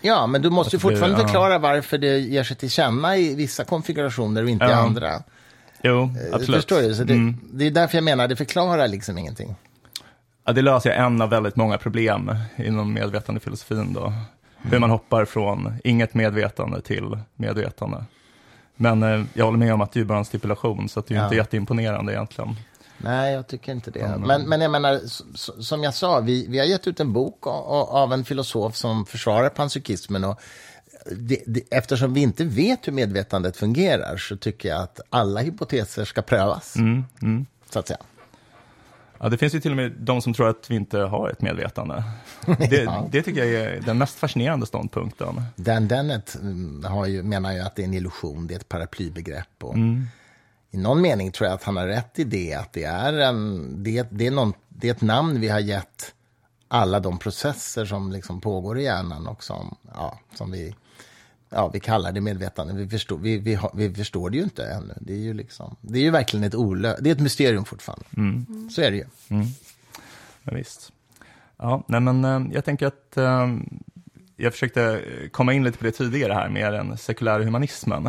Ja, 0.00 0.26
men 0.26 0.42
du 0.42 0.50
måste 0.50 0.76
ju 0.76 0.76
Alltså, 0.76 0.88
det- 0.88 0.94
fortfarande 0.94 1.20
ja. 1.20 1.26
förklara 1.26 1.58
varför 1.58 1.98
det 1.98 2.18
ger 2.18 2.42
sig 2.44 2.56
till 2.56 2.70
känna 2.70 3.16
i 3.16 3.34
vissa 3.34 3.64
konfigurationer 3.64 4.42
och 4.42 4.48
inte 4.50 4.64
i 4.64 4.68
Ja. 4.68 4.74
andra. 4.76 5.10
jo, 5.82 6.02
Eh, 6.02 6.34
absolut. 6.34 6.56
Förstår 6.56 6.80
du? 6.82 6.94
Så 6.94 7.04
det, 7.04 7.12
Mm. 7.14 7.36
det 7.52 7.66
är 7.66 7.70
därför 7.70 7.96
jag 7.96 8.04
menar, 8.04 8.28
det 8.28 8.36
förklarar 8.36 8.88
liksom 8.88 9.18
ingenting. 9.18 9.54
Ja, 10.46 10.52
det 10.52 10.62
löser 10.62 10.90
en 10.90 11.22
av 11.22 11.30
väldigt 11.30 11.56
många 11.56 11.78
problem 11.78 12.30
inom 12.56 12.92
medvetandefilosofin 12.92 13.92
då. 13.92 14.12
Hur 14.62 14.78
man 14.78 14.90
hoppar 14.90 15.24
från 15.24 15.74
inget 15.84 16.14
medvetande 16.14 16.80
till 16.80 17.18
medvetande. 17.36 18.04
Men 18.80 19.02
eh, 19.02 19.24
jag 19.34 19.44
håller 19.44 19.58
med 19.58 19.74
om 19.74 19.80
att 19.80 19.92
det 19.92 20.00
är 20.00 20.04
bara 20.04 20.18
en 20.18 20.24
stipulation, 20.24 20.88
så 20.88 21.00
att 21.00 21.06
det 21.06 21.14
är 21.14 21.18
Ja. 21.18 21.24
inte 21.24 21.36
jätteimponerande 21.36 22.12
egentligen. 22.12 22.56
Nej, 22.98 23.32
jag 23.34 23.46
tycker 23.46 23.72
inte 23.72 23.90
det. 23.90 24.00
Mm. 24.00 24.20
Men, 24.20 24.42
men 24.48 24.60
jag 24.60 24.70
menar, 24.70 25.00
som 25.62 25.82
jag 25.82 25.94
sa, 25.94 26.20
vi, 26.20 26.46
vi 26.48 26.58
har 26.58 26.66
gett 26.66 26.86
ut 26.86 27.00
en 27.00 27.12
bok 27.12 27.46
av 27.46 28.12
en 28.12 28.24
filosof 28.24 28.76
som 28.76 29.06
försvarar 29.06 29.48
panpsykismen. 29.48 30.24
Och 30.24 30.40
det, 31.16 31.42
det, 31.46 31.60
eftersom 31.70 32.14
vi 32.14 32.20
inte 32.20 32.44
vet 32.44 32.86
hur 32.88 32.92
medvetandet 32.92 33.56
fungerar 33.56 34.16
så 34.16 34.36
tycker 34.36 34.68
jag 34.68 34.82
att 34.82 35.00
alla 35.10 35.40
hypoteser 35.40 36.04
ska 36.04 36.22
prövas, 36.22 36.76
Mm, 36.76 37.04
mm. 37.22 37.46
så 37.70 37.78
att 37.78 37.88
säga. 37.88 37.98
Ja, 39.20 39.28
det 39.28 39.38
finns 39.38 39.54
ju 39.54 39.60
till 39.60 39.70
och 39.70 39.76
med 39.76 39.92
de 39.92 40.22
som 40.22 40.34
tror 40.34 40.48
att 40.48 40.70
vi 40.70 40.74
inte 40.74 40.98
har 40.98 41.30
ett 41.30 41.40
medvetande. 41.42 42.04
Det, 42.58 42.82
Ja. 42.82 43.08
det 43.10 43.22
tycker 43.22 43.44
jag 43.44 43.62
är 43.62 43.80
den 43.80 43.98
mest 43.98 44.18
fascinerande 44.18 44.66
ståndpunkten. 44.66 45.42
Dan 45.56 45.88
Dennett 45.88 46.34
mm, 46.34 46.84
har 46.84 47.06
ju, 47.06 47.22
menar 47.22 47.52
ju 47.52 47.60
att 47.60 47.76
det 47.76 47.82
är 47.82 47.86
en 47.86 47.94
illusion, 47.94 48.46
det 48.46 48.54
är 48.54 48.58
ett 48.58 48.68
paraplybegrepp. 48.68 49.64
Och 49.64 49.76
I 50.70 50.76
någon 50.78 51.00
mening 51.00 51.32
tror 51.32 51.46
jag 51.46 51.54
att 51.54 51.62
han 51.64 51.76
har 51.76 51.86
rätt 51.86 52.18
i 52.18 52.24
det, 52.24 52.54
att 52.54 52.72
det 52.72 52.84
är, 52.84 53.12
en, 53.12 53.74
det, 53.84 54.06
det 54.10 54.26
är, 54.26 54.30
någon, 54.30 54.52
det 54.68 54.88
är 54.88 54.92
ett 54.92 55.00
namn 55.00 55.40
vi 55.40 55.48
har 55.48 55.60
gett 55.60 56.14
alla 56.68 57.00
de 57.00 57.18
processer 57.18 57.84
som 57.84 58.12
liksom 58.12 58.40
pågår 58.40 58.78
i 58.78 58.82
hjärnan 58.84 59.26
och 59.26 59.44
som, 59.44 59.76
ja, 59.94 60.18
som 60.34 60.50
vi, 60.50 60.74
ja, 61.50 61.68
vi 61.68 61.80
kallar 61.80 62.12
det 62.12 62.20
medvetande. 62.20 62.74
Vi 62.74 62.88
förstår, 62.88 63.18
vi, 63.18 63.38
vi, 63.38 63.54
har, 63.54 63.70
vi 63.74 63.94
förstår 63.94 64.30
det 64.30 64.36
ju 64.36 64.42
inte 64.42 64.64
ännu. 64.66 64.94
Det 65.00 65.12
är 65.12 65.16
ju, 65.18 65.34
liksom, 65.34 65.76
det 65.80 65.98
är 65.98 66.02
ju 66.02 66.10
verkligen 66.10 66.44
ett 66.44 66.54
olö, 66.54 66.96
det 67.00 67.10
är 67.10 67.14
ett 67.14 67.20
mysterium 67.20 67.64
fortfarande. 67.64 68.04
Så 68.70 68.82
är 68.82 68.90
det 68.90 68.96
ju. 68.96 69.04
Ja, 70.42 70.52
visst. 70.54 70.92
Ja, 71.58 71.84
nej 71.88 72.00
men 72.00 72.24
eh, 72.24 72.40
jag 72.54 72.64
tänker 72.64 72.86
att 72.86 73.16
eh, 73.16 73.48
jag 74.36 74.52
försökte 74.52 75.00
komma 75.32 75.52
in 75.52 75.64
lite 75.64 75.78
på 75.78 75.84
det 75.84 75.90
tidigare 75.90 76.32
här 76.32 76.48
med 76.48 76.72
den 76.72 76.96
sekulära 76.98 77.44
humanismen. 77.44 78.02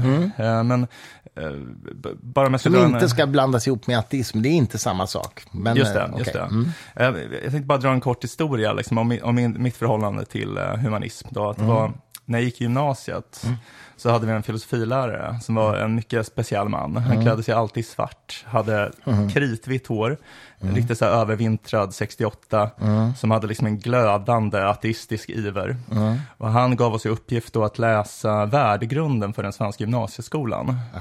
Men 0.68 0.88
eh, 1.36 1.52
b- 1.96 2.10
bara 2.22 2.58
ska 2.60 2.70
Som 2.70 2.80
en- 2.86 2.94
inte 2.94 3.10
ska 3.10 3.28
blandas 3.28 3.68
ihop 3.68 3.88
med 3.88 3.98
ateism, 4.00 4.42
det 4.42 4.50
är 4.50 4.54
inte 4.54 4.78
samma 4.78 5.08
sak. 5.08 5.44
Men, 5.52 5.78
Just 5.78 5.94
det, 5.94 6.02
eh, 6.02 6.18
just 6.18 6.34
det. 6.34 6.42
Mm. 6.42 6.70
Jag 6.96 7.42
tänkte 7.52 7.60
bara 7.62 7.78
dra 7.78 7.90
en 7.92 8.02
kort 8.02 8.24
historia 8.24 8.74
liksom, 8.74 8.98
om, 8.98 9.18
om 9.24 9.54
mitt 9.58 9.76
förhållande 9.76 10.26
till 10.26 10.58
humanism. 10.58 11.28
Då, 11.32 11.50
att 11.50 11.58
det 11.58 11.64
Mm. 11.64 11.76
var, 11.76 11.94
när 12.30 12.40
jag 12.40 12.46
gick 12.46 12.62
i 12.62 12.64
gymnasiet 12.64 13.46
så 13.98 14.10
hade 14.10 14.26
vi 14.26 14.32
en 14.32 14.44
filosofilärare 14.44 15.40
som 15.42 15.56
var 15.56 15.76
en 15.78 15.96
mycket 15.96 16.28
speciell 16.28 16.70
man. 16.70 16.98
Han 16.98 17.12
Mm. 17.12 17.24
klädde 17.24 17.44
sig 17.44 17.54
alltid 17.54 17.86
svart, 17.86 18.46
hade 18.48 18.92
kritvitt 19.34 19.88
hår, 19.88 20.18
Mm. 20.62 20.76
riktigt 20.76 20.98
så 20.98 21.06
här 21.06 21.12
övervintrad 21.12 21.94
68, 21.94 22.70
som 23.18 23.32
hade 23.32 23.48
liksom 23.48 23.68
en 23.68 23.80
glödande 23.80 24.62
ateistisk 24.62 25.30
iver. 25.30 25.78
Mm. 25.92 26.18
Och 26.38 26.50
han 26.52 26.76
gav 26.76 26.94
oss 26.94 27.06
i 27.06 27.10
uppgift 27.10 27.54
då 27.54 27.64
att 27.64 27.80
läsa 27.80 28.46
värdegrunden 28.46 29.34
för 29.34 29.44
den 29.44 29.54
svenska 29.54 29.84
gymnasieskolan. 29.84 30.70
Ah. 30.96 31.00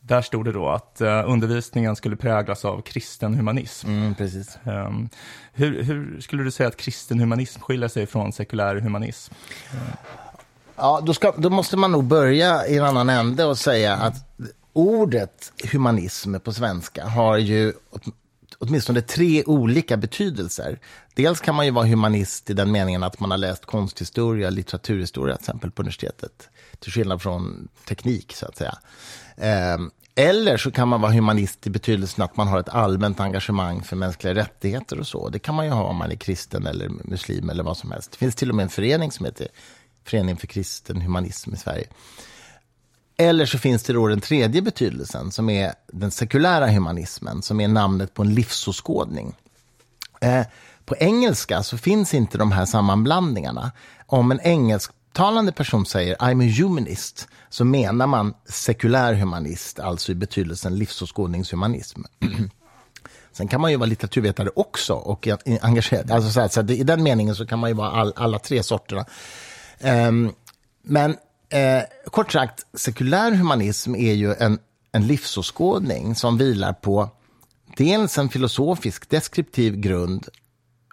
Där 0.00 0.22
stod 0.22 0.44
det 0.44 0.52
då 0.52 0.68
att 0.68 1.00
eh, 1.00 1.22
undervisningen 1.30 1.96
skulle 1.96 2.16
präglas 2.16 2.64
av 2.64 2.80
kristen 2.82 3.34
humanism. 3.34 3.88
Mm, 3.88 4.14
precis. 4.14 4.58
Um, 4.64 5.08
hur, 5.52 5.82
hur 5.82 6.20
skulle 6.20 6.42
du 6.42 6.50
säga 6.50 6.68
att 6.68 6.76
kristen 6.76 7.20
humanism 7.20 7.60
skiljer 7.60 7.88
sig 7.88 8.06
från 8.06 8.32
sekulär 8.32 8.76
humanism? 8.76 9.34
Ja, 10.78 11.00
då, 11.06 11.14
ska, 11.14 11.32
då 11.32 11.50
måste 11.50 11.76
man 11.76 11.92
nog 11.92 12.04
börja 12.04 12.66
i 12.66 12.76
en 12.76 12.84
annan 12.84 13.08
ände 13.10 13.44
och 13.44 13.58
säga 13.58 13.96
att 13.96 14.14
ordet 14.72 15.52
humanism 15.72 16.34
på 16.34 16.52
svenska 16.52 17.06
har 17.06 17.36
ju 17.36 17.72
åt, 17.90 18.02
åtminstone 18.58 19.00
tre 19.00 19.44
olika 19.44 19.96
betydelser. 19.96 20.78
Dels 21.14 21.40
kan 21.40 21.54
man 21.54 21.66
ju 21.66 21.72
vara 21.72 21.86
humanist 21.86 22.50
i 22.50 22.52
den 22.52 22.72
meningen 22.72 23.02
att 23.02 23.20
man 23.20 23.30
har 23.30 23.38
läst 23.38 23.66
konsthistoria, 23.66 24.50
litteraturhistoria 24.50 25.36
till 25.36 25.42
exempel 25.42 25.70
på 25.70 25.82
universitetet, 25.82 26.48
till 26.78 26.92
skillnad 26.92 27.22
från 27.22 27.68
teknik 27.88 28.32
så 28.32 28.46
att 28.46 28.56
säga. 28.56 28.78
Ehm, 29.36 29.90
eller 30.14 30.56
så 30.56 30.70
kan 30.70 30.88
man 30.88 31.00
vara 31.00 31.12
humanist 31.12 31.66
i 31.66 31.70
betydelsen 31.70 32.24
att 32.24 32.36
man 32.36 32.48
har 32.48 32.60
ett 32.60 32.68
allmänt 32.68 33.20
engagemang 33.20 33.82
för 33.82 33.96
mänskliga 33.96 34.34
rättigheter 34.34 35.00
och 35.00 35.06
så. 35.06 35.28
Det 35.28 35.38
kan 35.38 35.54
man 35.54 35.66
ju 35.66 35.70
ha 35.70 35.84
om 35.84 35.96
man 35.96 36.10
är 36.10 36.16
kristen 36.16 36.66
eller 36.66 36.88
muslim 36.88 37.50
eller 37.50 37.62
vad 37.62 37.76
som 37.76 37.90
helst. 37.90 38.10
Det 38.10 38.16
finns 38.16 38.34
till 38.34 38.50
och 38.50 38.56
med 38.56 38.62
en 38.62 38.68
förening 38.68 39.12
som 39.12 39.26
heter 39.26 39.48
Föreningen 40.08 40.36
för 40.36 40.46
kristen 40.46 41.00
humanism 41.00 41.54
i 41.54 41.56
Sverige. 41.56 41.86
Eller 43.16 43.46
så 43.46 43.58
finns 43.58 43.82
det 43.82 43.92
då 43.92 44.08
den 44.08 44.20
tredje 44.20 44.62
betydelsen 44.62 45.30
som 45.30 45.50
är 45.50 45.74
den 45.86 46.10
sekulära 46.10 46.70
humanismen, 46.70 47.42
som 47.42 47.60
är 47.60 47.68
namnet 47.68 48.14
på 48.14 48.22
en 48.22 48.34
livsåskådning. 48.34 49.34
Eh, 50.20 50.46
på 50.84 50.96
engelska 50.96 51.62
så 51.62 51.78
finns 51.78 52.14
inte 52.14 52.38
de 52.38 52.52
här 52.52 52.66
sammanblandningarna. 52.66 53.72
Om 54.06 54.30
en 54.30 54.40
engelsktalande 54.40 55.52
person 55.52 55.86
säger 55.86 56.16
I'm 56.16 56.48
a 56.48 56.54
humanist 56.62 57.28
så 57.48 57.64
menar 57.64 58.06
man 58.06 58.34
sekulär 58.44 59.14
humanist, 59.14 59.80
alltså 59.80 60.12
i 60.12 60.14
betydelsen 60.14 60.78
livsåskådningshumanism. 60.78 62.00
Sen 63.32 63.48
kan 63.48 63.60
man 63.60 63.70
ju 63.70 63.76
vara 63.76 63.88
litteraturvetare 63.88 64.48
också 64.56 64.94
och 64.94 65.28
engagerad. 65.62 66.10
Alltså 66.10 66.30
så 66.30 66.40
här, 66.40 66.48
så 66.48 66.60
I 66.60 66.82
den 66.82 67.02
meningen 67.02 67.34
så 67.34 67.46
kan 67.46 67.58
man 67.58 67.70
ju 67.70 67.74
vara 67.74 67.90
all, 67.90 68.12
alla 68.16 68.38
tre 68.38 68.62
sorterna. 68.62 69.04
Ehm, 69.80 70.32
men 70.82 71.16
eh, 71.48 71.82
kort 72.10 72.32
sagt, 72.32 72.66
sekulär 72.74 73.30
humanism 73.30 73.94
är 73.94 74.12
ju 74.12 74.34
en, 74.34 74.58
en 74.92 75.06
livsåskådning 75.06 76.14
som 76.14 76.38
vilar 76.38 76.72
på 76.72 77.10
dels 77.76 78.18
en 78.18 78.28
filosofisk 78.28 79.10
deskriptiv 79.10 79.76
grund 79.76 80.28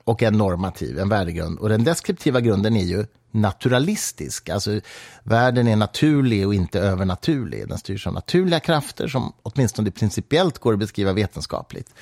och 0.04 0.24
en 0.24 0.38
normativ, 0.38 1.00
en 1.00 1.10
värdegrund. 1.10 1.60
Och 1.60 1.70
den 1.70 1.84
deskriptiva 1.84 2.42
grunden 2.42 2.76
är 2.76 2.84
ju 2.84 3.06
naturalistisk. 3.32 4.50
Alltså 4.50 4.82
världen 5.24 5.68
är 5.68 5.76
naturlig 5.76 6.48
och 6.48 6.54
inte 6.54 6.80
övernaturlig. 6.80 7.68
Den 7.68 7.78
styrs 7.78 8.08
av 8.08 8.14
naturliga 8.14 8.60
krafter 8.60 9.08
som 9.08 9.34
åtminstone 9.44 9.92
principiellt 9.92 10.60
går 10.60 10.74
att 10.74 10.80
beskriva 10.80 11.14
vetenskapligt. 11.14 11.94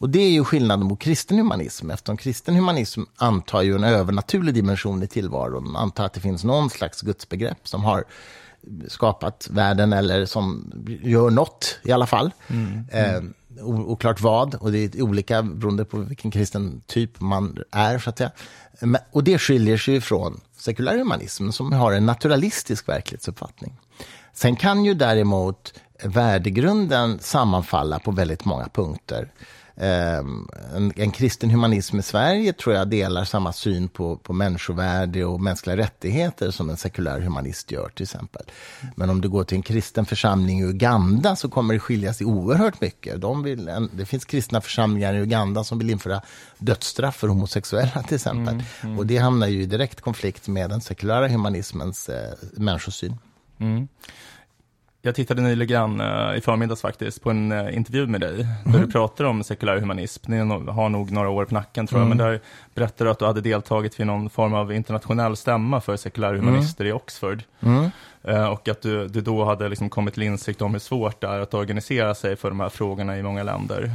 Och 0.00 0.10
det 0.10 0.18
är 0.18 0.30
ju 0.30 0.44
skillnaden 0.44 0.86
mot 0.86 1.00
kristen 1.00 1.38
humanism 1.38 1.90
eftersom 1.90 2.16
kristen 2.16 2.54
humanism 2.54 3.02
antar 3.16 3.62
ju 3.62 3.74
en 3.74 3.84
övernaturlig 3.84 4.54
dimension 4.54 5.02
i 5.02 5.06
tillvaron. 5.06 5.76
Antar 5.76 6.04
att 6.04 6.12
det 6.12 6.20
finns 6.20 6.44
någon 6.44 6.70
slags 6.70 7.00
gudsbegrepp 7.00 7.68
som 7.68 7.84
har 7.84 8.04
skapat 8.88 9.48
världen 9.50 9.92
eller 9.92 10.26
som 10.26 10.72
gör 11.02 11.30
något 11.30 11.78
i 11.82 11.92
alla 11.92 12.06
fall. 12.06 12.30
Eh, 12.90 13.22
o- 13.64 13.84
oklart 13.92 14.20
vad, 14.20 14.54
och 14.54 14.72
det 14.72 14.78
är 14.78 15.02
olika 15.02 15.42
beroende 15.42 15.84
på 15.84 15.98
vilken 15.98 16.30
kristen 16.30 16.82
typ 16.86 17.20
man 17.20 17.58
är. 17.70 17.98
Så 17.98 18.10
att 18.10 18.18
säga. 18.18 18.30
Men, 18.80 19.00
och 19.12 19.24
det 19.24 19.38
skiljer 19.38 19.76
sig 19.76 20.00
från 20.00 20.40
sekulär 20.56 20.98
humanism 20.98 21.50
som 21.50 21.72
har 21.72 21.92
en 21.92 22.06
naturalistisk 22.06 22.88
verklighetsuppfattning. 22.88 23.76
Sen 24.32 24.56
kan 24.56 24.84
ju 24.84 24.94
däremot 24.94 25.74
värdegrunden 26.04 27.18
sammanfalla 27.18 27.98
på 27.98 28.10
väldigt 28.10 28.44
många 28.44 28.68
punkter. 28.68 29.32
Ehm, 29.80 30.48
En, 30.76 30.92
en 30.96 31.10
kristen 31.10 31.50
humanism 31.50 31.98
i 31.98 32.02
Sverige 32.02 32.52
tror 32.52 32.74
jag 32.74 32.88
delar 32.88 33.24
samma 33.24 33.52
syn 33.52 33.88
på, 33.88 34.16
på 34.16 34.32
människovärde 34.32 35.24
och 35.24 35.40
mänskliga 35.40 35.76
rättigheter 35.76 36.50
som 36.50 36.70
en 36.70 36.76
sekulär 36.76 37.20
humanist 37.20 37.70
gör 37.72 37.88
till 37.88 38.02
exempel. 38.02 38.42
Men 38.96 39.10
om 39.10 39.20
du 39.20 39.28
går 39.28 39.44
till 39.44 39.56
en 39.56 39.62
kristen 39.62 40.06
församling 40.06 40.60
i 40.60 40.64
Uganda 40.64 41.36
så 41.36 41.48
kommer 41.48 41.74
det 41.74 41.80
skilja 41.80 42.14
sig 42.14 42.26
oerhört 42.26 42.80
mycket. 42.80 43.20
De 43.20 43.42
vill, 43.42 43.68
en, 43.68 43.90
det 43.96 44.06
finns 44.06 44.24
kristna 44.24 44.60
församlingar 44.60 45.14
i 45.14 45.18
Uganda 45.18 45.64
som 45.64 45.78
vill 45.78 45.90
införa 45.90 46.22
dödsstraff 46.58 47.16
för 47.16 47.28
homosexuella 47.28 48.02
till 48.02 48.14
exempel. 48.14 48.62
Och 48.98 49.06
det 49.06 49.18
hamnar 49.18 49.46
ju 49.46 49.62
i 49.62 49.66
direkt 49.66 50.00
konflikt 50.00 50.48
med 50.48 50.70
den 50.70 50.80
sekulära 50.80 51.28
humanismens 51.28 52.08
eh, 52.08 52.34
människosyn. 52.52 53.16
Jag 55.02 55.14
tittade 55.14 55.42
nyligen 55.42 56.00
eh, 56.00 56.36
i 56.36 56.40
förmiddags 56.40 56.80
faktiskt 56.80 57.22
på 57.22 57.30
en 57.30 57.52
eh, 57.52 57.76
intervju 57.76 58.06
med 58.06 58.20
dig, 58.20 58.46
där 58.64 58.78
du 58.78 58.86
pratar 58.86 59.24
om 59.24 59.44
sekulär 59.44 59.78
humanism. 59.80 60.22
Ni 60.32 60.38
har 60.38 60.88
nog- 60.88 61.10
några 61.10 61.28
år 61.28 61.44
på 61.44 61.54
nacken 61.54 61.86
tror 61.86 62.00
jag, 62.00 62.08
men 62.08 62.18
där 62.18 62.40
berättade 62.80 63.08
du 63.08 63.12
att 63.12 63.18
du 63.18 63.24
hade 63.24 63.40
deltagit 63.40 64.00
vid 64.00 64.06
någon 64.06 64.30
form 64.30 64.54
av 64.54 64.72
internationell 64.72 65.36
stämma 65.36 65.80
för 65.80 65.96
sekulära 65.96 66.36
humanister 66.36 66.84
i 66.84 66.92
Oxford. 66.92 67.42
Eh, 68.24 68.44
och 68.46 68.68
att 68.68 68.82
du, 68.82 69.08
du 69.08 69.20
då 69.20 69.44
hade 69.44 69.68
liksom 69.68 69.90
kommit 69.90 70.14
till 70.14 70.22
insikt 70.22 70.62
om 70.62 70.72
hur 70.72 70.78
svårt 70.80 71.20
det 71.20 71.26
är 71.26 71.40
att 71.40 71.54
organisera 71.54 72.14
sig 72.14 72.36
för 72.36 72.48
de 72.48 72.60
här 72.60 72.68
frågorna 72.68 73.18
i 73.18 73.22
många 73.22 73.42
länder. 73.42 73.90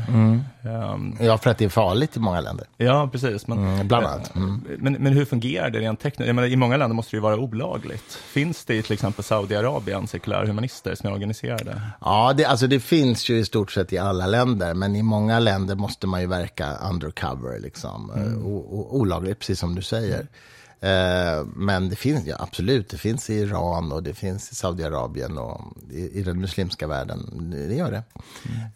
Ehm, 0.63 1.17
Ja, 1.19 1.37
för 1.37 1.49
att 1.49 1.57
det 1.57 1.65
är 1.65 1.69
farligt 1.69 2.17
i 2.17 2.19
många 2.19 2.41
länder. 2.41 2.67
ja, 2.77 3.09
precis. 3.11 3.47
Men, 3.47 3.57
Mm, 3.57 3.87
bland 3.87 4.05
annat. 4.05 4.35
Mm. 4.35 4.63
men, 4.79 4.93
men 4.93 5.13
hur 5.13 5.25
fungerar 5.25 5.69
det 5.69 5.79
rent 5.79 5.99
tekniskt? 5.99 6.27
Jag 6.27 6.35
menar, 6.35 6.47
I 6.47 6.55
många 6.55 6.77
länder 6.77 6.95
måste 6.95 7.11
det 7.11 7.17
ju 7.17 7.21
vara 7.21 7.37
olagligt. 7.37 8.13
Finns 8.13 8.65
det 8.65 8.75
i 8.75 8.81
till 8.83 8.93
exempel 8.93 9.23
Saudiarabien 9.23 10.07
sekulära 10.07 10.45
humanister 10.45 10.95
som 10.95 11.09
är 11.09 11.13
organiserade? 11.13 11.81
Ja, 12.01 12.33
det, 12.37 12.45
alltså 12.45 12.67
det 12.67 12.79
finns 12.79 13.29
ju 13.29 13.37
i 13.37 13.45
stort 13.45 13.71
sett 13.71 13.93
i 13.93 13.97
alla 13.97 14.27
länder, 14.27 14.73
men 14.73 14.95
i 14.95 15.03
många 15.03 15.39
länder 15.39 15.75
måste 15.75 16.07
man 16.07 16.21
ju 16.21 16.27
verka 16.27 16.73
undercover, 16.91 17.59
liksom. 17.59 18.11
Mm. 18.15 18.45
Olagligt, 18.75 19.39
precis 19.39 19.59
som 19.59 19.75
du 19.75 19.81
säger. 19.81 20.27
Eh, 20.79 21.45
men 21.55 21.89
det 21.89 21.95
finns, 21.95 22.25
ja, 22.25 22.35
absolut, 22.39 22.89
det 22.89 22.97
finns 22.97 23.29
i 23.29 23.33
Iran 23.33 23.91
och 23.91 24.03
det 24.03 24.13
finns 24.13 24.51
i 24.51 24.55
Saudiarabien 24.55 25.37
och 25.37 25.61
i, 25.91 26.19
i 26.19 26.23
den 26.23 26.39
muslimska 26.41 26.87
världen. 26.87 27.49
Det, 27.67 27.75
gör 27.75 27.91
det. 27.91 28.03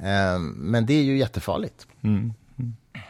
Eh, 0.10 0.40
men 0.40 0.86
det 0.86 0.94
är 0.94 1.04
ju 1.04 1.18
jättefarligt. 1.18 1.88
Mm. 2.02 2.34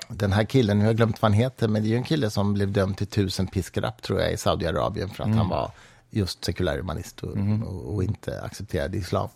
Den 0.08 0.32
här 0.32 0.44
killen, 0.44 0.78
nu 0.78 0.84
har 0.84 0.90
jag 0.90 0.98
glömt 0.98 1.22
vad 1.22 1.32
han 1.32 1.40
heter, 1.40 1.68
men 1.68 1.82
det 1.82 1.88
är 1.88 1.90
ju 1.90 1.96
en 1.96 2.04
kille 2.04 2.30
som 2.30 2.54
blev 2.54 2.72
dömd 2.72 2.98
till 2.98 3.08
tusen 3.08 3.48
piskrapp, 3.48 4.02
tror 4.02 4.20
jag, 4.20 4.34
i 4.34 4.38
Saudiarabien 4.38 5.10
för 5.10 5.24
att 5.24 5.36
han 5.36 5.50
var 5.50 5.72
just 6.10 6.46
sekulär 6.46 6.78
humanist 6.78 7.24
och, 7.24 7.38
och, 7.68 7.94
och 7.94 8.04
inte 8.04 8.42
accepterade 8.42 8.98
islam. 8.98 9.30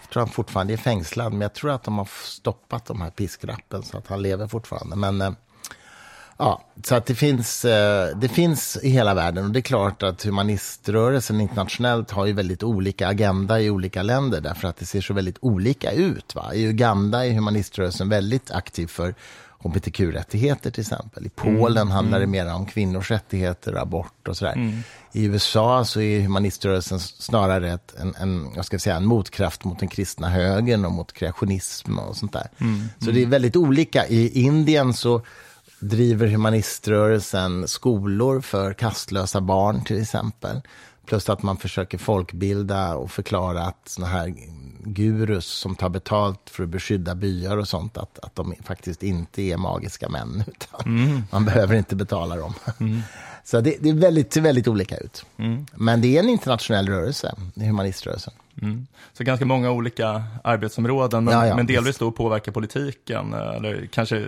Jag 0.00 0.10
tror 0.10 0.20
han 0.20 0.28
fortfarande 0.28 0.72
är 0.72 0.76
fängslad, 0.76 1.32
men 1.32 1.40
jag 1.40 1.54
tror 1.54 1.70
att 1.70 1.84
de 1.84 1.98
har 1.98 2.08
stoppat 2.24 2.86
de 2.86 3.00
här 3.00 3.10
piskrappen 3.10 3.82
så 3.82 3.98
att 3.98 4.06
han 4.06 4.22
lever 4.22 4.48
fortfarande. 4.48 4.96
Men 4.96 5.20
eh, 5.20 5.32
ja, 6.38 6.62
så 6.84 6.94
att 6.94 7.06
det 7.06 7.14
finns, 7.14 7.64
eh, 7.64 8.16
det 8.16 8.28
finns 8.28 8.78
i 8.82 8.88
hela 8.88 9.14
världen 9.14 9.44
och 9.44 9.50
det 9.50 9.58
är 9.58 9.62
klart 9.62 10.02
att 10.02 10.24
humaniströrelsen 10.24 11.40
internationellt 11.40 12.10
har 12.10 12.26
ju 12.26 12.32
väldigt 12.32 12.62
olika 12.62 13.08
agenda 13.08 13.60
i 13.60 13.70
olika 13.70 14.02
länder 14.02 14.40
därför 14.40 14.68
att 14.68 14.76
det 14.76 14.86
ser 14.86 15.00
så 15.00 15.14
väldigt 15.14 15.38
olika 15.40 15.92
ut. 15.92 16.34
Va? 16.34 16.54
I 16.54 16.64
Uganda 16.66 17.26
är 17.26 17.32
humaniströrelsen 17.32 18.08
väldigt 18.08 18.50
aktiv 18.50 18.86
för 18.86 19.14
hbtq-rättigheter 19.58 20.70
till 20.70 20.80
exempel. 20.80 21.26
I 21.26 21.28
Polen 21.28 21.90
handlar 21.90 22.20
det 22.20 22.26
mer 22.26 22.54
om 22.54 22.66
kvinnors 22.66 23.10
rättigheter, 23.10 23.82
abort 23.82 24.28
och 24.28 24.36
sådär. 24.36 24.82
I 25.12 25.24
USA 25.24 25.84
så 25.84 26.00
är 26.00 26.20
humaniströrelsen 26.20 27.00
snarare 27.00 27.72
ett, 27.72 27.94
en, 28.00 28.14
en, 28.14 28.52
jag 28.56 28.64
ska 28.64 28.78
säga, 28.78 28.96
en 28.96 29.06
motkraft 29.06 29.64
mot 29.64 29.78
den 29.78 29.88
kristna 29.88 30.28
högern 30.28 30.84
och 30.84 30.92
mot 30.92 31.12
kreationism 31.12 31.98
och 31.98 32.16
sånt 32.16 32.32
där. 32.32 32.48
Så 33.04 33.10
det 33.10 33.22
är 33.22 33.26
väldigt 33.26 33.56
olika. 33.56 34.06
I 34.06 34.40
Indien 34.42 34.94
så 34.94 35.22
driver 35.88 36.26
humaniströrelsen 36.26 37.68
skolor 37.68 38.40
för 38.40 38.72
kastlösa 38.72 39.40
barn 39.40 39.84
till 39.84 40.02
exempel. 40.02 40.60
Plus 41.06 41.28
att 41.28 41.42
man 41.42 41.56
försöker 41.56 41.98
folkbilda 41.98 42.96
och 42.96 43.10
förklara 43.10 43.62
att 43.62 43.82
såna 43.84 44.06
här 44.06 44.34
gurus 44.84 45.46
som 45.46 45.74
tar 45.76 45.88
betalt 45.88 46.50
för 46.50 46.62
att 46.62 46.68
beskydda 46.68 47.14
byar 47.14 47.56
och 47.56 47.68
sånt, 47.68 47.98
att, 47.98 48.18
att 48.18 48.34
de 48.34 48.54
faktiskt 48.64 49.02
inte 49.02 49.42
är 49.42 49.56
magiska 49.56 50.08
män, 50.08 50.44
utan 50.46 51.22
man 51.30 51.44
behöver 51.44 51.74
inte 51.74 51.96
betala 51.96 52.36
dem. 52.36 52.54
Så 53.44 53.60
det, 53.60 53.76
det 53.80 53.88
är 53.88 53.94
väldigt, 53.94 54.32
ser 54.32 54.40
väldigt 54.40 54.68
olika 54.68 54.96
ut. 54.96 55.26
Men 55.74 56.00
det 56.00 56.16
är 56.16 56.22
en 56.22 56.28
internationell 56.28 56.88
rörelse, 56.88 57.34
humaniströrelsen. 57.54 58.34
Mm. 58.62 58.86
Så 59.12 59.24
ganska 59.24 59.46
många 59.46 59.70
olika 59.70 60.24
arbetsområden, 60.44 61.24
men, 61.24 61.34
Ja, 61.34 61.46
ja, 61.46 61.56
men 61.56 61.66
delvis 61.66 61.98
då 61.98 62.10
påverkar 62.10 62.52
politiken, 62.52 63.34
eller 63.34 63.86
kanske 63.86 64.26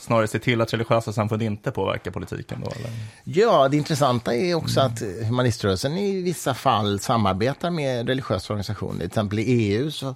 snarare 0.00 0.26
se 0.26 0.38
till 0.38 0.60
att 0.60 0.72
religiösa 0.72 1.12
samfund 1.12 1.42
inte 1.42 1.70
påverkar 1.70 2.10
politiken 2.10 2.60
då? 2.64 2.70
Eller? 2.70 2.90
Ja, 3.24 3.68
det 3.68 3.76
intressanta 3.76 4.34
är 4.34 4.54
också 4.54 4.80
att 4.80 5.00
humaniströrelsen 5.00 5.98
i 5.98 6.22
vissa 6.22 6.54
fall 6.54 7.00
samarbetar 7.00 7.70
med 7.70 8.08
religiösa 8.08 8.52
organisationer. 8.52 8.98
Till 8.98 9.06
exempel 9.06 9.38
i 9.38 9.42
EU 9.42 9.90
så 9.90 10.14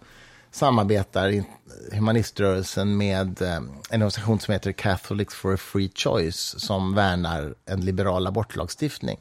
samarbetar 0.50 1.44
humaniströrelsen 1.92 2.96
med 2.96 3.42
eh, 3.42 3.56
en 3.90 4.02
organisation 4.02 4.40
som 4.40 4.52
heter 4.52 4.72
Catholics 4.72 5.34
for 5.34 5.54
a 5.54 5.56
Free 5.56 5.90
Choice 5.94 6.54
som 6.58 6.94
värnar 6.94 7.54
en 7.66 7.80
liberal 7.80 8.26
abortlagstiftning. 8.26 9.18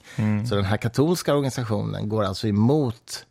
Så 0.50 0.56
den 0.56 0.66
här 0.66 0.78
katolska 0.78 1.34
organisationen 1.34 2.10
går 2.10 2.24
alltså 2.24 2.48
emot 2.48 3.26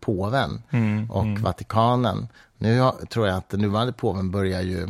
påven 0.00 0.62
och 1.10 1.38
Vatikanen. 1.38 2.28
Nu 2.58 2.90
tror 3.08 3.26
jag 3.26 3.36
att 3.36 3.48
den 3.48 3.60
nuvarande 3.60 3.92
påven 3.92 4.30
börjar 4.30 4.62
ju 4.62 4.88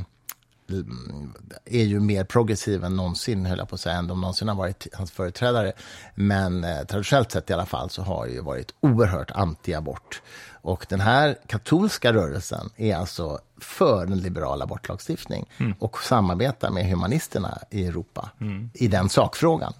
är 1.64 1.84
ju 1.84 2.00
mer 2.00 2.24
progressiv 2.24 2.84
än 2.84 2.96
någonsin, 2.96 3.46
höll 3.46 3.58
jag 3.58 3.68
på 3.68 3.74
att 3.74 3.80
säga, 3.80 3.96
än 3.96 4.06
de 4.06 4.20
någonsin 4.20 4.48
har 4.48 4.54
varit 4.54 4.86
hans 4.92 5.10
företrädare. 5.10 5.72
Men 6.14 6.64
eh, 6.64 6.82
traditionellt 6.82 7.32
sett 7.32 7.50
i 7.50 7.52
alla 7.52 7.66
fall 7.66 7.90
så 7.90 8.02
har 8.02 8.26
ju 8.26 8.40
varit 8.40 8.74
oerhört 8.80 9.30
anti-abort. 9.30 10.22
Och 10.50 10.86
den 10.88 11.00
här 11.00 11.38
katolska 11.46 12.12
rörelsen 12.12 12.70
är 12.76 12.96
alltså 12.96 13.38
för 13.60 14.06
en 14.06 14.18
liberal 14.18 14.62
abortlagstiftning 14.62 15.46
och 15.78 16.02
samarbetar 16.02 16.70
med 16.70 16.86
humanisterna 16.86 17.58
i 17.70 17.86
Europa 17.86 18.30
i 18.74 18.88
den 18.88 19.08
sakfrågan. 19.08 19.72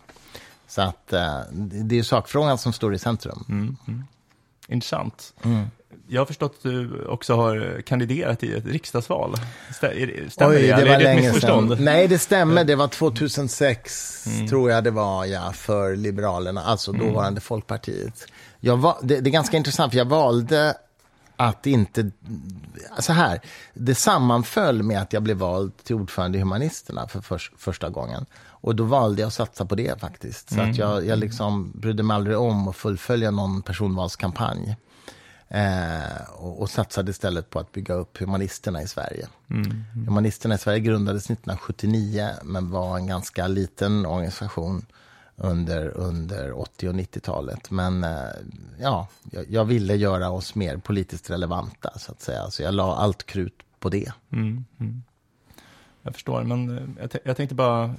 Så 0.69 0.83
att 0.83 1.13
eh, 1.13 1.41
det 1.53 1.83
det 1.83 1.95
är 1.95 1.97
ju 1.97 2.05
sakfrågan 2.05 2.59
som 2.59 2.73
står 2.73 2.95
i 2.95 2.99
centrum. 2.99 3.77
Intressant. 4.69 5.35
Mm. 5.93 6.03
Jag 6.09 6.21
har 6.21 6.27
förstått 6.27 6.55
att 6.57 6.63
du 6.63 7.05
också 7.05 7.35
har 7.35 7.83
kandiderat 7.87 8.43
i 8.43 8.55
ett 8.55 8.67
riksdagsval. 8.67 9.37
Stämmer 9.75 9.95
Oj, 9.95 10.63
det? 10.63 10.77
det 10.77 10.85
var 10.85 10.95
är 10.95 10.99
det 10.99 11.05
länge 11.05 11.33
sedan. 11.33 11.77
Nej, 11.81 12.09
det 12.09 12.19
stämmer. 12.19 12.65
Det 12.65 12.75
var 12.75 12.89
2006, 12.89 14.25
tror 14.49 14.71
jag 14.71 14.85
det 14.85 14.91
var, 14.91 15.25
ja, 15.25 15.53
för 15.53 15.97
Liberalerna, 15.97 16.63
alltså 16.63 16.93
dåvarande 16.93 17.41
Folkpartiet. 17.41 18.27
Jag 18.61 18.77
var, 18.77 18.97
det, 19.03 19.21
det 19.21 19.31
är 19.31 19.33
ganska 19.33 19.57
intressant, 19.57 19.93
för 19.93 19.99
jag 19.99 20.05
valde 20.05 20.75
att 21.37 21.67
inte... 21.67 22.11
Så 22.99 23.13
här, 23.13 23.41
det 23.75 23.95
sammanföll 23.95 24.83
med 24.83 25.03
att 25.03 25.13
jag 25.13 25.23
blev 25.23 25.37
vald 25.37 25.73
till 25.85 25.97
ordförande 25.97 26.39
i 26.39 26.41
Humanisterna 26.41 27.09
för 27.09 27.21
förs- 27.21 27.53
första 27.59 27.89
gången. 27.89 28.27
Och 28.45 28.77
då 28.77 28.85
valde 28.85 29.23
jag 29.23 29.27
att 29.27 29.35
satsa 29.35 29.65
på 29.65 29.75
det 29.75 30.01
faktiskt. 30.01 30.55
Så 30.55 30.61
att 30.61 30.77
jag, 30.77 31.07
jag 31.07 31.19
liksom 31.19 31.73
brydde 31.75 32.03
mig 32.03 32.15
aldrig 32.15 32.39
om 32.39 32.69
att 32.69 32.77
fullfölja 32.77 33.31
någon 33.31 33.63
personvalskampanj. 33.63 34.77
Eh, 35.55 36.23
och, 36.37 36.61
och 36.61 36.71
satsade 36.71 37.11
istället 37.11 37.51
på 37.51 37.59
att 37.59 37.73
bygga 37.73 37.95
upp 37.95 38.19
humanisterna 38.19 38.83
i 38.83 38.89
Sverige. 38.89 39.29
Humanisterna 40.07 40.55
i 40.55 40.59
Sverige 40.59 40.81
grundades 40.81 41.25
1979 41.25 42.29
men 42.43 42.71
var 42.71 42.97
en 42.97 43.07
ganska 43.07 43.47
liten 43.47 44.07
organisation 44.07 44.87
under, 45.37 45.89
under 45.89 46.59
80 46.61 46.89
och 46.89 46.95
90-talet. 46.95 47.71
Men 47.71 48.05
eh, 48.05 48.11
ja, 48.81 49.09
jag, 49.31 49.51
jag 49.51 49.65
ville 49.65 49.97
göra 49.97 50.31
oss 50.31 50.55
mer 50.55 50.77
politiskt 50.77 51.31
relevanta 51.31 51.99
så 51.99 52.13
att 52.13 52.21
säga. 52.21 52.51
Så 52.51 52.63
jag 52.63 52.75
la 52.75 52.97
allt 52.97 53.27
krut 53.27 53.63
på 53.79 53.89
det. 53.89 54.13
Mm, 54.31 54.65
mm. 54.81 55.03
Jag 56.03 56.15
förstår, 56.15 56.43
men 56.43 56.79
eh, 56.79 56.85
jag, 57.01 57.21
jag 57.25 57.37
tänkte 57.37 57.55
bara 57.55 57.95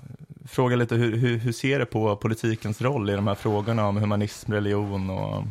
fråga 0.45 0.76
lite, 0.76 0.95
hur, 0.95 1.18
hur, 1.18 1.38
hur 1.38 1.51
ser 1.51 1.80
du 1.80 1.86
på 1.86 2.16
politikens 2.16 2.82
roll 2.82 3.10
i 3.10 3.14
de 3.14 3.28
här 3.28 3.36
frågorna 3.36 3.88
om 3.88 3.97
humanism, 3.97 4.51
religion 4.51 5.10
och 5.10 5.43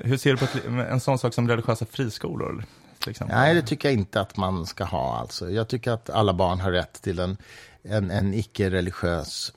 hur 0.00 0.16
ser 0.16 0.30
du 0.30 0.36
på 0.36 0.44
ett, 0.44 0.64
en 0.90 1.00
sån 1.00 1.18
sak 1.18 1.34
som 1.34 1.48
religiösa 1.48 1.86
friskolor? 1.86 2.64
Till 2.98 3.10
exempel? 3.10 3.36
Nej, 3.36 3.54
det 3.54 3.62
tycker 3.62 3.88
jag 3.88 3.98
inte 3.98 4.20
att 4.20 4.36
man 4.36 4.66
ska 4.66 4.84
ha. 4.84 5.18
Alltså. 5.18 5.50
Jag 5.50 5.68
tycker 5.68 5.90
att 5.90 6.10
alla 6.10 6.32
barn 6.32 6.60
har 6.60 6.72
rätt 6.72 7.02
till 7.02 7.18
en, 7.18 7.36
en, 7.82 8.10
en 8.10 8.34
icke-religiös 8.34 9.52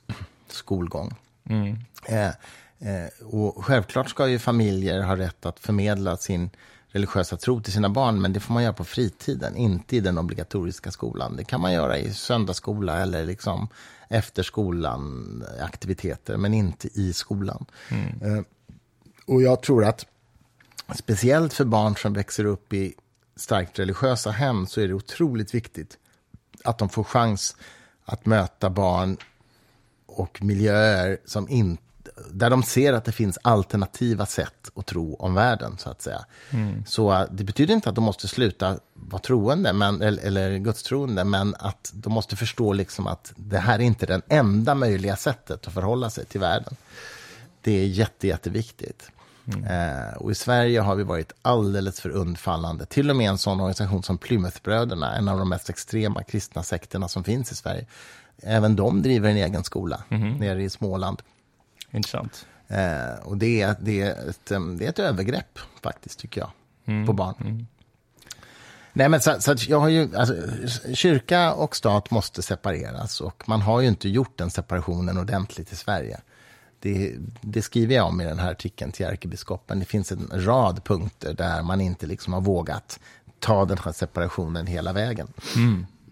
skolgång. 0.47 1.15
Mm. 1.49 1.77
Eh, 2.05 2.27
eh, 2.27 3.09
och 3.23 3.65
självklart 3.65 4.09
ska 4.09 4.27
ju 4.27 4.39
familjer 4.39 5.01
ha 5.01 5.17
rätt 5.17 5.45
att 5.45 5.59
förmedla 5.59 6.17
sin 6.17 6.49
religiösa 6.87 7.37
tro 7.37 7.61
till 7.61 7.73
sina 7.73 7.89
barn, 7.89 8.21
men 8.21 8.33
det 8.33 8.39
får 8.39 8.53
man 8.53 8.63
göra 8.63 8.73
på 8.73 8.83
fritiden, 8.83 9.55
inte 9.55 9.95
i 9.95 9.99
den 9.99 10.17
obligatoriska 10.17 10.91
skolan. 10.91 11.35
Det 11.35 11.43
kan 11.43 11.61
man 11.61 11.73
göra 11.73 11.97
i 11.97 12.13
söndagsskola 12.13 12.99
eller 12.99 13.25
liksom 13.25 13.67
efter 14.07 14.43
skolan 14.43 15.43
aktiviteter, 15.61 16.37
men 16.37 16.53
inte 16.53 16.87
i 16.93 17.13
skolan. 17.13 17.65
Eh, 18.21 18.41
och 19.25 19.41
jag 19.41 19.61
tror 19.61 19.85
att 19.85 20.05
speciellt 20.95 21.53
för 21.53 21.65
barn 21.65 21.95
som 21.95 22.13
växer 22.13 22.45
upp 22.45 22.73
i 22.73 22.93
starkt 23.35 23.79
religiösa 23.79 24.31
hem 24.31 24.67
så 24.67 24.81
är 24.81 24.87
det 24.87 24.93
otroligt 24.93 25.53
viktigt 25.53 25.97
att 26.63 26.77
de 26.77 26.89
får 26.89 27.03
chans 27.03 27.55
att 28.05 28.25
möta 28.25 28.69
barn 28.69 29.17
och 30.05 30.41
miljöer 30.41 31.17
som 31.25 31.49
inte 31.49 31.83
där 32.31 32.49
de 32.49 32.63
ser 32.63 32.93
att 32.93 33.05
det 33.05 33.11
finns 33.11 33.39
alternativa 33.41 34.25
sätt 34.25 34.71
att 34.75 34.85
tro 34.85 35.15
om 35.15 35.33
världen, 35.33 35.77
så 35.77 35.89
att 35.89 36.01
säga. 36.01 36.25
Så 36.87 37.13
eh, 37.13 37.25
det 37.31 37.43
betyder 37.43 37.73
inte 37.73 37.89
att 37.89 37.95
de 37.95 38.03
måste 38.03 38.27
sluta 38.27 38.79
vara 38.93 39.21
troende, 39.21 39.73
men, 39.73 40.01
eller, 40.01 40.23
eller 40.23 40.57
gudstroende, 40.57 41.23
men 41.23 41.55
att 41.59 41.91
de 41.93 42.13
måste 42.13 42.35
förstå 42.35 42.73
liksom 42.73 43.07
att 43.07 43.33
det 43.35 43.57
här 43.57 43.79
är 43.79 43.83
inte 43.83 44.05
det 44.05 44.21
enda 44.27 44.75
möjliga 44.75 45.15
sättet 45.15 45.67
att 45.67 45.73
förhålla 45.73 46.09
sig 46.09 46.25
till 46.25 46.39
världen. 46.39 46.75
Det 47.63 47.71
är 47.71 47.85
jätte, 47.85 48.27
jätteviktigt. 48.27 49.11
Eh, 49.47 50.17
och 50.17 50.31
i 50.31 50.35
Sverige 50.35 50.79
har 50.79 50.95
vi 50.95 51.03
varit 51.03 51.31
alldeles 51.41 52.01
för 52.01 52.09
undfallande. 52.09 52.85
Till 52.85 53.09
och 53.09 53.15
med 53.15 53.29
en 53.29 53.37
sån 53.37 53.59
organisation 53.59 54.03
som 54.03 54.17
Plymouthbröderna, 54.17 55.15
en 55.15 55.27
av 55.27 55.39
de 55.39 55.49
mest 55.49 55.69
extrema 55.69 56.23
kristna 56.23 56.63
sekterna 56.63 57.07
som 57.07 57.23
finns 57.23 57.51
i 57.51 57.55
Sverige. 57.55 57.85
Även 58.41 58.75
de 58.75 59.01
driver 59.01 59.29
en 59.29 59.37
egen 59.37 59.63
skola 59.63 60.03
nere 60.39 60.63
i 60.63 60.69
Småland. 60.69 61.21
Intressant. 61.91 62.45
Eh, 62.67 63.23
och 63.23 63.37
det 63.37 63.61
är, 63.61 63.75
det, 63.79 64.01
är 64.01 64.29
ett, 64.29 64.51
em, 64.51 64.77
det 64.77 64.85
är 64.85 64.89
ett 64.89 64.99
övergrepp 64.99 65.59
faktiskt, 65.81 66.19
tycker 66.19 66.41
jag, 66.41 67.07
på 67.07 67.13
barn. 67.13 67.67
Nej, 68.93 69.09
men 69.09 69.21
så, 69.21 69.35
så 69.39 69.55
jag 69.67 69.79
har 69.79 69.89
ju, 69.89 70.15
alltså, 70.15 70.35
kyrka 70.93 71.53
och 71.53 71.75
stat 71.75 72.11
måste 72.11 72.41
separeras 72.41 73.21
och 73.21 73.43
man 73.47 73.61
har 73.61 73.81
ju 73.81 73.87
inte 73.87 74.09
gjort 74.09 74.37
den 74.37 74.51
separationen 74.51 75.17
ordentligt 75.17 75.71
i 75.71 75.75
Sverige. 75.75 76.19
Det, 76.83 77.15
det 77.41 77.61
skriver 77.61 77.95
jag 77.95 78.07
om 78.07 78.21
i 78.21 78.25
den 78.25 78.39
här 78.39 78.51
artikeln 78.51 78.91
till 78.91 79.05
ärkebiskopen. 79.05 79.79
Det 79.79 79.85
finns 79.85 80.11
en 80.11 80.29
rad 80.31 80.83
punkter 80.83 81.33
där 81.33 81.63
man 81.63 81.81
inte 81.81 82.05
liksom 82.05 82.33
har 82.33 82.41
vågat 82.41 82.99
ta 83.39 83.65
den 83.65 83.77
här 83.77 83.91
separationen 83.91 84.67
hela 84.67 84.93
vägen. 84.93 85.27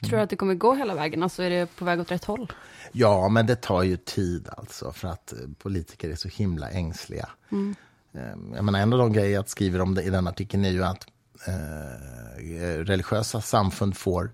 Tror 0.04 0.18
du 0.18 0.24
att 0.24 0.30
det 0.30 0.36
kommer 0.36 0.54
gå 0.56 0.74
hela 0.74 0.96
vägen? 0.96 1.24
Alltså 1.24 1.44
är 1.44 1.50
det 1.50 1.76
på 1.76 1.86
väg 1.86 2.00
åt 2.00 2.12
rätt 2.12 2.26
håll? 2.26 2.52
Ja, 2.92 3.30
men 3.30 3.46
det 3.46 3.56
tar 3.56 3.84
ju 3.84 3.98
tid 3.98 4.50
alltså 4.58 4.92
för 4.92 5.08
att 5.08 5.34
eh, 5.34 5.40
politiker 5.58 6.10
är 6.10 6.16
så 6.16 6.28
himla 6.28 6.70
ängsliga. 6.70 7.30
Eh, 7.52 8.22
Jag 8.56 8.64
menar, 8.66 8.80
en 8.80 8.94
av 8.94 9.00
de 9.00 9.14
grejer 9.14 9.34
jag 9.34 9.50
skriver 9.50 9.82
om 9.82 9.96
det 9.96 10.04
i 10.04 10.10
den 10.10 10.28
artikeln 10.28 10.66
är 10.66 10.70
ju 10.70 10.84
att 10.84 11.08
eh, 11.48 12.78
religiösa 12.84 13.42
samfund 13.42 13.98
får, 13.98 14.32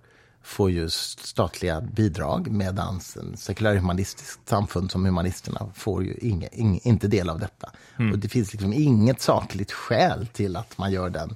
får 0.48 0.72
ju 0.72 0.90
statliga 0.90 1.82
bidrag 1.82 2.52
medan 2.52 3.00
en 3.16 3.38
sekulärhumanistiskt 3.38 4.50
samfund 4.50 4.92
som 4.92 5.06
Humanisterna 5.06 5.70
får 5.76 6.04
ju 6.04 6.14
inge, 6.14 6.50
ing, 6.52 6.80
inte 6.84 7.08
del 7.08 7.30
av 7.30 7.40
detta. 7.40 7.72
Och 8.14 8.20
det 8.20 8.30
finns 8.30 8.54
liksom 8.54 8.74
inget 8.74 9.22
sakligt 9.22 9.72
skäl 9.72 10.28
till 10.28 10.56
att 10.56 10.78
man 10.78 10.92
gör 10.92 11.10
den 11.10 11.36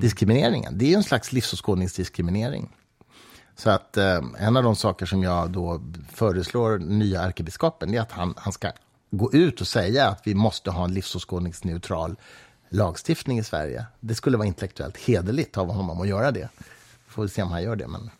diskrimineringen. 0.00 0.78
Det 0.78 0.84
är 0.84 0.88
ju 0.88 0.94
en 0.94 1.02
slags 1.02 1.32
livsåskådningsdiskriminering. 1.32 2.68
Så 3.56 3.70
att 3.70 3.96
eh, 3.96 4.20
en 4.38 4.56
av 4.56 4.62
de 4.62 4.76
saker 4.76 5.06
som 5.06 5.22
jag 5.22 5.50
då 5.50 5.82
föreslår 6.12 6.78
nya 6.78 7.22
ärkebiskopen 7.22 7.94
är 7.94 8.00
att 8.00 8.12
han, 8.12 8.34
han 8.36 8.52
ska 8.52 8.72
gå 9.10 9.32
ut 9.32 9.60
och 9.60 9.66
säga 9.66 10.08
att 10.08 10.20
vi 10.24 10.34
måste 10.34 10.70
ha 10.70 10.84
en 10.84 10.94
livsåskådningsneutral 10.94 12.16
lagstiftning 12.68 13.38
i 13.38 13.44
Sverige. 13.44 13.86
Det 14.00 14.14
skulle 14.14 14.36
vara 14.36 14.46
intellektuellt 14.46 14.96
hederligt 14.96 15.58
av 15.58 15.72
honom 15.72 16.00
att 16.00 16.08
göra 16.08 16.30
det. 16.30 16.48
Får 17.08 17.22
vi 17.22 17.28
se 17.28 17.42
om 17.42 17.50
han 17.50 17.62
gör 17.62 17.76
det. 17.76 17.88
Men, 17.88 18.10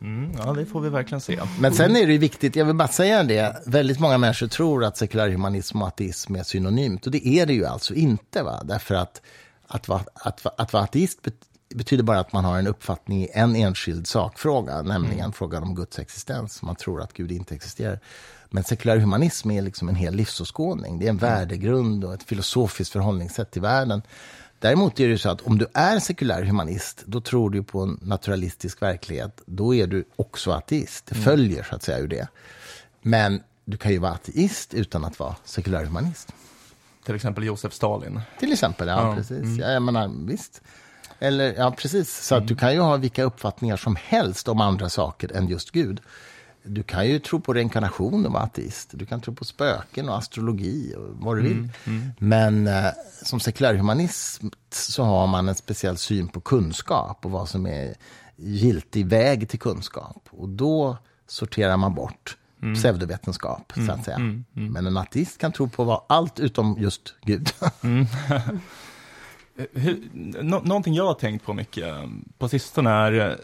Mm, 0.00 0.32
ja, 0.38 0.52
det 0.52 0.66
får 0.66 0.80
vi 0.80 0.88
verkligen 0.88 1.20
se. 1.20 1.40
men 1.60 1.74
sen 1.74 1.96
är 1.96 2.06
det 2.06 2.18
viktigt, 2.18 2.56
jag 2.56 2.64
vill 2.64 2.74
bara 2.76 2.88
säga 2.88 3.22
det, 3.22 3.62
väldigt 3.66 3.98
många 4.00 4.18
människor 4.18 4.46
tror 4.46 4.84
att 4.84 4.96
sekulärhumanism 4.96 5.82
och 5.82 5.88
ateism 5.88 6.34
är 6.36 6.42
synonymt. 6.42 7.06
Och 7.06 7.12
det 7.12 7.26
är 7.28 7.46
det 7.46 7.52
ju 7.52 7.66
alltså 7.66 7.94
inte. 7.94 8.42
Va? 8.42 8.62
Därför 8.64 8.94
att 8.94 9.22
att 9.66 9.88
vara, 9.88 10.02
att, 10.14 10.46
att 10.60 10.72
vara 10.72 10.82
ateist 10.84 11.22
bet- 11.22 11.44
betyder 11.74 12.02
bara 12.04 12.20
att 12.20 12.32
man 12.32 12.44
har 12.44 12.58
en 12.58 12.66
uppfattning 12.66 13.22
i 13.22 13.28
en 13.32 13.56
enskild 13.56 14.06
sakfråga, 14.06 14.82
nämligen 14.82 15.32
frågan 15.32 15.62
om 15.62 15.74
Guds 15.74 15.98
existens. 15.98 16.62
Man 16.62 16.76
tror 16.76 17.02
att 17.02 17.12
Gud 17.12 17.32
inte 17.32 17.54
existerar. 17.54 18.00
Men 18.50 18.64
sekulär 18.64 18.96
humanism 18.98 19.50
är 19.50 19.62
liksom 19.62 19.88
en 19.88 19.94
hel 19.94 20.14
livsåskådning. 20.14 20.98
Det 20.98 21.06
är 21.06 21.10
en 21.10 21.16
värdegrund 21.18 22.04
och 22.04 22.14
ett 22.14 22.22
filosofiskt 22.22 22.92
förhållningssätt 22.92 23.50
till 23.50 23.62
världen. 23.62 24.02
Däremot 24.60 25.00
är 25.00 25.08
det 25.08 25.18
så 25.18 25.30
att 25.30 25.40
om 25.40 25.58
du 25.58 25.66
är 25.74 25.98
sekulär 25.98 26.42
humanist, 26.42 27.02
då 27.06 27.20
tror 27.20 27.50
du 27.50 27.62
på 27.62 27.80
en 27.80 27.98
naturalistisk 28.02 28.82
verklighet. 28.82 29.42
Då 29.46 29.74
är 29.74 29.86
du 29.86 30.04
också 30.16 30.52
ateist. 30.52 31.06
Det 31.06 31.14
följer 31.14 31.62
så 31.62 31.74
att 31.74 31.82
säga 31.82 31.98
ur 31.98 32.08
det. 32.08 32.28
Men 33.02 33.42
du 33.64 33.76
kan 33.76 33.92
ju 33.92 33.98
vara 33.98 34.12
ateist 34.12 34.74
utan 34.74 35.04
att 35.04 35.18
vara 35.18 35.36
sekulär 35.44 35.84
humanist. 35.84 36.32
Till 37.04 37.14
exempel 37.14 37.44
Josef 37.44 37.72
Stalin. 37.72 38.20
Till 38.38 38.52
exempel, 38.52 38.88
ja, 38.88 39.08
Ja, 39.08 39.14
precis. 39.14 39.58
Ja, 39.58 39.70
jag 39.70 39.82
menar, 39.82 40.10
visst. 40.26 40.62
Eller, 41.18 41.54
ja, 41.54 41.70
precis. 41.70 42.26
Så 42.26 42.34
att 42.34 42.48
du 42.48 42.56
kan 42.56 42.72
ju 42.72 42.80
ha 42.80 42.96
vilka 42.96 43.22
uppfattningar 43.22 43.76
som 43.76 43.96
helst 43.96 44.48
om 44.48 44.60
andra 44.60 44.88
saker 44.88 45.36
än 45.36 45.48
just 45.48 45.70
Gud. 45.70 46.00
Du 46.68 46.82
kan 46.82 47.08
ju 47.08 47.18
tro 47.18 47.40
på 47.40 47.54
reinkarnation 47.54 48.26
och 48.26 48.32
vara 48.32 48.42
ateist. 48.42 48.90
Du 48.92 49.06
kan 49.06 49.20
tro 49.20 49.34
på 49.34 49.44
spöken 49.44 50.08
och 50.08 50.18
astrologi 50.18 50.94
och 50.96 51.08
vad 51.12 51.36
du 51.36 51.42
vill. 51.42 51.68
Men 52.18 52.66
eh, 52.66 52.86
som 53.22 53.40
sekulärhumanist 53.40 54.42
så 54.70 55.04
har 55.04 55.26
man 55.26 55.48
en 55.48 55.54
speciell 55.54 55.96
syn 55.96 56.28
på 56.28 56.40
kunskap 56.40 57.24
och 57.24 57.30
vad 57.30 57.48
som 57.48 57.66
är 57.66 57.94
giltig 58.36 59.06
väg 59.06 59.48
till 59.48 59.58
kunskap. 59.58 60.28
Och 60.30 60.48
då 60.48 60.96
sorterar 61.26 61.76
man 61.76 61.94
bort 61.94 62.36
pseudovetenskap, 62.74 63.72
så 63.86 63.92
att 63.92 64.04
säga. 64.04 64.18
Men 64.52 64.86
en 64.86 64.96
ateist 64.96 65.38
kan 65.38 65.52
tro 65.52 65.68
på 65.68 65.84
vad, 65.84 66.02
allt 66.06 66.40
utom 66.40 66.76
just 66.78 67.14
Gud. 67.22 67.48
Hur, 69.72 70.08
nå, 70.42 70.60
någonting 70.60 70.94
jag 70.94 71.06
har 71.06 71.14
tänkt 71.14 71.44
på 71.44 71.54
mycket 71.54 71.86
eh, 71.86 72.06
på 72.38 72.48
sistone 72.48 72.90
är 72.90 73.30
eh, 73.30 73.36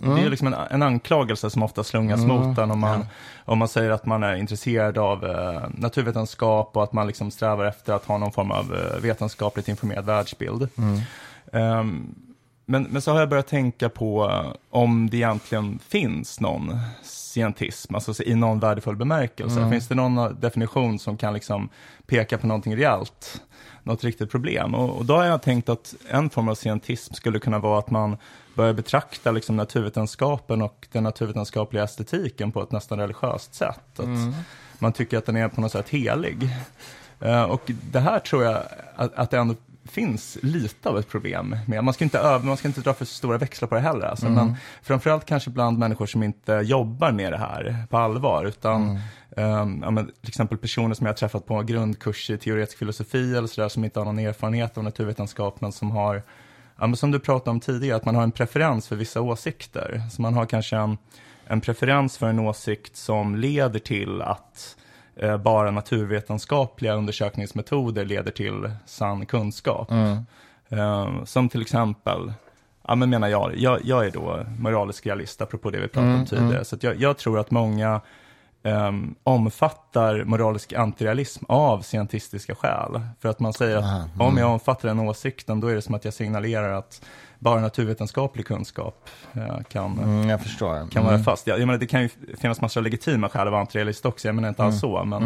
scientism. 0.00 0.16
Det 0.16 0.26
är 0.26 0.30
liksom 0.30 0.46
en, 0.46 0.54
en 0.70 0.82
anklagelse 0.82 1.50
som 1.50 1.62
ofta 1.62 1.84
slungas 1.84 2.20
mot 2.24 2.58
en 2.58 2.70
om 2.70 2.80
man, 2.80 3.06
om 3.44 3.58
man 3.58 3.68
säger 3.68 3.90
att 3.90 4.06
man 4.06 4.22
är 4.22 4.34
intresserad 4.36 4.98
av 4.98 5.24
eh, 5.24 5.62
naturvetenskap 5.70 6.76
och 6.76 6.82
att 6.82 6.92
man 6.92 7.06
liksom 7.06 7.30
strävar 7.30 7.64
efter 7.64 7.92
att 7.92 8.04
ha 8.04 8.18
någon 8.18 8.32
form 8.32 8.50
av 8.50 8.74
eh, 8.74 9.00
vetenskapligt 9.00 9.68
informerad 9.68 10.04
världsbild. 10.04 10.68
Ehm, 11.52 12.14
men, 12.70 12.82
men 12.82 13.02
så 13.02 13.12
har 13.12 13.20
jag 13.20 13.28
börjat 13.28 13.46
tänka 13.46 13.88
på 13.88 14.30
eh, 14.30 14.52
om 14.70 15.10
det 15.10 15.16
egentligen 15.16 15.78
finns 15.78 16.40
någon 16.40 16.78
scientism, 17.02 17.94
alltså 17.94 18.22
i 18.22 18.34
någon 18.34 18.60
värdefull 18.60 18.96
bemärkelse. 18.96 19.70
Finns 19.70 19.88
det 19.88 19.94
någon 19.94 20.18
eh, 20.18 20.28
definition 20.28 20.98
som 20.98 21.16
kan 21.16 21.34
liksom 21.34 21.68
peka 22.06 22.38
på 22.38 22.46
någonting 22.46 22.76
reellt, 22.76 23.42
något 23.88 24.04
riktigt 24.04 24.30
problem? 24.30 24.74
Och, 24.74 24.96
och 24.96 25.04
då 25.04 25.16
har 25.16 25.24
jag 25.24 25.42
tänkt 25.42 25.68
att 25.68 25.94
en 26.08 26.30
form 26.30 26.48
av 26.48 26.54
scientism 26.54 27.14
skulle 27.14 27.38
kunna 27.38 27.58
vara 27.58 27.78
att 27.78 27.90
man 27.90 28.16
börjar 28.54 28.72
betrakta 28.72 29.30
liksom 29.30 29.56
naturvetenskapen 29.56 30.62
och 30.62 30.88
den 30.92 31.04
naturvetenskapliga 31.04 31.84
estetiken 31.84 32.52
på 32.52 32.62
ett 32.62 32.72
nästan 32.72 32.98
religiöst 32.98 33.54
sätt. 33.54 34.00
Att 34.00 34.34
Man 34.78 34.92
tycker 34.92 35.18
att 35.18 35.26
den 35.26 35.36
är 35.36 35.48
på 35.48 35.60
något 35.60 35.72
sätt 35.72 35.88
helig. 35.88 36.48
Eh, 37.20 37.42
och 37.42 37.70
det 37.92 38.00
här 38.00 38.18
tror 38.18 38.44
jag 38.44 38.62
att, 38.96 39.14
att 39.14 39.30
det 39.30 39.38
ändå 39.38 39.54
finns 39.84 40.38
lite 40.42 40.88
av 40.88 40.98
ett 40.98 41.08
problem 41.08 41.56
med. 41.66 41.84
Man 41.84 41.94
ska 41.94 42.04
inte, 42.04 42.18
öv, 42.18 42.44
man 42.44 42.56
ska 42.56 42.68
inte 42.68 42.80
dra 42.80 42.94
för 42.94 43.04
stora 43.04 43.38
växlar 43.38 43.68
på 43.68 43.74
det 43.74 43.80
heller. 43.80 44.06
Alltså. 44.06 44.28
Men 44.28 44.56
framförallt 44.82 45.24
kanske 45.24 45.50
bland 45.50 45.78
människor 45.78 46.06
som 46.06 46.22
inte 46.22 46.52
jobbar 46.52 47.12
med 47.12 47.32
det 47.32 47.38
här 47.38 47.86
på 47.90 47.96
allvar. 47.96 48.44
Utan 48.44 49.00
ehm, 49.38 49.80
ja, 49.82 49.90
men, 49.90 50.06
till 50.06 50.28
exempel 50.28 50.58
personer 50.58 50.94
som 50.94 51.06
jag 51.06 51.12
har 51.12 51.16
träffat 51.16 51.46
på 51.46 51.62
grundkurser 51.62 52.34
i 52.34 52.38
teoretisk 52.38 52.78
filosofi 52.78 53.36
eller 53.36 53.48
sådär 53.48 53.68
som 53.68 53.84
inte 53.84 54.00
har 54.00 54.04
någon 54.04 54.18
erfarenhet 54.18 54.78
av 54.78 54.84
naturvetenskap 54.84 55.60
men 55.60 55.72
som 55.72 55.90
har, 55.90 56.22
ja, 56.76 56.86
men 56.86 56.96
som 56.96 57.10
du 57.10 57.20
pratade 57.20 57.50
om 57.50 57.60
tidigare, 57.60 57.96
att 57.96 58.04
man 58.04 58.14
har 58.14 58.22
en 58.22 58.32
preferens 58.32 58.88
för 58.88 58.96
vissa 58.96 59.20
åsikter. 59.20 60.02
Så 60.10 60.22
man 60.22 60.34
har 60.34 60.46
kanske 60.46 60.76
en, 60.76 60.98
en 61.46 61.60
preferens 61.60 62.18
för 62.18 62.26
en 62.26 62.38
åsikt 62.38 62.96
som 62.96 63.36
leder 63.36 63.78
till 63.78 64.22
att 64.22 64.76
eh, 65.16 65.36
bara 65.36 65.70
naturvetenskapliga 65.70 66.94
undersökningsmetoder 66.94 68.04
leder 68.04 68.30
till 68.30 68.70
sann 68.86 69.26
kunskap. 69.26 69.90
Eh, 70.68 71.24
som 71.24 71.48
till 71.48 71.62
exempel, 71.62 72.32
ja 72.88 72.94
men 72.94 73.10
menar 73.10 73.28
jag, 73.28 73.56
jag, 73.56 73.80
jag 73.84 74.06
är 74.06 74.10
då 74.10 74.46
moralisk 74.58 75.06
realist, 75.06 75.42
apropå 75.42 75.70
det 75.70 75.80
vi 75.80 75.88
pratade 75.88 76.14
om 76.14 76.26
tidigare. 76.26 76.64
Så 76.64 76.76
att 76.76 76.82
jag, 76.82 77.00
jag 77.00 77.18
tror 77.18 77.38
att 77.38 77.50
många 77.50 78.00
ehm, 78.62 79.14
omfattar 79.22 80.24
moralisk 80.24 80.72
antirealism 80.72 81.44
av 81.48 81.82
scientistiska 81.82 82.54
skäl. 82.54 83.00
För 83.20 83.28
att 83.28 83.40
man 83.40 83.52
säger 83.52 83.76
att 83.76 84.20
om 84.20 84.36
jag 84.36 84.50
omfattar 84.50 84.88
den 84.88 85.00
åsikten, 85.00 85.60
då 85.60 85.66
är 85.68 85.74
det 85.74 85.82
som 85.82 85.94
att 85.94 86.04
jag 86.04 86.14
signalerar 86.14 86.72
att 86.72 87.02
bara 87.38 87.60
naturvetenskaplig 87.60 88.46
kunskap 88.46 89.08
eh, 89.32 89.58
kan 89.68 89.98
Mm, 89.98 90.38
kan 90.90 91.04
vara 91.04 91.18
fast. 91.18 91.46
Jag, 91.46 91.60
jag 91.60 91.66
menar, 91.66 91.78
det 91.78 91.86
kan 91.86 92.02
ju 92.02 92.08
finnas 92.38 92.60
massor 92.60 92.80
av 92.80 92.84
legitima 92.84 93.28
skäl 93.28 93.48
vara 93.48 93.60
antirealist 93.60 94.06
också, 94.06 94.28
jag 94.28 94.34
menar 94.34 94.48
inte 94.48 94.64
alls 94.64 94.80
så. 94.80 95.04
Men, 95.04 95.22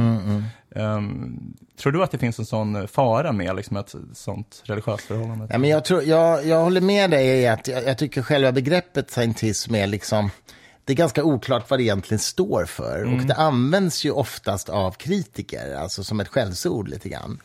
ehm, 0.74 1.54
tror 1.80 1.92
du 1.92 2.02
att 2.02 2.10
det 2.10 2.18
finns 2.18 2.38
en 2.38 2.46
sån 2.46 2.88
fara 2.88 3.32
med 3.32 3.56
liksom, 3.56 3.76
ett 3.76 3.94
sånt 4.12 4.62
religiöst 4.64 5.04
förhållande? 5.04 5.48
Ja, 5.50 5.58
men 5.58 5.70
jag, 5.70 5.84
tror, 5.84 6.02
jag, 6.02 6.46
jag 6.46 6.60
håller 6.60 6.80
med 6.80 7.10
dig 7.10 7.26
i 7.26 7.46
att 7.46 7.68
jag, 7.68 7.84
jag 7.84 7.98
tycker 7.98 8.22
själva 8.22 8.52
begreppet 8.52 9.10
scientism 9.10 9.74
är 9.74 9.86
liksom 9.86 10.30
det 10.84 10.92
är 10.92 10.96
ganska 10.96 11.24
oklart 11.24 11.70
vad 11.70 11.78
det 11.78 11.82
egentligen 11.82 12.18
står 12.18 12.64
för. 12.64 13.04
Och 13.04 13.26
det 13.26 13.34
används 13.34 14.04
ju 14.04 14.10
oftast 14.10 14.68
av 14.68 14.90
kritiker, 14.92 15.74
alltså 15.76 16.04
som 16.04 16.20
ett 16.20 16.28
skällsord 16.28 16.88
lite 16.88 17.08
grann. 17.08 17.40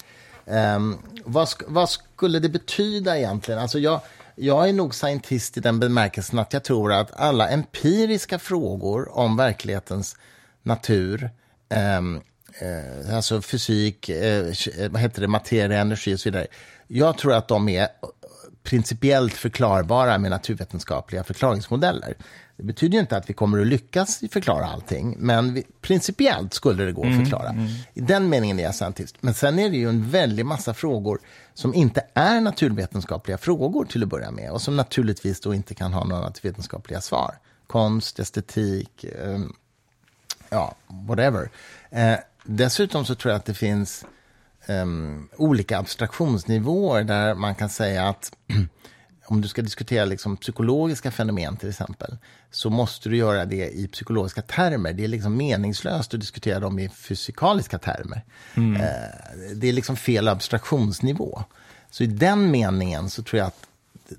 Ehm, 0.46 0.98
vad, 1.26 1.46
sk- 1.48 1.64
vad 1.68 1.90
skulle 1.90 2.40
det 2.40 2.50
betyda 2.50 3.18
egentligen? 3.18 3.60
Alltså 3.62 3.80
jag, 3.80 4.02
jag 4.36 4.70
är 4.70 4.74
nog 4.74 4.96
scientist 4.96 5.58
i 5.58 5.60
den 5.60 5.80
bemärkelsen 5.80 6.40
att 6.40 6.54
jag 6.54 6.64
tror 6.64 6.94
att 6.94 7.12
alla 7.20 7.50
empiriska 7.50 8.40
frågor 8.40 9.18
om 9.18 9.38
verklighetens 9.38 10.16
natur, 10.64 11.30
ehm, 11.70 12.22
eh, 12.62 13.16
alltså 13.16 13.42
fysik, 13.42 14.06
k- 14.08 14.88
vad 14.90 15.02
heter 15.02 15.22
det, 15.22 15.28
materia, 15.28 15.80
energi 15.82 16.16
och 16.16 16.20
så 16.20 16.30
vidare. 16.30 16.48
Jag 16.88 17.18
tror 17.18 17.34
att 17.34 17.48
de 17.48 17.70
är 17.70 17.88
principiellt 18.68 19.34
förklarbara 19.34 20.18
med 20.18 20.32
naturvetenskapliga 20.32 21.24
förklaringsmodeller. 21.24 22.18
Det 22.58 22.64
betyder 22.64 22.94
ju 22.94 23.00
inte 23.00 23.18
att 23.18 23.30
vi 23.30 23.34
kommer 23.34 23.62
att 23.62 23.68
lyckas 23.68 24.24
förklara 24.32 24.66
allting, 24.66 25.16
men 25.20 25.54
vi, 25.54 25.64
principiellt 25.82 26.54
skulle 26.54 26.84
det 26.84 26.92
gå 26.92 27.06
att 27.08 27.16
förklara. 27.16 27.56
I 27.94 28.02
den 28.02 28.30
meningen 28.30 28.60
är 28.60 28.64
jag 28.64 28.76
scientist. 28.76 29.16
Men 29.20 29.34
sen 29.34 29.60
är 29.60 29.70
det 29.70 29.78
ju 29.78 29.90
en 29.90 30.10
väldig 30.10 30.46
massa 30.46 30.74
frågor 30.74 31.20
som 31.54 31.74
inte 31.74 32.06
är 32.14 32.42
naturvetenskapliga 32.42 33.38
frågor 33.38 33.86
till 33.86 34.04
att 34.04 34.10
börja 34.10 34.32
med 34.32 34.52
och 34.52 34.62
som 34.62 34.76
naturligtvis 34.76 35.42
då 35.42 35.54
inte 35.54 35.74
kan 35.74 35.94
ha 35.94 36.04
några 36.04 36.22
naturvetenskapliga 36.22 37.02
svar. 37.02 37.36
Konst, 37.68 38.20
estetik, 38.20 39.04
eh, 39.04 39.40
ja, 40.50 40.76
whatever. 40.88 41.50
Eh, 41.90 42.16
dessutom 42.44 43.06
så 43.06 43.16
tror 43.16 43.32
jag 43.32 43.40
att 43.40 43.46
det 43.46 43.54
finns 43.54 44.06
em, 44.68 45.30
olika 45.36 45.80
abstraktionsnivåer 45.80 47.04
där 47.04 47.36
man 47.36 47.56
kan 47.56 47.70
säga 47.70 48.10
att 48.10 48.32
om 49.26 49.42
du 49.42 49.48
ska 49.48 49.62
diskutera 49.62 50.06
liksom 50.06 50.38
psykologiska 50.38 51.12
fenomen 51.12 51.58
till 51.58 51.70
exempel, 51.70 52.18
så 52.52 52.70
måste 52.70 53.10
du 53.10 53.18
göra 53.18 53.46
det 53.46 53.70
i 53.70 53.88
psykologiska 53.88 54.42
termer. 54.42 54.94
Det 54.94 55.04
är 55.04 55.08
liksom 55.08 55.38
meningslöst 55.38 56.14
att 56.14 56.20
diskutera 56.20 56.60
dem 56.60 56.80
i 56.80 56.90
fysikaliska 56.90 57.78
termer. 57.78 58.24
Eh, 58.56 59.56
det 59.56 59.68
är 59.70 59.74
liksom 59.74 59.96
fel 59.96 60.28
abstraktionsnivå. 60.28 61.44
Så 61.90 62.04
i 62.04 62.08
den 62.08 62.52
meningen 62.52 63.10
så 63.10 63.24
tror 63.24 63.40
jag 63.40 63.48
att 63.48 63.68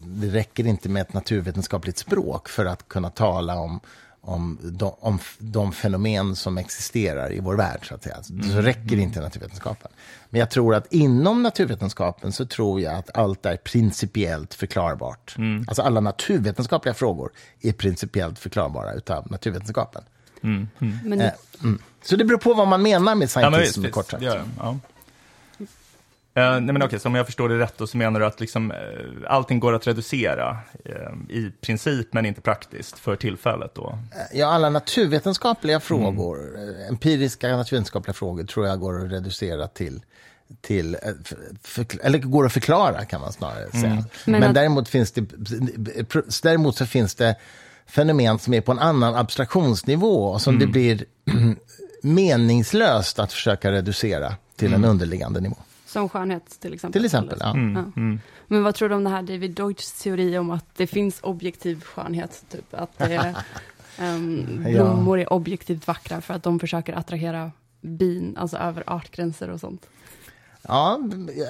det 0.01 0.28
räcker 0.28 0.66
inte 0.66 0.88
med 0.88 1.03
ett 1.03 1.12
naturvetenskapligt 1.12 1.99
språk 1.99 2.49
för 2.49 2.66
att 2.66 2.88
kunna 2.88 3.11
tala 3.11 3.55
om, 3.55 3.80
om, 4.29 4.59
de, 4.62 4.95
om 5.01 5.18
de 5.39 5.72
fenomen 5.72 6.37
som 6.37 6.59
existerar 6.59 7.33
i 7.33 7.41
vår 7.41 7.55
värld. 7.55 7.89
Så, 7.89 7.95
att 7.95 8.03
säga. 8.03 8.22
så 8.22 8.61
räcker 8.61 8.97
inte 8.97 9.20
naturvetenskapen. 9.20 9.91
Men 10.31 10.39
jag 10.39 10.51
tror 10.51 10.74
att 10.74 10.93
inom 10.93 11.43
naturvetenskapen 11.43 12.33
så 12.33 12.47
tror 12.47 12.81
jag 12.81 12.95
att 12.95 13.16
allt 13.16 13.47
är 13.47 13.57
principiellt 13.57 14.55
förklarbart. 14.55 15.37
Alltså 15.68 15.83
alla 15.83 16.01
naturvetenskapliga 16.01 16.95
frågor 16.95 17.31
är 17.61 17.72
principiellt 17.72 18.39
förklarbara 18.39 18.93
utav 18.93 19.31
naturvetenskapen. 19.31 20.03
Men 20.41 21.20
Eh, 21.20 21.33
mm. 21.62 21.79
Så 22.03 22.16
det 22.16 22.24
beror 22.24 22.39
på 22.39 22.55
vad 22.55 22.68
man 22.68 22.83
menar 22.83 23.14
med 23.14 23.31
Ja, 23.35 23.51
men 23.51 23.61
visst, 23.61 23.72
scientism, 23.72 23.93
kort 23.93 24.11
sagt. 24.11 24.20
det 24.20 24.26
gör 24.26 24.37
det. 24.37 24.45
Ja. 24.59 24.79
Eh, 26.35 26.51
nej 26.51 26.61
men 26.72 26.83
okej, 26.83 27.01
så 27.01 27.09
om 27.09 27.14
jag 27.14 27.26
förstår 27.26 27.49
det 27.49 27.59
rätt 27.59 27.79
då 27.79 27.87
så 27.87 27.97
menar 27.97 28.20
du 28.20 28.26
att 28.26 28.41
liksom, 28.41 28.70
eh, 28.70 28.76
allting 29.29 29.61
går 29.61 29.72
att 29.74 29.87
reducera 29.87 30.59
eh, 30.85 31.37
i 31.37 31.53
princip 31.61 32.12
men 32.12 32.26
inte 32.26 32.41
praktiskt 32.41 32.99
för 32.99 33.16
tillfället 33.16 33.74
då? 33.74 33.99
Ja, 34.33 34.47
alla 34.47 34.70
naturvetenskapliga 34.70 35.81
frågor, 35.81 36.39
eh, 36.57 36.89
empiriska 36.89 37.49
naturvetenskapliga 37.57 38.14
frågor, 38.14 38.45
tror 38.45 38.66
jag 38.66 38.81
går 38.81 39.05
att 39.05 39.12
reducera 39.12 39.68
till 39.68 40.01
till, 40.61 40.97
för, 41.62 41.87
eller 42.03 42.18
går 42.18 42.47
att 42.47 42.53
förklara 42.53 43.05
kan 43.05 43.20
man 43.20 43.33
snarare 43.33 43.70
säga. 43.70 43.89
Men, 43.95 44.05
Men 44.41 44.43
att- 44.43 44.55
däremot, 44.55 44.89
finns 44.89 45.12
det, 45.12 45.20
däremot 46.43 46.76
så 46.76 46.87
finns 46.87 47.14
det 47.14 47.37
fenomen 47.87 48.39
som 48.39 48.55
är 48.55 48.61
på 48.61 48.72
en 48.72 48.79
annan 48.79 49.14
abstraktionsnivå 49.14 50.24
och 50.24 50.41
som 50.43 50.59
det 50.59 50.66
blir 50.66 51.05
meningslöst 52.03 53.18
att 53.18 53.33
försöka 53.33 53.72
reducera 53.72 54.35
till 54.57 54.74
en 54.74 54.85
underliggande 54.85 55.41
nivå. 55.41 55.57
Som 55.89 56.09
skönhet 56.09 56.61
till 56.61 56.74
exempel. 56.74 56.99
Till 57.01 57.07
exempel, 57.07 57.39
ja. 57.41 57.51
Mm, 57.51 57.74
Ja. 57.76 58.01
mm. 58.01 58.20
Men 58.47 58.62
vad 58.62 58.74
tror 58.74 58.89
du 58.89 58.95
om 58.95 59.05
det 59.05 59.11
här 59.11 59.22
David 59.22 59.51
Deutschs 59.51 60.03
teori 60.03 60.39
om 60.39 60.51
att 60.51 60.64
det 60.76 60.86
finns 60.86 61.18
objektiv 61.22 61.82
skönhet? 61.84 62.45
Typ 62.49 62.74
att 62.74 62.99
det 62.99 63.14
är, 63.14 63.34
Ja. 63.99 64.72
blommor 64.72 65.18
är 65.20 65.32
objektivt 65.32 65.86
vackra 65.86 66.20
för 66.20 66.34
att 66.34 66.43
de 66.43 66.61
försöker 66.61 66.93
attrahera 66.99 67.53
bin, 67.80 68.36
alltså 68.39 68.57
över 68.57 68.82
artgränser 68.86 69.51
och 69.51 69.61
sånt. 69.61 69.86
Ja, 70.62 70.99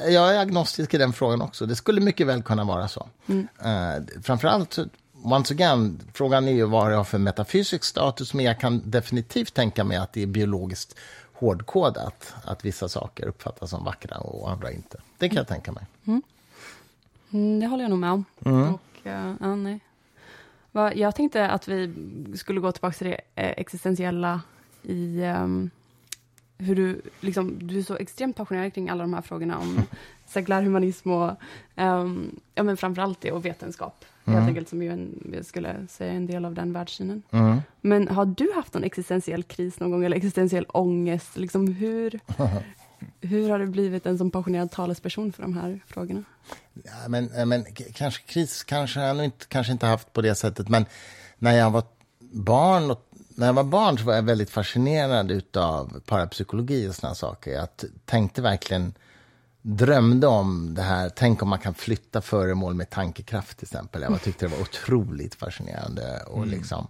jag 0.09 0.35
är 0.35 0.39
agnostisk 0.41 0.95
i 0.95 0.99
den 0.99 1.13
frågan 1.13 1.43
också. 1.43 1.67
Det 1.67 1.77
skulle 1.77 2.01
mycket 2.01 2.27
väl 2.27 2.43
kunna 2.43 2.65
vara 2.65 2.89
så. 2.89 3.09
Mm. 3.27 3.49
Uh, 3.67 4.07
framförallt, 4.23 4.73
så- 4.73 4.87
once 5.23 5.55
again, 5.55 6.01
frågan 6.15 6.49
är 6.49 6.53
ju 6.53 6.65
vad 6.65 6.91
det 6.91 6.97
har 6.97 7.05
för 7.05 7.19
metafysisk 7.19 7.85
status, 7.85 8.35
men 8.35 8.45
jag 8.45 8.61
kan 8.61 8.83
definitivt 8.91 9.55
tänka 9.55 9.85
mig 9.85 9.97
att 9.97 10.13
det 10.13 10.23
är 10.23 10.27
biologiskt 10.27 10.95
hårdkodat, 11.39 12.35
att 12.45 12.65
vissa 12.65 12.89
saker 12.89 13.27
uppfattas 13.27 13.71
som 13.71 13.85
vackra 13.85 14.19
och 14.19 14.51
andra 14.51 14.73
inte. 14.73 14.99
Det 15.19 15.29
kan 15.29 15.37
jag 15.37 15.49
tänka 15.49 15.73
mig. 15.73 15.87
Mm, 17.31 17.61
det 17.61 17.67
håller 17.67 17.85
jag 17.85 17.91
nog 17.91 17.99
med 17.99 18.13
om. 18.13 18.25
Mm. 18.45 18.75
Och, 18.75 19.07
eh, 19.07 19.35
ja, 19.41 19.57
nej. 19.57 19.81
Va, 20.73 20.95
jag 20.95 21.15
tänkte 21.15 21.49
att 21.49 21.69
vi 21.69 21.93
skulle 22.37 22.61
gå 22.61 22.73
tillbaka 22.73 22.97
till 22.99 23.07
det 23.07 23.21
eh, 23.35 23.55
existentiella 23.57 24.41
i 24.83 25.23
ehm, 25.23 25.71
hur 26.59 26.77
du, 26.77 27.01
liksom, 27.21 27.69
du 27.69 27.79
är 27.79 27.83
så 27.83 27.97
extremt 27.97 28.37
passionerad 28.37 28.75
kring 28.75 28.89
alla 28.89 29.03
de 29.03 29.15
här 29.15 29.23
frågorna 29.23 29.59
om 29.59 29.83
sekulär 30.27 30.63
humanism 30.63 31.11
och 31.11 31.31
um, 31.77 32.41
ja, 32.55 32.63
men 32.63 32.77
framförallt 32.77 33.21
det 33.21 33.33
och 33.33 33.45
vetenskap. 33.45 34.05
Helt 34.29 34.37
Mm. 34.39 34.49
enkelt 34.49 34.69
som 34.69 34.83
ju 34.83 34.93
en, 34.93 35.31
jag 35.35 35.45
skulle 35.47 35.87
säga 35.89 36.13
en 36.13 36.27
del 36.27 36.45
av 36.45 36.55
den 36.55 36.73
världssynen. 36.73 37.23
Mm. 37.31 37.59
Men 37.81 38.09
har 38.09 38.27
du 38.27 38.53
haft 38.55 38.75
någon 38.75 38.85
existentiell 38.85 39.43
kris 39.43 39.81
någon 39.81 39.91
gång 39.91 40.05
eller 40.05 40.17
existentiell 40.17 40.67
ångest? 40.69 41.37
Liksom 41.37 41.67
hur, 41.75 42.21
hur 43.21 43.51
har 43.51 43.59
du 43.59 43.67
blivit 43.67 44.07
en 44.07 44.19
som 44.19 44.31
passionerad 44.31 44.71
talesperson 44.71 45.33
för 45.33 45.43
de 45.43 45.55
här 45.55 45.81
frågorna? 45.87 46.25
Ja, 46.85 47.09
men, 47.09 47.31
eh, 47.33 47.47
men 47.47 47.65
kanske 47.95 48.23
kris 48.27 48.65
kanske 48.65 49.01
jag 49.01 49.25
inte, 49.25 49.47
kanske 49.49 49.73
inte 49.73 49.87
haft 49.87 50.13
på 50.13 50.23
det 50.23 50.35
sättet. 50.35 50.69
Men 50.69 50.87
när 51.39 51.53
jag 51.57 51.71
var 51.71 51.83
barn, 52.33 52.91
och, 52.91 53.09
när 53.29 53.47
jag 53.47 53.55
var 53.55 53.65
barn 53.65 53.99
så 53.99 54.05
var 54.05 54.15
jag 54.15 54.23
väldigt 54.23 54.51
fascinerad 54.51 55.57
av 55.57 56.01
parapsykologi 56.07 56.89
och 56.89 56.95
såna 56.95 57.15
saker. 57.15 57.51
Jag 57.51 57.69
tänkte 58.05 58.43
verkligen, 58.43 58.95
drömde 59.63 60.27
om 60.27 60.75
det 60.75 60.83
här. 60.83 61.09
Tänk 61.09 61.43
om 61.43 61.49
man 61.49 61.59
kan 61.59 61.75
flytta 61.75 62.21
föremål 62.21 62.75
med 62.75 62.91
tankekraft 62.91 63.59
till 63.59 63.67
exempel. 63.67 64.03
Jag 64.03 64.23
tyckte 64.23 64.47
det 64.47 64.57
var 64.57 64.63
otroligt 64.63 65.35
fascinerande. 65.35 66.23
Och 66.27 66.47
liksom, 66.47 66.87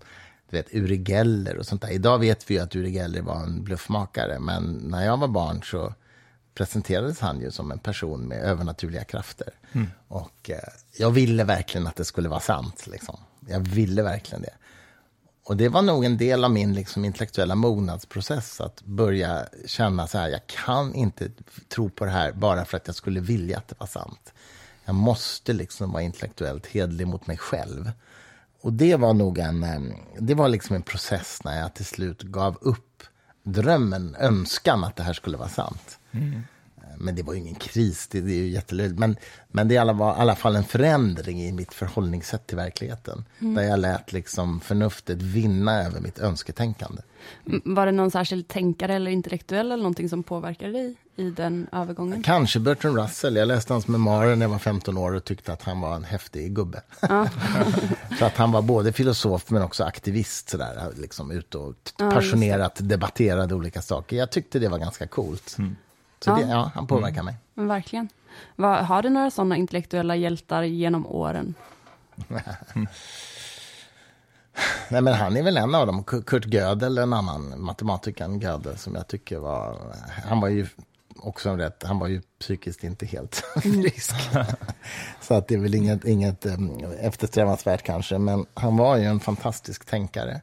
du 0.50 0.56
vet, 0.56 0.74
Uri 0.74 1.04
Geller 1.08 1.56
och 1.56 1.66
sånt 1.66 1.82
där. 1.82 1.90
Idag 1.90 2.18
vet 2.18 2.50
vi 2.50 2.54
ju 2.54 2.60
att 2.60 2.76
Uri 2.76 2.90
Geller 2.90 3.22
var 3.22 3.42
en 3.42 3.64
bluffmakare. 3.64 4.38
Men 4.38 4.64
när 4.64 5.04
jag 5.04 5.16
var 5.16 5.28
barn 5.28 5.62
så 5.64 5.94
presenterades 6.54 7.20
han 7.20 7.40
ju 7.40 7.50
som 7.50 7.72
en 7.72 7.78
person 7.78 8.20
med 8.20 8.38
övernaturliga 8.38 9.04
krafter. 9.04 9.50
Och 10.08 10.50
eh, 10.50 10.58
jag 10.98 11.10
ville 11.10 11.44
verkligen 11.44 11.86
att 11.86 11.96
det 11.96 12.04
skulle 12.04 12.28
vara 12.28 12.40
sant. 12.40 12.86
Liksom. 12.86 13.18
Jag 13.48 13.60
ville 13.60 14.02
verkligen 14.02 14.42
det. 14.42 14.54
Och 15.48 15.56
det 15.56 15.68
var 15.68 15.82
nog 15.82 16.04
en 16.04 16.16
del 16.16 16.44
av 16.44 16.50
min 16.50 16.74
liksom, 16.74 17.04
intellektuella 17.04 17.54
mognadsprocess 17.54 18.60
att 18.60 18.82
börja 18.82 19.46
känna 19.66 20.06
så 20.06 20.18
här, 20.18 20.28
jag 20.28 20.46
kan 20.46 20.94
inte 20.94 21.30
tro 21.68 21.90
på 21.90 22.04
det 22.04 22.10
här 22.10 22.32
bara 22.32 22.64
för 22.64 22.76
att 22.76 22.86
jag 22.86 22.96
skulle 22.96 23.20
vilja 23.20 23.58
att 23.58 23.68
det 23.68 23.74
var 23.78 23.86
sant. 23.86 24.32
Jag 24.84 24.94
måste 24.94 25.52
liksom 25.52 25.92
vara 25.92 26.02
intellektuellt 26.02 26.66
hedlig 26.66 27.06
mot 27.06 27.26
mig 27.26 27.36
själv. 27.36 27.90
Och 28.60 28.72
det 28.72 28.96
var 28.96 29.14
nog 29.14 29.38
en, 29.38 29.94
det 30.18 30.34
var 30.34 30.48
liksom 30.48 30.76
en 30.76 30.82
process 30.82 31.40
när 31.44 31.60
jag 31.60 31.74
till 31.74 31.86
slut 31.86 32.22
gav 32.22 32.58
upp 32.60 33.02
drömmen, 33.42 34.16
önskan 34.18 34.84
att 34.84 34.96
det 34.96 35.02
här 35.02 35.12
skulle 35.12 35.36
vara 35.36 35.48
sant. 35.48 35.98
Mm. 36.12 36.42
Men 37.00 37.14
det 37.14 37.22
var 37.22 37.32
ju 37.34 37.40
ingen 37.40 37.54
kris, 37.54 38.08
det, 38.10 38.20
det 38.20 38.32
är 38.32 38.36
ju 38.36 38.48
jättelöjligt. 38.48 38.98
Men, 38.98 39.16
men 39.48 39.68
det 39.68 39.74
är 39.74 39.76
i 39.76 39.78
alla, 39.78 39.92
i 39.92 40.20
alla 40.20 40.36
fall 40.36 40.56
en 40.56 40.64
förändring 40.64 41.42
i 41.42 41.52
mitt 41.52 41.74
förhållningssätt 41.74 42.46
till 42.46 42.56
verkligheten. 42.56 43.24
Där 43.38 43.62
jag 43.62 43.78
lät 43.80 44.12
liksom 44.12 44.60
förnuftet 44.60 45.22
vinna 45.22 45.82
över 45.84 46.00
mitt 46.00 46.18
önsketänkande. 46.18 47.02
Var 47.64 47.86
det 47.86 47.92
någon 47.92 48.10
särskild 48.10 48.48
tänkare 48.48 48.94
eller 48.94 49.10
intellektuell 49.10 49.66
eller 49.66 49.76
någonting 49.82 50.08
som 50.08 50.22
påverkade 50.22 50.72
dig 50.72 50.94
i 51.16 51.30
den 51.30 51.66
övergången? 51.72 52.22
Kanske 52.22 52.60
Bertrand 52.60 52.98
Russell. 52.98 53.36
Jag 53.36 53.48
läste 53.48 53.72
hans 53.72 53.88
memoarer 53.88 54.36
när 54.36 54.44
jag 54.44 54.50
var 54.50 54.58
15 54.58 54.98
år 54.98 55.14
och 55.14 55.24
tyckte 55.24 55.52
att 55.52 55.62
han 55.62 55.80
var 55.80 55.96
en 55.96 56.04
häftig 56.04 56.54
gubbe. 56.54 56.82
Så 58.18 58.24
att 58.24 58.36
han 58.36 58.52
var 58.52 58.62
både 58.62 58.92
filosof 58.92 59.50
men 59.50 59.62
också 59.62 59.84
aktivist, 59.84 60.48
sådär, 60.48 60.88
liksom 60.96 61.30
ut 61.30 61.54
och 61.54 61.74
t- 61.84 61.92
Ja, 61.98 62.10
passionerat 62.10 62.78
debatterade 62.82 63.54
olika 63.54 63.82
saker. 63.82 64.16
Jag 64.16 64.30
tyckte 64.30 64.58
det 64.58 64.68
var 64.68 64.78
ganska 64.78 65.06
coolt. 65.06 65.56
Så 66.24 66.34
det, 66.34 66.40
Ja. 66.40 66.48
ja, 66.48 66.70
han 66.74 66.86
påverkar 66.86 67.22
mig. 67.22 67.36
Men 67.54 67.68
verkligen. 67.68 68.08
Va, 68.56 68.82
har 68.82 69.02
du 69.02 69.08
några 69.08 69.30
sådana 69.30 69.56
intellektuella 69.56 70.16
hjältar 70.16 70.62
genom 70.62 71.06
åren? 71.06 71.54
Nej, 74.90 75.00
men 75.02 75.14
han 75.14 75.36
är 75.36 75.42
väl 75.42 75.56
en 75.56 75.74
av 75.74 75.86
dem. 75.86 76.04
Ku- 76.04 76.22
Kurt 76.22 76.46
Gödel, 76.46 76.98
en 76.98 77.12
annan 77.12 77.60
matematikern 77.62 78.40
Gödel, 78.40 78.78
som 78.78 78.94
jag 78.94 79.08
tycker 79.08 79.38
var... 79.38 79.78
Han 80.26 80.40
var 80.40 80.48
ju 80.48 80.66
också 81.16 81.48
en 81.50 81.58
rätt... 81.58 81.82
Han 81.86 81.98
var 81.98 82.06
ju 82.08 82.22
psykiskt 82.40 82.84
inte 82.84 83.06
helt 83.06 83.34
frisk. 83.62 84.14
Så 85.20 85.34
att 85.34 85.48
det 85.48 85.54
är 85.54 85.58
väl 85.58 85.74
inget, 85.74 86.04
inget 86.04 86.46
um, 86.46 86.84
eftersträvansvärt 87.00 87.82
kanske. 87.82 88.18
Men 88.18 88.46
han 88.54 88.76
var 88.76 88.96
ju 88.96 89.04
en 89.04 89.20
fantastisk 89.20 89.84
tänkare. 89.84 90.40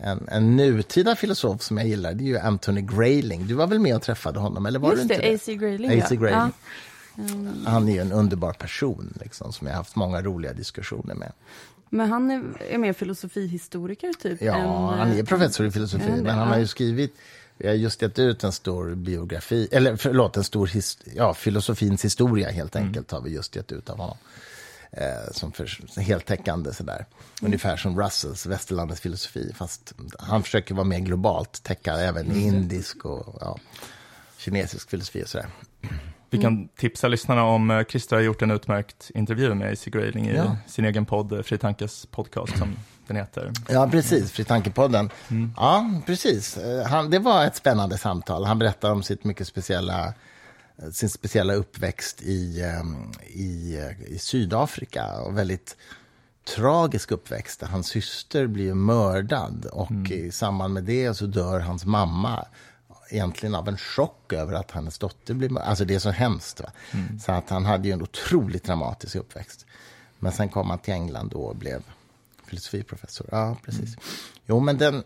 En, 0.00 0.28
en 0.28 0.56
nutida 0.56 1.16
filosof 1.16 1.62
som 1.62 1.78
jag 1.78 1.86
gillar, 1.86 2.14
det 2.14 2.24
är 2.24 2.26
ju 2.26 2.38
Anthony 2.38 2.80
Grayling. 2.80 3.46
Du 3.46 3.54
var 3.54 3.66
väl 3.66 3.78
med 3.78 3.96
och 3.96 4.02
träffade 4.02 4.40
honom, 4.40 4.66
eller 4.66 4.78
var 4.78 4.90
Just 4.90 5.08
du 5.08 5.14
inte 5.14 5.26
det, 5.26 5.34
A.C. 5.34 5.56
Grayling. 5.56 6.00
A.C. 6.00 6.16
Grayling. 6.16 6.38
Ja. 6.38 6.50
Mm. 7.18 7.66
Han 7.66 7.88
är 7.88 7.92
ju 7.92 7.98
en 7.98 8.12
underbar 8.12 8.52
person, 8.52 9.18
liksom, 9.20 9.52
som 9.52 9.66
jag 9.66 9.74
har 9.74 9.78
haft 9.78 9.96
många 9.96 10.22
roliga 10.22 10.52
diskussioner 10.52 11.14
med. 11.14 11.32
Men 11.90 12.10
han 12.10 12.30
är, 12.30 12.42
är 12.70 12.78
mer 12.78 12.92
filosofihistoriker 12.92 14.12
typ? 14.12 14.42
Ja, 14.42 14.56
än, 14.56 14.98
han 14.98 15.12
är 15.12 15.18
eh, 15.18 15.24
professor 15.24 15.66
i 15.66 15.70
filosofi, 15.70 16.10
men 16.10 16.38
han 16.38 16.48
har 16.48 16.58
ju 16.58 16.66
skrivit... 16.66 17.14
Vi 17.58 17.68
har 17.68 17.74
just 17.74 18.02
gett 18.02 18.18
ut 18.18 18.44
en 18.44 18.52
stor 18.52 18.94
biografi, 18.94 19.68
eller 19.72 19.96
förlåt, 19.96 20.36
en 20.36 20.44
stor 20.44 20.66
his, 20.66 20.98
ja, 21.14 21.34
filosofins 21.34 22.04
historia 22.04 22.50
helt 22.50 22.76
enkelt 22.76 23.10
har 23.10 23.20
vi 23.20 23.30
just 23.30 23.56
gett 23.56 23.72
ut 23.72 23.90
av 23.90 23.98
honom. 23.98 24.16
Eh, 24.96 25.32
som 25.32 25.52
för, 25.52 26.00
heltäckande 26.00 26.72
sådär. 26.74 27.06
Ungefär 27.42 27.76
som 27.76 28.00
Russells 28.00 28.46
Västerlandets 28.46 29.00
filosofi, 29.00 29.52
fast 29.56 29.92
han 30.18 30.42
försöker 30.42 30.74
vara 30.74 30.84
mer 30.84 30.98
globalt, 30.98 31.62
täcka 31.62 31.92
även 31.94 32.36
indisk 32.36 33.04
och 33.04 33.36
ja, 33.40 33.58
kinesisk 34.38 34.90
filosofi 34.90 35.24
och 35.24 35.28
sådär. 35.28 35.46
Vi 36.30 36.38
kan 36.38 36.68
tipsa 36.68 37.08
lyssnarna 37.08 37.44
om 37.44 37.70
eh, 37.70 37.84
Christer 37.84 38.16
har 38.16 38.22
gjort 38.22 38.42
en 38.42 38.50
utmärkt 38.50 39.10
intervju 39.14 39.54
med 39.54 39.72
AC 39.72 39.84
Grayling 39.84 40.28
i 40.28 40.34
Ja. 40.36 40.56
sin 40.66 40.84
egen 40.84 41.06
podd, 41.06 41.32
eh, 41.32 41.42
Fri 41.42 41.58
Tankes 41.58 42.06
podcast 42.06 42.58
som 42.58 42.76
den 43.06 43.16
heter. 43.16 43.52
Ja, 43.68 43.88
precis. 43.90 44.32
Fri 44.32 44.44
tankepodden. 44.44 45.10
Ja, 45.56 45.90
precis. 46.06 46.56
Eh, 46.56 46.86
Han, 46.86 47.10
det 47.10 47.18
var 47.18 47.44
ett 47.44 47.56
spännande 47.56 47.98
samtal. 47.98 48.44
Han 48.44 48.58
berättade 48.58 48.92
om 48.92 49.02
sitt 49.02 49.24
mycket 49.24 49.46
speciella, 49.46 50.14
sin 50.92 51.08
speciella 51.10 51.54
uppväxt 51.54 52.22
i, 52.22 52.62
ehm, 52.62 53.12
i, 53.26 53.78
i 54.06 54.18
Sydafrika. 54.18 55.20
Och 55.20 55.38
väldigt 55.38 55.76
tragisk 56.56 57.10
uppväxt. 57.10 57.60
där 57.60 57.66
Hans 57.66 57.86
syster 57.86 58.46
blir 58.46 58.74
mördad 58.74 59.66
och 59.72 60.10
i 60.10 60.30
samband 60.30 60.74
med 60.74 60.84
det 60.84 61.14
så 61.14 61.26
dör 61.26 61.60
hans 61.60 61.84
mamma 61.84 62.46
egentligen 63.10 63.54
av 63.54 63.68
en 63.68 63.76
chock 63.76 64.32
över 64.32 64.54
att 64.54 64.70
hennes 64.70 64.98
dotter 64.98 65.34
blir 65.34 65.48
mördad. 65.48 65.68
Alltså 65.68 65.84
det 65.84 65.94
är 65.94 65.98
så 65.98 66.10
hemskt. 66.10 66.60
Va? 66.60 66.72
Så 67.20 67.32
att 67.32 67.50
han 67.50 67.64
hade 67.64 67.88
ju 67.88 67.94
en 67.94 68.02
otroligt 68.02 68.64
dramatisk 68.64 69.16
uppväxt. 69.16 69.66
Men 70.18 70.32
sen 70.32 70.48
kom 70.48 70.70
han 70.70 70.78
till 70.78 70.94
England 70.94 71.32
och 71.32 71.56
blev 71.56 71.82
filosofiprofessor. 72.46 73.26
Ja, 73.30 73.56
precis. 73.64 73.96
Jo, 74.46 74.60
men 74.60 74.78
den, 74.78 75.02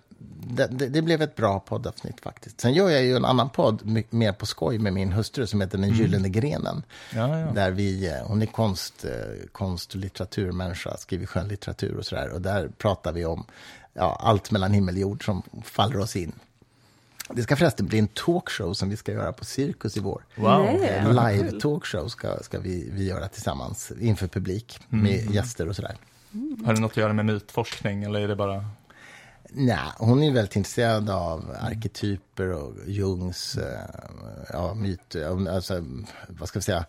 det, 0.49 0.67
det, 0.67 0.89
det 0.89 1.03
blev 1.03 1.23
ett 1.23 1.37
bra 1.37 1.61
poddavsnitt 1.61 2.21
faktiskt. 2.21 2.61
Sen 2.61 2.75
gör 2.75 2.91
jag 2.91 3.05
ju 3.05 3.17
en 3.17 3.25
annan 3.25 3.51
podd, 3.51 4.05
mer 4.11 4.33
på 4.33 4.47
skoj, 4.47 4.79
med 4.79 4.93
min 4.93 5.13
hustru 5.13 5.47
som 5.47 5.61
heter 5.61 5.79
Den 5.79 5.91
gyllene 5.91 6.29
grenen. 6.29 6.83
Ja, 7.15 7.39
ja. 7.39 7.47
Där 7.53 7.71
vi, 7.71 8.09
eh, 8.09 8.27
hon 8.27 8.43
är 8.43 8.47
konst, 8.47 9.05
eh, 9.05 9.11
konst 9.53 9.95
och 9.95 10.01
litteraturmänniska, 10.01 10.97
skriver 10.97 11.27
skönlitteratur 11.27 11.97
och 11.97 12.07
sådär. 12.07 12.29
Och 12.29 12.41
där 12.41 12.69
pratar 12.79 13.13
vi 13.13 13.25
om 13.25 13.45
ja, 13.93 14.21
allt 14.23 14.51
mellan 14.51 14.73
himmel 14.73 14.95
och 14.95 15.01
jord 15.01 15.25
som 15.25 15.43
faller 15.65 15.99
oss 15.99 16.17
in. 16.17 16.33
Det 17.31 17.43
ska 17.43 17.57
förresten 17.57 17.87
bli 17.87 17.99
en 17.99 18.09
talkshow 18.09 18.73
som 18.73 18.89
vi 18.89 18.97
ska 18.97 19.13
göra 19.13 19.33
på 19.33 19.45
Cirkus 19.45 19.97
i 19.97 20.01
vår. 20.01 20.25
Wow. 20.35 20.67
En 20.83 21.09
live 21.09 21.61
talkshow 21.61 22.09
ska, 22.09 22.39
ska 22.43 22.59
vi, 22.59 22.91
vi 22.93 23.05
göra 23.05 23.29
tillsammans 23.29 23.93
inför 24.01 24.27
publik 24.27 24.81
med 24.89 25.31
gäster 25.31 25.69
och 25.69 25.77
sådär. 25.77 25.97
Har 26.65 26.75
det 26.75 26.81
något 26.81 26.91
att 26.91 26.97
göra 26.97 27.13
med 27.13 27.27
mytforskning 27.27 28.05
eller 28.05 28.21
är 28.21 28.29
det 28.29 28.37
bara... 28.37 28.65
Nej, 29.59 29.79
hon 29.99 30.23
är 30.23 30.33
väldigt 30.33 30.57
intresserad 30.57 31.11
av 31.11 31.57
arketyper 31.61 32.53
och 32.53 32.75
Jungs 32.87 33.57
eh, 33.57 33.81
ja, 34.53 34.75
myter, 34.75 35.49
alltså, 35.49 35.85
vad 36.29 36.49
ska 36.49 36.59
vi 36.59 36.63
säga, 36.63 36.85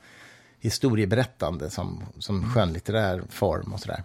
historieberättande 0.59 1.69
som, 1.69 2.03
som 2.19 2.53
skönlitterär 2.53 3.23
form 3.29 3.73
och 3.73 3.79
sådär. 3.79 4.03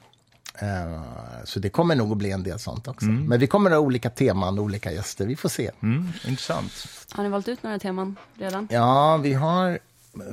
Eh, 0.54 1.02
så 1.44 1.60
det 1.60 1.70
kommer 1.70 1.94
nog 1.94 2.12
att 2.12 2.18
bli 2.18 2.30
en 2.30 2.42
del 2.42 2.58
sånt 2.58 2.88
också. 2.88 3.06
Men 3.06 3.40
vi 3.40 3.46
kommer 3.46 3.70
att 3.70 3.76
ha 3.76 3.80
olika 3.80 4.10
teman 4.10 4.58
och 4.58 4.64
olika 4.64 4.92
gäster, 4.92 5.26
vi 5.26 5.36
får 5.36 5.48
se. 5.48 5.70
Mm, 5.82 6.08
intressant. 6.26 6.86
Har 7.12 7.22
ni 7.22 7.28
valt 7.28 7.48
ut 7.48 7.62
några 7.62 7.78
teman 7.78 8.16
redan? 8.34 8.68
Ja, 8.70 9.16
vi 9.16 9.32
har 9.32 9.78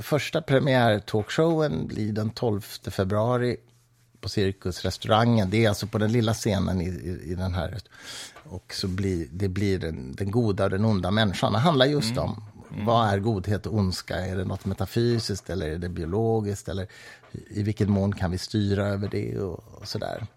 första 0.02 0.42
premiärtalkshowen 0.42 1.88
blir 1.88 2.14
den 2.14 2.30
12 2.30 2.62
februari 2.62 3.58
på 4.22 4.30
Cirkusrestaurangen. 4.30 5.49
Det 5.49 5.65
är 5.65 5.70
alltså 5.70 5.88
på 5.88 5.97
den 5.97 6.11
lilla 6.11 6.34
scenen 6.34 6.82
i, 6.82 6.86
i, 6.86 7.32
i 7.32 7.36
den 7.36 7.53
här. 7.53 7.78
Och 8.34 8.74
så 8.74 8.88
blir 8.88 9.28
det 9.32 9.47
blir 9.47 9.80
den, 9.80 10.15
den 10.15 10.32
goda 10.32 10.63
och 10.63 10.70
den 10.70 10.86
onda 10.86 11.11
människan. 11.11 11.53
Det 11.53 11.59
handlar 11.59 11.86
just 11.86 12.17
om 12.17 12.43
vad 12.86 13.09
är 13.09 13.20
godhet 13.20 13.65
och 13.65 13.74
ondska? 13.74 14.15
Är 14.15 14.36
det 14.36 14.45
något 14.45 14.65
metafysiskt 14.65 15.49
eller 15.49 15.70
är 15.70 15.78
det 15.78 15.89
biologiskt? 15.89 16.70
Eller 16.70 16.88
i 17.49 17.63
vilken 17.63 17.91
mån 17.91 18.15
kan 18.15 18.32
vi 18.32 18.38
styra 18.38 18.88
över 18.88 19.09
det 19.09 19.39
och, 19.39 19.63
och 19.82 19.88
sådär. 19.88 20.28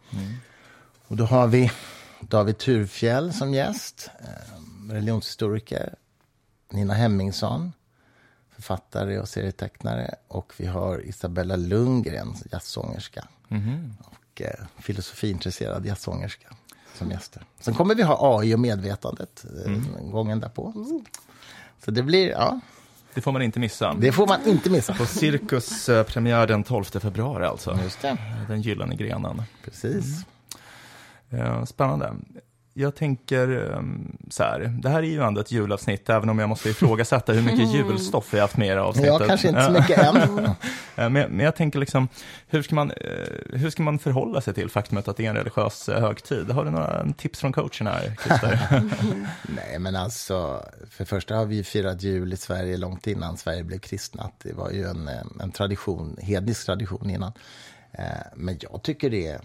Och 1.06 1.16
då 1.16 1.24
har 1.24 1.46
vi 1.46 1.72
David 2.20 2.58
Turfjell 2.58 3.32
som 3.32 3.54
gäst, 3.54 4.10
eh, 4.20 4.92
religionshistoriker. 4.92 5.94
Nina 6.70 6.94
Hemmingsson, 6.94 7.72
författare 8.50 9.18
och 9.18 9.28
serietecknare. 9.28 10.14
Och 10.28 10.52
vi 10.56 10.66
har 10.66 11.06
Isabella 11.06 11.56
Lundgren, 11.56 12.34
jazzsångerska. 12.52 13.28
Och 14.00 14.42
eh, 14.42 14.66
filosofiintresserad 14.78 15.86
jazzsångerska 15.86 16.48
som 16.98 17.10
gäster. 17.10 17.42
Sen 17.60 17.74
kommer 17.74 17.94
vi 17.94 18.02
ha 18.02 18.38
AI 18.38 18.54
och 18.54 18.60
medvetandet 18.60 19.44
eh, 19.66 19.72
gången 20.10 20.40
därpå. 20.40 20.72
Så 21.84 21.90
det 21.90 22.02
blir, 22.02 22.30
ja, 22.30 22.60
Det 23.14 23.20
får 23.20 23.32
man 23.32 23.42
inte 23.42 23.60
missa. 23.60 23.94
det 23.94 24.12
får 24.12 24.26
man 24.26 24.46
inte 24.46 24.70
missa. 24.70 24.94
På 24.94 25.06
Cirkus 25.06 25.88
eh, 25.88 26.02
premiär 26.02 26.46
den 26.46 26.64
12 26.64 26.84
februari 26.84 27.44
alltså. 27.46 27.78
Just 27.82 28.02
det, 28.02 28.16
Den 28.48 28.62
gyllene 28.62 28.94
grenen. 28.96 29.42
precis. 29.64 30.24
Eh, 31.30 31.64
Spännande. 31.64 32.14
Jag 32.74 32.94
tänker 32.94 33.72
eh, 33.72 33.82
så 34.30 34.42
här, 34.42 34.60
det 34.82 34.88
här 34.88 34.98
är 34.98 35.06
ju 35.06 35.22
ändå 35.22 35.40
ett 35.40 35.52
julavsnitt, 35.52 36.10
även 36.10 36.28
om 36.28 36.38
jag 36.38 36.48
måste 36.48 36.70
ifrågasätta 36.70 37.32
hur 37.32 37.42
mycket 37.42 37.74
julstoff 37.74 38.34
vi 38.34 38.38
har 38.38 38.42
haft 38.42 38.56
med 38.56 38.68
i 38.68 38.70
det 38.70 38.82
avsnittet. 38.82 39.12
Ja, 39.20 39.26
kanske 39.26 39.48
inte 39.48 39.64
så 39.64 39.70
mycket 39.70 39.98
än. 39.98 40.50
Eh, 40.96 41.10
Men, 41.10 41.30
men 41.30 41.40
jag 41.40 41.56
tänker 41.56 41.78
liksom, 41.78 42.08
hur 42.48 42.62
ska, 42.62 42.74
man, 42.74 42.90
eh, 42.90 43.58
hur 43.58 43.70
ska 43.70 43.82
man 43.82 43.98
förhålla 43.98 44.40
sig 44.40 44.54
till 44.54 44.70
faktumet 44.70 45.08
att 45.08 45.16
det 45.16 45.26
är 45.26 45.30
en 45.30 45.36
religiös 45.36 45.88
eh, 45.88 46.00
högtid? 46.00 46.50
Har 46.50 46.64
du 46.64 46.70
några 46.70 47.12
tips 47.16 47.40
från 47.40 47.52
coachen 47.52 47.86
här, 47.86 48.16
Christer? 48.22 48.60
Nej, 49.48 49.78
men 49.78 49.96
alltså, 49.96 50.64
för 50.90 51.04
det 51.04 51.08
första 51.08 51.34
har 51.34 51.46
vi 51.46 51.64
firat 51.64 52.02
jul 52.02 52.32
i 52.32 52.36
Sverige 52.36 52.76
långt 52.76 53.06
innan 53.06 53.36
Sverige 53.36 53.64
blev 53.64 53.78
kristnat. 53.78 54.32
Det 54.42 54.52
var 54.52 54.70
ju 54.70 54.84
en, 54.84 55.08
en 55.40 55.50
tradition, 55.52 56.16
hednisk 56.22 56.66
tradition 56.66 57.10
innan. 57.10 57.32
Men 58.34 58.58
jag 58.60 58.82
tycker 58.82 59.10
det 59.10 59.40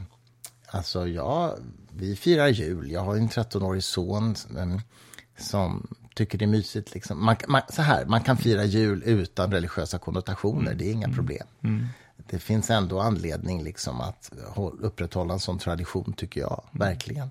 alltså 0.67 1.07
jag, 1.07 1.53
vi 1.99 2.15
firar 2.15 2.47
jul. 2.47 2.91
Jag 2.91 3.01
har 3.01 3.15
en 3.15 3.29
13-årig 3.29 3.83
son 3.83 4.35
som 5.39 5.87
tycker 6.15 6.37
det 6.37 6.45
är 6.45 6.47
mysigt. 6.47 6.93
Liksom. 6.93 7.25
Man, 7.25 7.35
man, 7.47 7.61
så 7.69 7.81
här, 7.81 8.05
man 8.05 8.21
kan 8.21 8.37
fira 8.37 8.63
jul 8.65 9.03
utan 9.05 9.51
religiösa 9.51 9.97
konnotationer, 9.97 10.73
det 10.73 10.85
är 10.87 10.91
inga 10.91 11.09
problem. 11.09 11.47
Det 12.29 12.39
finns 12.39 12.69
ändå 12.69 12.99
anledning 12.99 13.63
liksom 13.63 14.01
att 14.01 14.31
håll- 14.47 14.79
upprätthålla 14.81 15.33
en 15.33 15.39
sån 15.39 15.59
tradition, 15.59 16.13
tycker 16.13 16.41
jag. 16.41 16.63
Verkligen. 16.71 17.29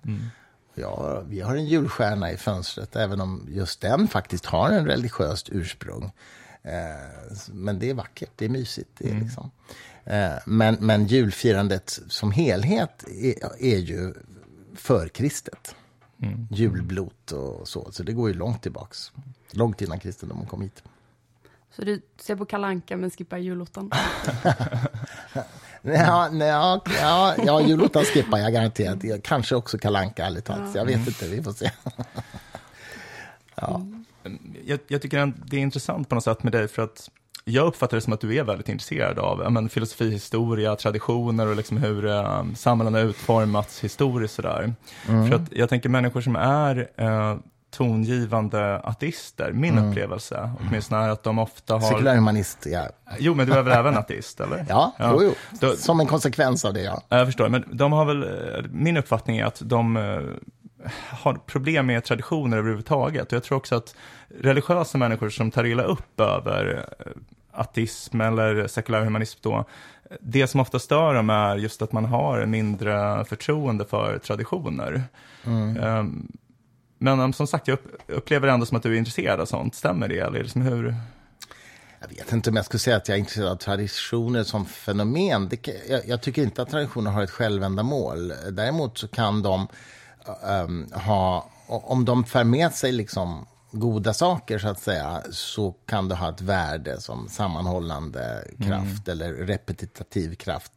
Ja, 0.75 1.21
vi 1.29 1.41
har 1.41 1.57
en 1.57 1.67
julstjärna 1.67 2.33
i 2.33 2.37
fönstret, 2.37 2.97
även 2.97 3.21
om 3.21 3.47
just 3.51 3.81
den 3.81 4.09
faktiskt 4.09 4.47
har 4.47 4.71
en 4.71 4.87
religiöst 4.87 5.49
ursprung. 5.53 6.11
Eh, 6.63 7.37
men 7.53 7.79
det 7.79 7.91
är 7.91 7.95
vackert, 7.95 8.31
det 8.37 8.45
är 8.45 8.49
mysigt. 8.49 8.91
Det 8.99 9.11
är 9.11 9.21
liksom. 9.21 9.51
eh, 10.05 10.33
men, 10.47 10.77
men 10.81 11.07
julfirandet 11.07 12.01
som 12.09 12.33
helhet 12.33 13.05
är, 13.09 13.35
är 13.65 13.79
ju 13.79 14.15
förkristet. 14.77 15.75
Julblot 16.51 17.33
och 17.33 17.69
så, 17.69 17.93
så 17.93 18.03
det 18.03 18.13
går 18.13 18.29
ju 18.29 18.35
långt 18.35 18.63
tillbaks. 18.63 19.13
Långt 19.51 19.83
innan 19.83 20.01
kristendomen 20.01 20.47
kom 20.47 20.63
hit. 20.63 20.83
Så 21.71 21.85
du 21.85 22.03
ser 22.17 22.37
på 22.37 22.45
Kalanka 22.45 22.97
men 22.97 23.11
skippar 23.11 23.39
julottan? 23.39 23.91
Ja, 25.83 26.29
nej, 26.33 26.49
ja, 26.49 26.83
ja, 27.01 27.35
ja 27.45 27.61
julottan 27.61 28.05
skippar 28.05 28.39
jag 28.39 28.53
garanterat. 28.53 29.05
Jag 29.05 29.23
kanske 29.23 29.55
också 29.57 29.79
kalanka 29.79 30.27
ärligt 30.27 30.45
talat. 30.45 30.73
Så 30.73 30.79
Jag 30.79 30.85
vet 30.85 31.07
inte, 31.07 31.29
vi 31.29 31.43
får 31.43 31.53
se. 31.53 31.71
jag, 34.67 34.81
jag 34.87 35.03
tycker 35.03 35.19
att 35.19 35.35
det 35.51 35.57
är 35.57 35.61
intressant 35.61 36.09
på 36.09 36.15
något 36.15 36.25
sätt 36.25 36.43
med 36.43 36.53
dig, 36.53 36.69
för 36.69 36.83
att 36.83 37.11
jag 37.49 37.67
uppfattar 37.67 37.97
det 37.97 38.01
som 38.01 38.13
att 38.13 38.21
du 38.21 38.37
är 38.37 38.45
väldigt 38.45 38.69
intresserad 38.69 39.19
av 39.19 39.41
ja, 39.43 39.51
men, 39.51 39.69
filosofi, 39.69 40.11
historia, 40.11 40.77
traditioner 40.77 41.47
och 41.47 41.57
liksom 41.57 41.77
hur 41.77 42.07
eh, 42.07 42.45
samhällen 42.55 42.95
har 42.95 43.01
utformats 43.01 43.81
historiskt. 43.85 44.35
Sådär. 44.35 44.75
För 45.05 45.33
att 45.35 45.53
jag 45.53 45.69
tänker 45.69 45.89
människor 45.89 46.21
som 46.21 46.37
är 46.37 46.89
eh, 46.97 47.37
tongivande 47.71 48.81
ateister, 48.81 49.53
min 49.53 49.79
upplevelse 49.79 50.51
åtminstone 50.61 51.05
är 51.05 51.09
att 51.09 51.23
de 51.23 51.39
ofta 51.39 51.75
har... 51.75 51.81
Sekulärhumanist, 51.81 52.67
ja. 52.67 52.87
Jo, 53.19 53.35
men 53.35 53.47
du 53.47 53.53
är 53.53 53.63
väl 53.63 53.79
även 53.79 53.97
ateist, 53.97 54.41
eller? 54.41 54.67
Ja, 54.69 54.93
Jo, 55.01 55.19
jo. 55.23 55.35
Då- 55.61 55.77
som 55.77 56.01
en 56.01 56.07
konsekvens 56.07 56.65
av 56.65 56.75
det, 56.75 56.81
ja. 56.83 57.03
Ja, 57.09 57.19
Jag 57.19 57.27
förstår, 57.27 57.49
men 57.49 57.65
de 57.73 57.93
har 57.93 58.05
väl, 58.05 58.23
eh, 58.23 58.65
min 58.71 58.97
uppfattning 58.97 59.39
är 59.39 59.45
att 59.45 59.61
de 59.65 59.97
eh, 59.97 60.21
har 61.11 61.35
problem 61.35 61.87
med 61.87 62.05
traditioner 62.05 62.57
överhuvudtaget. 62.59 63.27
Och 63.27 63.33
jag 63.33 63.43
tror 63.43 63.59
också 63.59 63.75
att 63.77 63.95
religiösa 64.41 64.99
människor 64.99 65.31
som 65.31 65.51
tar 65.51 65.65
illa 65.65 65.83
upp 65.83 66.21
över 66.21 66.85
eh, 66.99 67.13
ateism 67.57 68.21
eller 68.21 68.67
sekulär 68.67 69.05
humanism 69.05 69.39
då, 69.43 69.65
det 70.21 70.47
som 70.47 70.61
ofta 70.61 70.79
stör 70.79 71.15
dem 71.15 71.31
är 71.31 71.57
just 71.57 71.83
att 71.83 71.93
man 71.93 72.05
har 72.05 72.47
mindre 72.47 73.25
förtroende 73.25 73.85
för 73.85 74.19
traditioner. 74.19 75.05
Um, 75.45 76.33
men 76.99 77.21
um, 77.21 77.33
som 77.33 77.47
sagt, 77.47 77.69
jag 77.69 77.75
upp, 77.75 78.03
upplever 78.07 78.49
ändå 78.49 78.67
som 78.67 78.77
att 78.77 78.83
du 78.83 78.95
är 78.95 78.99
intresserad 78.99 79.41
av 79.41 79.47
sånt. 79.47 79.75
Stämmer 79.75 80.09
det? 80.09 80.19
Eller 80.19 80.43
liksom 80.43 80.63
hur? 80.63 80.95
Jag 82.01 82.09
vet 82.09 82.33
inte 82.33 82.51
om 82.51 82.57
jag 82.57 82.65
skulle 82.65 82.81
säga 82.81 82.97
att 82.97 83.09
jag 83.09 83.15
är 83.15 83.19
intresserad 83.19 83.49
av 83.49 83.57
traditioner 83.57 84.43
som 84.43 84.67
fenomen. 84.67 85.49
Det, 85.49 85.69
jag, 85.89 86.01
jag 86.07 86.23
tycker 86.23 86.43
inte 86.43 86.63
att 86.63 86.71
traditioner 86.71 87.11
har 87.11 87.23
ett 87.23 87.31
självändamål. 87.31 88.33
Däremot 88.51 88.99
så 88.99 89.09
kan 89.09 89.43
de 89.43 89.69
ehm, 90.47 90.87
ha, 90.93 91.51
om 91.67 92.05
de 92.05 92.25
för 92.25 92.45
med 92.45 92.73
sig 92.73 92.93
liksom 92.93 93.47
goda 93.77 94.15
saker 94.15 94.59
så 94.59 94.69
att 94.69 94.81
säga, 94.81 95.23
så 95.31 95.73
kan 95.87 96.09
det 96.09 96.15
ha 96.15 96.31
ett 96.31 96.41
värde 96.41 97.01
som 97.01 97.29
sammanhållande 97.29 98.45
kraft 98.67 99.09
eller 99.09 99.33
repetitiv 99.33 100.35
kraft. 100.35 100.73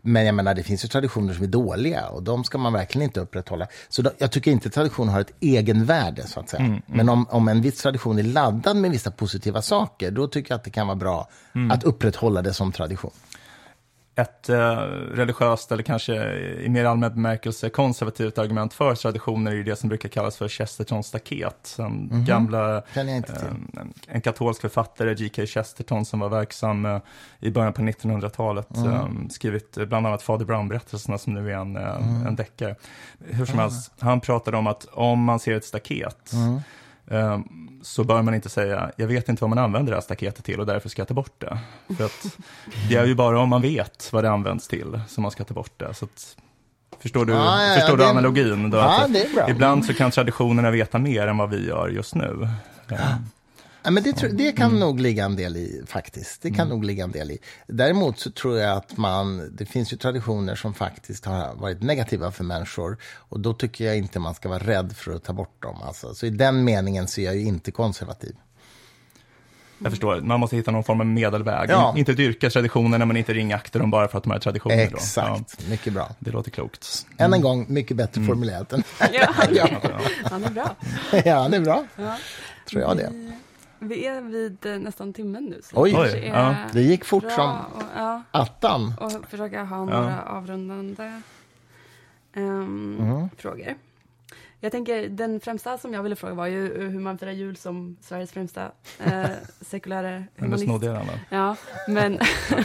Men 0.00 0.26
jag 0.26 0.34
menar, 0.34 0.54
det 0.54 0.62
finns 0.62 0.84
ju 0.84 0.88
traditioner 0.88 1.34
som 1.34 1.44
är 1.44 1.48
dåliga 1.48 2.08
och 2.08 2.22
de 2.22 2.44
ska 2.44 2.58
man 2.58 2.72
verkligen 2.72 3.04
inte 3.04 3.20
upprätthålla. 3.20 3.66
Så 3.88 4.02
då, 4.02 4.10
jag 4.18 4.32
tycker 4.32 4.50
inte 4.50 4.70
tradition 4.70 5.08
har 5.08 5.20
ett 5.20 5.32
egenvärde 5.40 6.26
så 6.26 6.40
att 6.40 6.48
säga. 6.48 6.80
Men 6.86 7.08
om, 7.08 7.26
om 7.30 7.48
en 7.48 7.60
viss 7.62 7.82
tradition 7.82 8.18
är 8.18 8.22
laddad 8.22 8.76
med 8.76 8.90
vissa 8.90 9.10
positiva 9.10 9.62
saker, 9.62 10.10
då 10.10 10.28
tycker 10.28 10.52
jag 10.52 10.58
att 10.58 10.64
det 10.64 10.70
kan 10.70 10.86
vara 10.86 10.96
bra 10.96 11.28
att 11.70 11.84
upprätthålla 11.84 12.42
det 12.42 12.52
som 12.52 12.72
tradition. 12.72 13.10
Ett 14.18 14.48
eh, 14.48 14.56
religiöst 15.14 15.72
eller 15.72 15.82
kanske 15.82 16.14
i 16.38 16.68
mer 16.68 16.84
allmän 16.84 17.14
bemärkelse 17.14 17.68
konservativt 17.70 18.38
argument 18.38 18.74
för 18.74 18.94
traditioner 18.94 19.50
är 19.50 19.54
ju 19.54 19.62
det 19.62 19.76
som 19.76 19.88
brukar 19.88 20.08
kallas 20.08 20.36
för 20.36 20.48
Chestertons 20.48 21.06
staket. 21.06 21.76
En 21.78 22.24
gamla, 22.26 22.82
Känner 22.94 23.10
jag 23.10 23.16
inte 23.16 23.32
till. 23.32 23.46
eh, 23.48 23.80
en, 23.82 23.92
en 24.08 24.20
katolsk 24.20 24.60
författare, 24.60 25.14
G.K. 25.14 25.46
Chesterton, 25.46 26.04
som 26.04 26.20
var 26.20 26.28
verksam 26.28 26.86
eh, 26.86 26.98
i 27.40 27.50
början 27.50 27.72
på 27.72 27.82
1900-talet. 27.82 28.76
eh, 28.76 29.08
skrivit 29.30 29.76
eh, 29.78 29.84
bland 29.84 30.06
annat 30.06 30.22
Fader 30.22 30.44
Brown-berättelserna 30.44 31.18
som 31.18 31.34
nu 31.34 31.50
är 31.52 31.56
en, 31.56 31.76
eh, 31.76 32.26
en 32.26 32.36
deckare. 32.36 32.74
Hur 33.24 33.46
som 33.46 33.58
helst, 33.58 33.92
han 33.98 34.20
pratade 34.20 34.56
om 34.56 34.66
att 34.66 34.84
om 34.84 35.24
man 35.24 35.38
ser 35.40 35.54
ett 35.56 35.64
staket 35.64 36.32
eh, 36.32 36.58
så 37.82 38.04
bör 38.04 38.22
man 38.22 38.34
inte 38.34 38.48
säga, 38.48 38.90
jag 38.96 39.06
vet 39.06 39.28
inte 39.28 39.42
vad 39.42 39.50
man 39.50 39.58
använder 39.58 39.90
det 39.92 39.96
här 39.96 40.02
staketet 40.02 40.44
till 40.44 40.60
och 40.60 40.66
därför 40.66 40.88
ska 40.88 41.00
jag 41.00 41.08
ta 41.08 41.14
bort 41.14 41.34
det. 41.40 41.58
För 41.96 42.04
att 42.04 42.36
det 42.88 42.96
är 42.96 43.04
ju 43.06 43.14
bara 43.14 43.40
om 43.40 43.48
man 43.48 43.62
vet 43.62 44.08
vad 44.12 44.24
det 44.24 44.30
används 44.30 44.68
till 44.68 45.00
som 45.08 45.22
man 45.22 45.30
ska 45.30 45.44
ta 45.44 45.54
bort 45.54 45.72
det. 45.76 45.94
Så 45.94 46.04
att, 46.04 46.36
förstår 47.02 47.24
du, 47.24 47.32
Ja, 47.32 47.62
ja, 47.62 47.68
ja, 47.68 47.74
förstår 47.80 47.96
det- 47.96 48.04
du 48.04 48.08
analogin? 48.10 48.70
Då? 48.70 48.78
Ja, 48.78 49.04
Att 49.04 49.12
det. 49.12 49.46
Ibland 49.48 49.84
så 49.84 49.94
kan 49.94 50.10
traditionerna 50.10 50.70
veta 50.70 50.98
mer 50.98 51.26
än 51.26 51.36
vad 51.36 51.50
vi 51.50 51.66
gör 51.68 51.88
just 51.88 52.14
nu. 52.14 52.48
Ja, 53.86 53.90
men 53.92 54.02
det, 54.02 54.12
tro- 54.12 54.28
det 54.32 54.52
kan 54.52 54.78
nog 54.80 55.00
ligga 55.00 55.24
en 55.24 55.36
del 55.36 55.56
i, 55.56 55.82
faktiskt. 55.86 56.42
Det 56.42 56.50
kan 56.50 56.68
nog 56.68 56.84
ligga 56.84 57.04
en 57.04 57.12
del 57.12 57.30
i. 57.30 57.38
Däremot 57.66 58.18
så 58.18 58.30
tror 58.30 58.58
jag 58.58 58.76
att 58.76 58.96
man, 58.96 59.56
det 59.56 59.66
finns 59.66 59.92
ju 59.92 59.96
traditioner 59.96 60.54
som 60.54 60.74
faktiskt 60.74 61.24
har 61.24 61.54
varit 61.54 61.82
negativa 61.82 62.30
för 62.30 62.44
människor. 62.44 62.96
Och 63.16 63.40
då 63.40 63.54
tycker 63.54 63.84
jag 63.84 63.96
inte 63.96 64.18
man 64.18 64.34
ska 64.34 64.48
vara 64.48 64.58
rädd 64.58 64.96
för 64.96 65.12
att 65.14 65.24
ta 65.24 65.32
bort 65.32 65.62
dem. 65.62 65.76
Alltså. 65.82 66.14
Så 66.14 66.26
i 66.26 66.30
den 66.30 66.64
meningen 66.64 67.08
så 67.08 67.20
är 67.20 67.24
jag 67.24 67.36
ju 67.36 67.42
inte 67.42 67.70
konservativ. 67.70 68.36
Jag 69.78 69.92
förstår, 69.92 70.20
man 70.20 70.40
måste 70.40 70.56
hitta 70.56 70.70
någon 70.70 70.84
form 70.84 71.00
av 71.00 71.06
medelväg. 71.06 71.70
Ja. 71.70 71.94
Inte 71.96 72.12
dyrka 72.12 72.50
traditionerna 72.50 73.04
men 73.06 73.16
inte 73.16 73.34
ringakta 73.34 73.78
dem 73.78 73.90
bara 73.90 74.08
för 74.08 74.18
att 74.18 74.24
de 74.24 74.32
är 74.32 74.38
traditioner. 74.38 74.76
Då. 74.76 74.82
Ja, 74.82 74.96
Exakt, 74.96 75.68
mycket 75.68 75.92
bra. 75.92 76.08
det 76.18 76.30
låter 76.30 76.50
klokt. 76.50 77.06
Än 77.18 77.32
en 77.32 77.40
gång, 77.40 77.66
mycket 77.68 77.96
bättre 77.96 78.24
formulerat 78.24 78.72
än... 78.72 78.82
Ja, 79.12 79.28
ja, 79.52 79.68
han 80.24 80.44
är 80.44 80.50
bra. 80.50 80.76
ja, 81.24 81.48
det 81.48 81.56
är 81.56 81.60
bra. 81.60 81.84
Ja. 81.96 82.16
Tror 82.70 82.82
jag 82.82 82.96
det. 82.96 83.12
Vi, 83.78 84.06
är 84.06 84.20
vid 84.20 84.66
eh, 84.66 84.78
nästan 84.78 85.12
timmen 85.12 85.44
nu. 85.44 85.60
Så 85.62 85.82
Oj. 85.82 85.92
det 85.92 86.26
ja. 86.26 86.54
Det 86.72 86.82
gick 86.82 87.04
fort 87.04 87.30
som 87.32 87.50
och, 87.74 87.82
ja, 87.96 88.22
attan. 88.30 88.94
och 89.00 89.12
försöka 89.30 89.64
ha 89.64 89.84
några 89.84 90.22
avrundande 90.22 91.20
ehm, 92.32 92.96
Mm. 93.00 93.28
frågor. 93.36 93.74
Jag 94.60 94.72
tänker, 94.72 95.08
den 95.08 95.40
främsta 95.40 95.78
som 95.78 95.94
jag 95.94 96.02
ville 96.02 96.16
fråga 96.16 96.34
var 96.34 96.46
ju 96.46 96.88
hur 96.90 97.00
man 97.00 97.18
firar 97.18 97.30
jul 97.32 97.56
som 97.56 97.96
Sveriges 98.00 98.32
främsta 98.32 98.72
eh, 98.98 99.24
sekulära 99.60 100.10
Men 100.10 100.26
du 100.36 100.42
humanist. 100.44 100.64
snodde 100.64 100.86
den? 100.86 101.06
Ja, 101.30 101.56
men, 101.88 102.18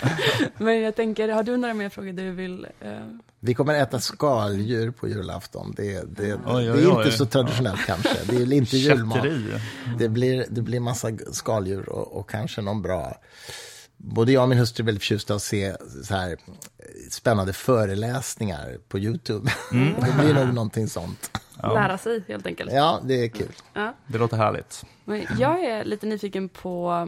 men 0.57 0.81
jag 0.81 0.95
tänker, 0.95 1.29
har 1.29 1.43
du 1.43 1.57
några 1.57 1.73
mer 1.73 1.89
frågor 1.89 2.13
du 2.13 2.31
vill? 2.31 2.67
Eh, 2.79 2.91
Vi 3.39 3.53
kommer 3.53 3.73
äta 3.73 3.99
skaldjur 3.99 4.91
på 4.91 5.07
julafton. 5.07 5.73
Det, 5.77 6.17
det, 6.17 6.33
Oj, 6.35 6.71
oj, 6.71 6.77
det 6.77 6.83
är 6.83 6.97
inte 7.05 7.11
så 7.17 7.25
traditionellt 7.25 7.85
kanske. 7.85 8.17
Det 8.29 8.35
är 8.35 8.53
inte 8.53 8.77
julmat. 8.77 9.17
Kötteri. 9.17 9.59
Det 9.97 10.09
blir, 10.09 10.45
det 10.49 10.61
blir 10.61 10.79
massa 10.79 11.07
skaldjur 11.31 11.89
och, 11.89 12.19
och 12.19 12.29
kanske 12.29 12.61
någon 12.61 12.81
bra... 12.81 13.17
Både 14.03 14.31
jag 14.31 14.43
och 14.43 14.49
min 14.49 14.57
hustru 14.57 14.83
är 14.83 14.85
väldigt 14.85 15.01
förtjusta 15.03 15.35
att 15.35 15.41
se 15.41 15.75
så 16.03 16.13
här 16.15 16.37
spännande 17.09 17.53
föreläsningar 17.53 18.77
på 18.87 18.99
Youtube. 18.99 19.51
det 19.71 20.15
blir 20.23 20.33
nog 20.33 20.53
någonting 20.53 20.87
sånt. 20.87 21.31
Lära 21.63 21.97
sig 21.97 22.23
helt 22.27 22.45
enkelt. 22.45 22.71
Ja, 22.71 22.99
det 23.03 23.13
är 23.23 23.27
kul. 23.27 23.51
Ja. 23.73 23.93
Det 24.07 24.17
låter 24.17 24.37
härligt. 24.37 24.85
Jag 25.39 25.63
är 25.63 25.83
lite 25.83 26.05
nyfiken 26.05 26.49
på 26.49 27.07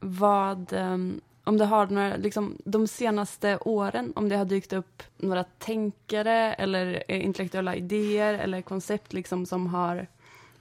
vad, 0.00 0.72
ehm, 0.72 1.20
om 1.44 1.58
det 1.58 1.64
har 1.64 1.86
några, 1.86 2.16
liksom 2.16 2.58
de 2.64 2.88
senaste 2.88 3.58
åren, 3.60 4.12
om 4.16 4.28
det 4.28 4.36
har 4.36 4.44
dykt 4.44 4.72
upp 4.72 5.02
några 5.16 5.44
tänkare 5.44 6.54
eller 6.54 7.02
eh, 7.08 7.24
intellektuella 7.24 7.74
idéer 7.76 8.34
eller 8.34 8.62
koncept 8.62 9.12
liksom 9.12 9.46
som 9.46 9.66
har, 9.66 10.06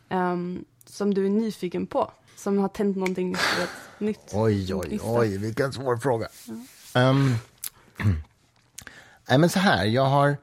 ehm, 0.09 0.65
som 0.85 1.13
du 1.13 1.25
är 1.25 1.29
nyfiken 1.29 1.87
på, 1.87 2.11
som 2.35 2.57
har 2.57 2.67
tänt 2.67 2.97
någonting 2.97 3.33
rätt 3.33 3.99
nytt. 3.99 4.31
Oj, 4.33 4.75
oj, 4.75 4.99
oj, 5.03 5.37
vilken 5.37 5.73
svår 5.73 5.97
fråga. 5.97 6.27
Um, 6.95 7.35
nej, 9.29 9.37
men 9.37 9.49
så 9.49 9.59
här, 9.59 9.85
jag 9.85 10.05
har, 10.05 10.37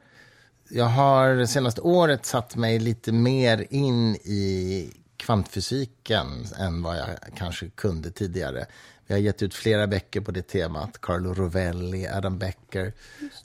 jag 0.75 0.85
har 0.85 1.29
det 1.29 1.47
senaste 1.47 1.81
året 1.81 2.25
satt 2.25 2.55
mig 2.55 2.79
lite 2.79 3.11
mer 3.11 3.67
in 3.69 4.15
i 4.15 4.93
kvantfysiken 5.17 6.45
än 6.59 6.81
vad 6.81 6.97
jag 6.97 7.07
kanske 7.35 7.69
kunde 7.69 8.11
tidigare. 8.11 8.65
Vi 9.07 9.13
har 9.13 9.21
gett 9.21 9.41
ut 9.41 9.53
flera 9.53 9.87
böcker 9.87 10.21
på 10.21 10.31
det 10.31 10.41
temat. 10.41 11.01
Carlo 11.01 11.33
Rovelli, 11.33 12.07
Adam 12.07 12.39
Becker, 12.39 12.93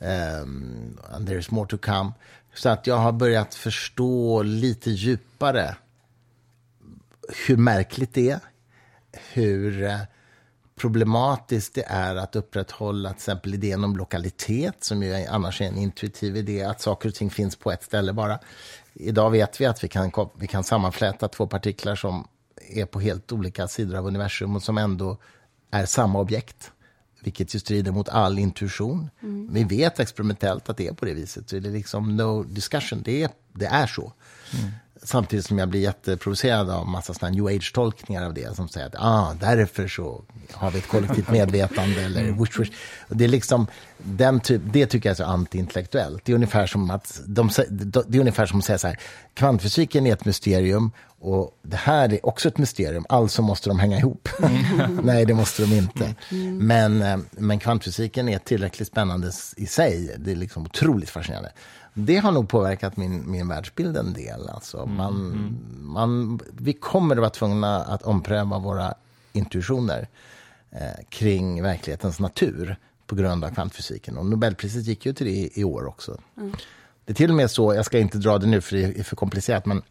um, 0.01 0.99
and 1.12 1.29
there's 1.29 1.55
more 1.55 1.68
to 1.68 1.79
come. 1.79 2.12
Så 2.55 2.68
att 2.68 2.87
jag 2.87 2.97
har 2.97 3.12
börjat 3.12 3.55
förstå 3.55 4.43
lite 4.43 4.91
djupare 4.91 5.76
hur 7.47 7.57
märkligt 7.57 8.14
det 8.14 8.31
är. 8.31 8.41
Hur 9.33 9.83
eh, 9.83 10.01
problematiskt 10.79 11.74
det 11.74 11.85
är 11.87 12.16
att 12.16 12.37
upprätthålla 12.37 13.09
till 13.09 13.16
exempel 13.16 13.55
idén 13.55 13.85
om 13.85 13.97
lokalitet, 13.97 14.85
som 14.85 15.03
ju 15.03 15.14
annars 15.14 15.61
är 15.61 15.64
en 15.64 15.79
intuitiv 15.79 16.37
idé, 16.37 16.62
att 16.62 16.81
saker 16.81 17.09
och 17.09 17.14
ting 17.14 17.31
finns 17.31 17.57
på 17.57 17.72
ett 17.72 17.83
ställe 17.83 18.12
bara. 18.12 18.39
Idag 18.95 19.31
vet 19.31 19.61
vi 19.61 19.66
att 19.66 19.85
vi 19.85 19.89
kan, 19.89 20.12
vi 20.39 20.47
kan 20.47 20.64
sammanfläta 20.64 21.29
två 21.29 21.47
partiklar 21.47 21.97
som 21.97 22.29
är 22.68 22.85
på 22.85 23.01
helt 23.01 23.33
olika 23.33 23.68
sidor 23.68 23.97
av 23.97 24.07
universum 24.07 24.57
och 24.57 24.62
som 24.62 24.79
ändå 24.79 25.18
är 25.70 25.87
samma 25.87 26.20
objekt. 26.20 26.72
Vilket 27.20 27.55
ju 27.55 27.59
strider 27.59 27.93
mot 27.93 28.09
all 28.09 28.39
intuition. 28.39 29.11
Vi 29.51 29.64
vet 29.64 30.01
experimentellt 30.01 30.68
att 30.68 30.76
det 30.76 30.89
är 30.89 30.93
på 30.93 31.05
det 31.05 31.14
viset. 31.14 31.51
Så 31.51 31.59
det 31.59 31.68
är 31.68 31.72
liksom 31.72 32.16
no 32.16 32.43
discussion. 32.43 33.03
Det 33.05 33.22
är, 33.22 33.31
det 33.53 33.66
är 33.66 33.87
så. 33.87 34.12
Samtidigt 35.03 35.46
som 35.46 35.59
jag 35.59 35.68
blir 35.68 35.80
jätteprovocerad 35.80 36.70
av 36.70 36.88
massa 36.88 37.14
såna 37.14 37.30
new 37.30 37.46
age-tolkningar 37.46 38.26
av 38.26 38.34
det 38.34 38.57
som 38.57 38.68
säger 38.68 38.86
att 38.86 38.94
ah, 38.99 39.34
därför 39.40 39.88
så 39.88 40.24
har 40.53 40.70
vi 40.70 40.78
ett 40.78 40.88
kollektivt 40.88 41.30
medvetande 41.30 42.03
eller 42.03 42.22
wish, 42.22 42.61
wish. 42.61 42.70
Och 43.09 43.16
det 43.16 43.24
är 43.24 43.28
liksom, 43.28 43.66
den 43.99 44.40
typ, 44.40 44.62
det 44.64 44.86
tycker 44.86 45.09
jag 45.09 45.12
är 45.12 45.16
så 45.16 45.24
antiintellektuellt. 45.24 46.24
Det 46.24 46.32
är 46.32 46.34
ungefär 46.34 46.66
som 46.66 46.90
att 46.90 47.20
de, 47.26 47.51
det 48.07 48.18
är 48.18 48.20
ungefär 48.20 48.46
som 48.46 48.59
att 48.59 48.64
säga 48.64 48.78
så 48.78 48.86
här, 48.86 48.99
kvantfysiken 49.34 50.07
är 50.07 50.12
ett 50.12 50.24
mysterium 50.24 50.90
och 51.20 51.59
det 51.62 51.76
här 51.76 52.12
är 52.12 52.26
också 52.26 52.49
ett 52.49 52.59
mysterium, 52.59 53.07
alltså 53.09 53.42
måste 53.42 53.70
de 53.70 53.78
hänga 53.78 53.99
ihop. 53.99 54.28
Nej, 55.03 55.26
det 55.26 55.34
måste 55.34 55.62
de 55.62 55.76
inte. 55.76 56.14
Men, 56.59 57.03
eh, 57.03 57.18
men 57.30 57.59
kvantfysiken 57.59 58.28
är 58.28 58.38
tillräckligt 58.38 58.88
spännande 58.88 59.30
i 59.57 59.66
sig. 59.66 60.16
Det 60.18 60.32
är 60.32 60.36
liksom 60.36 60.62
otroligt 60.62 61.11
fascinerande. 61.11 61.53
Det 62.01 62.16
har 62.16 62.32
nog 62.32 62.49
påverkat 62.49 62.96
min, 62.96 63.30
min 63.30 63.49
världsbild 63.49 63.96
en 63.96 64.12
del. 64.12 64.49
Alltså 64.49 64.86
man, 64.86 65.59
man, 65.80 66.40
vi 66.53 66.72
kommer 66.72 67.16
att 67.16 67.20
vara 67.20 67.30
tvungna 67.30 67.84
att 67.84 68.03
ompröva 68.03 68.59
våra 68.59 68.94
intuitioner 69.32 70.09
eh, 70.70 71.05
kring 71.09 71.62
verklighetens 71.62 72.20
natur 72.20 72.76
på 73.07 73.14
grund 73.14 73.44
av 73.44 73.51
kvantfysiken. 73.55 74.18
Och 74.18 74.26
Nobelpriset 74.26 74.86
gick 74.86 75.07
ju 75.07 75.12
till 75.12 75.26
det 75.26 75.32
i, 75.32 75.61
i 75.61 75.64
år 75.64 75.86
också. 75.86 76.20
Det 77.05 77.12
är 77.12 77.14
till 77.14 77.30
och 77.30 77.36
med 77.36 77.51
så, 77.51 77.74
jag 77.74 77.84
ska 77.84 77.99
inte 77.99 78.18
dra 78.18 78.38
det 78.38 78.46
nu 78.46 78.61
för 78.61 78.76
det 78.76 78.99
är 78.99 79.03
för 79.03 79.16
komplicerat, 79.16 79.66
men 79.66 79.82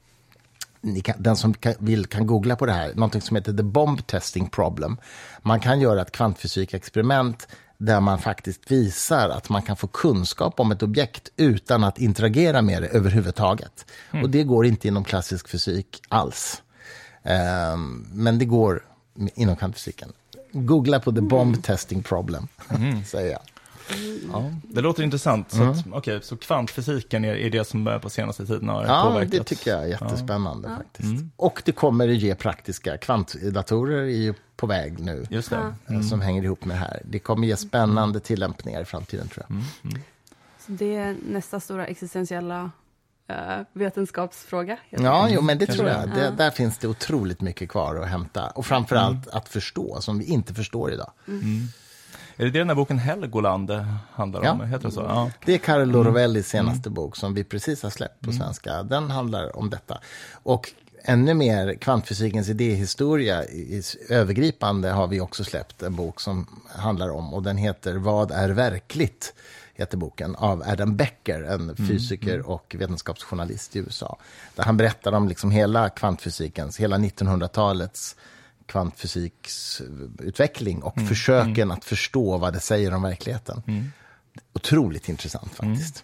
ni 0.81 1.01
kan, 1.01 1.15
den 1.19 1.35
som 1.35 1.53
kan, 1.53 1.73
vill 1.79 2.05
kan 2.05 2.27
googla 2.27 2.55
på 2.55 2.65
det 2.65 2.73
här, 2.73 2.93
någonting 2.93 3.21
som 3.21 3.35
heter 3.35 3.53
the 3.53 3.63
bomb 3.63 4.07
testing 4.07 4.49
problem. 4.49 4.97
Man 5.41 5.59
kan 5.59 5.81
göra 5.81 6.01
ett 6.01 6.11
kvantfysikexperiment 6.11 7.47
där 7.77 7.99
man 7.99 8.19
faktiskt 8.19 8.71
visar 8.71 9.29
att 9.29 9.49
man 9.49 9.61
kan 9.61 9.77
få 9.77 9.87
kunskap 9.87 10.59
om 10.59 10.71
ett 10.71 10.83
objekt 10.83 11.29
utan 11.37 11.83
att 11.83 11.99
interagera 11.99 12.61
med 12.61 12.81
det 12.81 12.87
överhuvudtaget. 12.87 13.85
Och 14.23 14.29
det 14.29 14.43
går 14.43 14.65
inte 14.65 14.87
inom 14.87 15.03
klassisk 15.03 15.49
fysik 15.49 16.01
alls. 16.09 16.61
Ehm, 17.23 18.07
men 18.11 18.39
det 18.39 18.45
går 18.45 18.83
inom 19.35 19.55
kvantfysiken. 19.55 20.13
Googla 20.51 20.99
på 20.99 21.11
the 21.11 21.21
bomb 21.21 21.63
testing 21.63 22.03
problem, 22.03 22.47
säger 23.05 23.31
jag. 23.31 23.41
Ja, 24.31 24.51
det 24.63 24.81
låter 24.81 25.03
intressant. 25.03 25.51
Så, 25.51 25.63
att, 25.63 25.77
okej, 25.91 26.19
så 26.23 26.37
kvantfysiken 26.37 27.25
är, 27.25 27.35
är 27.35 27.49
det 27.49 27.65
som 27.67 27.99
på 28.01 28.09
senaste 28.09 28.45
tiden 28.45 28.69
har 28.69 28.85
Ja, 28.85 29.03
påverkat? 29.09 29.31
det 29.31 29.43
tycker 29.43 29.71
jag 29.71 29.83
är 29.83 29.87
jättespännande 29.87 30.69
faktiskt. 30.77 31.23
Och 31.35 31.61
det 31.65 31.71
kommer 31.71 32.09
att 32.09 32.15
ge 32.15 32.35
praktiska 32.35 32.97
kvantdatorer 32.97 33.97
är 34.01 34.05
ju 34.07 34.33
på 34.55 34.67
väg 34.67 34.99
nu. 34.99 35.25
Just 35.29 35.49
det. 35.49 35.75
eh, 35.89 36.01
Som 36.01 36.21
hänger 36.21 36.43
ihop 36.43 36.65
med 36.65 36.75
det 36.75 36.79
här. 36.79 37.01
Det 37.05 37.19
kommer 37.19 37.47
ge 37.47 37.57
spännande 37.57 38.19
tillämpningar 38.19 38.81
i 38.81 38.85
framtiden 38.85 39.27
tror 39.27 39.45
jag. 39.49 39.63
Så 40.65 40.71
det 40.71 40.95
är 40.95 41.15
nästa 41.29 41.59
stora 41.59 41.85
existentiella 41.87 42.71
eh, 43.27 43.35
vetenskapsfråga. 43.73 44.77
Ja, 44.89 45.27
jo, 45.31 45.41
men 45.41 45.57
det 45.57 45.65
Kanske 45.65 45.83
tror 45.83 45.95
jag. 45.99 46.09
det. 46.09 46.15
Det, 46.21 46.33
där 46.37 46.51
finns 46.51 46.77
det 46.77 46.87
otroligt 46.87 47.41
mycket 47.41 47.69
kvar 47.69 47.95
att 47.95 48.07
hämta. 48.07 48.47
Och 48.49 48.65
framför 48.65 48.95
allt 48.95 49.27
att 49.27 49.49
förstå, 49.49 50.01
som 50.01 50.19
vi 50.19 50.25
inte 50.25 50.53
förstår 50.53 50.91
idag. 50.93 51.11
Är 52.39 52.45
det 52.45 52.51
det 52.51 52.59
den 52.59 52.69
här 52.69 52.75
boken 52.75 52.99
Helgoland 52.99 53.71
handlar 54.13 54.39
om? 54.39 54.59
Ja. 54.59 54.65
Heter 54.65 54.85
det 54.85 54.91
så? 54.91 55.01
Ja. 55.01 55.31
Det 55.45 55.53
är 55.53 55.57
Carlo 55.57 56.03
Rovellis 56.03 56.47
senaste 56.47 56.89
bok 56.89 57.15
som 57.15 57.33
vi 57.33 57.43
precis 57.43 57.83
har 57.83 57.89
släppt 57.89 58.21
på 58.21 58.31
svenska. 58.31 58.83
Den 58.83 59.11
handlar 59.11 59.57
om 59.57 59.69
detta. 59.69 59.99
Och 60.31 60.73
ännu 61.03 61.33
mer 61.33 61.73
kvantfysikens 61.73 62.49
idéhistoria 62.49 63.45
i, 63.45 63.59
i, 63.59 63.83
övergripande 64.09 64.89
har 64.89 65.07
vi 65.07 65.19
också 65.19 65.43
släppt 65.43 65.83
en 65.83 65.95
bok 65.95 66.21
som 66.21 66.47
handlar 66.75 67.09
om 67.09 67.33
och 67.33 67.43
den 67.43 67.57
heter 67.57 67.95
Vad 67.95 68.31
är 68.31 68.49
verkligt? 68.49 69.33
heter 69.73 69.97
boken, 69.97 70.35
av 70.35 70.63
Adam 70.67 70.95
Becker, 70.95 71.43
en 71.43 71.75
fysiker 71.75 72.49
och 72.49 72.75
vetenskapsjournalist 72.79 73.75
i 73.75 73.79
USA. 73.79 74.17
Där 74.55 74.63
han 74.63 74.77
berättar 74.77 75.11
om 75.11 75.27
liksom 75.27 75.51
hela 75.51 75.89
kvantfysikens, 75.89 76.79
hela 76.79 76.97
1900-talets 76.97 78.15
kvantfysiksutveckling 78.67 80.83
och 80.83 80.95
försöken 81.07 81.71
att 81.71 81.85
förstå 81.85 82.37
vad 82.37 82.53
det 82.53 82.59
säger 82.59 82.93
om 82.93 83.01
verkligheten. 83.01 83.63
Otroligt 84.53 85.09
intressant 85.09 85.55
faktiskt. 85.55 86.03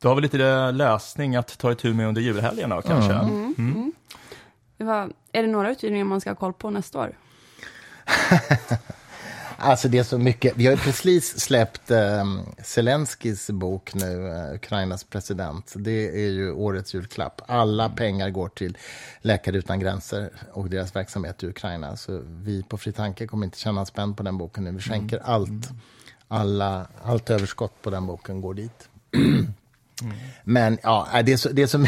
Du 0.00 0.08
har 0.08 0.14
väl 0.14 0.22
lite 0.22 0.70
läsning 0.70 1.36
att 1.36 1.58
ta 1.58 1.72
itu 1.72 1.94
med 1.94 2.08
under 2.08 2.22
julhelgen 2.22 2.70
då, 2.70 2.82
kanske? 2.82 3.12
Det 4.76 4.84
var, 4.84 5.12
är 5.32 5.42
det 5.42 5.48
några 5.48 5.70
utgivningar 5.70 6.04
man 6.04 6.20
ska 6.20 6.30
ha 6.30 6.34
koll 6.34 6.52
på 6.52 6.70
nästa 6.70 6.98
år? 6.98 7.18
Alltså 9.64 9.88
det 9.88 9.98
är 9.98 10.02
så 10.02 10.18
mycket. 10.18 10.52
Vi 10.56 10.66
har 10.66 10.76
precis 10.76 11.40
släppt 11.40 11.90
um, 11.90 12.40
Zelenskis 12.62 13.50
bok 13.50 13.94
nu, 13.94 14.28
eh, 14.28 14.54
Ukrainas 14.54 15.04
president. 15.04 15.72
Det 15.76 16.24
är 16.24 16.30
ju 16.30 16.52
årets 16.52 16.94
julklapp. 16.94 17.40
Alla 17.46 17.88
pengar 17.88 18.30
går 18.30 18.48
till 18.48 18.78
Läkare 19.20 19.56
utan 19.56 19.80
gränser 19.80 20.30
och 20.52 20.70
deras 20.70 20.96
verksamhet 20.96 21.42
i 21.42 21.46
Ukraina. 21.46 21.96
Så 21.96 22.22
vi 22.26 22.62
på 22.62 22.78
Fri 22.78 22.92
Tanke 22.92 23.26
kommer 23.26 23.44
inte 23.44 23.58
känna 23.58 23.86
spänn 23.86 24.14
på 24.14 24.22
den 24.22 24.38
boken 24.38 24.64
nu. 24.64 24.70
Vi 24.70 24.80
skänker 24.80 25.20
allt. 25.24 25.70
Alla, 26.28 26.86
allt 27.02 27.30
överskott 27.30 27.82
på 27.82 27.90
den 27.90 28.06
boken 28.06 28.40
går 28.40 28.54
dit. 28.54 28.88
Men 30.44 30.78
ja, 30.82 31.08
nej, 31.12 31.22
det 31.22 31.32
är 31.32 31.36
så, 31.36 31.48
det 31.48 31.62
är 31.62 31.66
så 31.66 31.86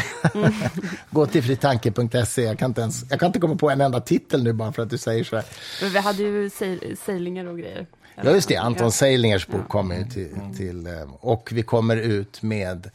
Gå 1.11 1.25
till 1.25 1.43
fritanke.se. 1.43 2.41
Jag, 2.41 2.59
kan 2.59 2.71
inte 2.71 2.81
ens- 2.81 3.05
jag 3.09 3.19
kan 3.19 3.27
inte 3.27 3.39
komma 3.39 3.55
på 3.55 3.69
en 3.69 3.81
enda 3.81 4.01
titel 4.01 4.43
nu 4.43 4.53
bara 4.53 4.71
för 4.73 4.83
att 4.83 4.89
du 4.89 4.97
säger 4.97 5.23
så 5.23 5.35
här. 5.35 5.45
För 5.79 5.89
vi 5.89 5.99
hade 5.99 6.23
ju 6.23 6.49
sej- 6.49 6.95
sejlingar 7.05 7.45
och 7.45 7.57
grejer. 7.59 7.87
Ja, 8.23 8.31
just 8.31 8.47
det. 8.47 8.55
Anton 8.57 8.83
Ja. 8.85 8.89
Seilinger's 8.91 9.51
bok 9.51 9.69
kommer 9.69 9.97
ju 9.97 10.03
till, 10.05 10.29
till... 10.57 10.87
eh, 10.87 10.93
Och 11.19 11.49
vi 11.51 11.63
kommer 11.63 11.97
ut 11.97 12.41
med 12.41 12.89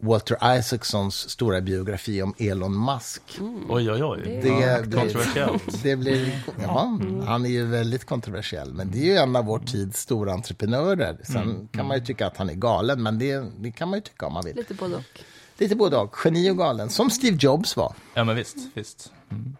Walter 0.00 0.58
Isaacsons 0.58 1.30
stora 1.30 1.60
biografi 1.60 2.22
om 2.22 2.34
Elon 2.38 2.84
Musk. 2.84 3.22
Oj, 3.68 3.90
oj, 3.90 4.04
oj. 4.04 4.40
Det 4.42 4.48
ja, 4.48 4.82
blir- 4.82 4.98
Kontroversiellt. 5.00 5.62
Det 5.82 5.96
blir, 5.96 6.42
ja, 6.62 6.98
han 7.26 7.44
är 7.46 7.50
ju 7.50 7.66
väldigt 7.66 8.04
kontroversiell, 8.04 8.74
men 8.74 8.90
det 8.90 8.98
är 8.98 9.04
ju 9.04 9.16
en 9.16 9.36
av 9.36 9.44
vår 9.44 9.58
tids 9.58 10.00
stora 10.00 10.32
entreprenörer. 10.32 11.18
Sen 11.24 11.68
kan 11.72 11.86
man 11.86 11.98
ju 11.98 12.04
tycka 12.04 12.26
att 12.26 12.36
han 12.36 12.50
är 12.50 12.54
galen, 12.54 13.02
men 13.02 13.18
det, 13.18 13.44
det 13.58 13.70
kan 13.72 13.88
man 13.88 13.96
ju 13.98 14.00
tycka 14.02 14.26
om 14.26 14.32
man 14.32 14.44
vill. 14.44 14.56
Lite 14.56 14.74
både 14.74 14.96
och. 14.96 15.20
Lite 15.58 15.76
både 15.76 15.96
och, 15.96 16.16
geni 16.24 16.50
och 16.50 16.58
galen, 16.58 16.90
som 16.90 17.10
Steve 17.10 17.36
Jobs 17.40 17.76
var. 17.76 17.94
Ja, 18.14 18.24
men 18.24 18.36
visst. 18.36 18.56
visst. 18.74 19.12
Mm. 19.30 19.56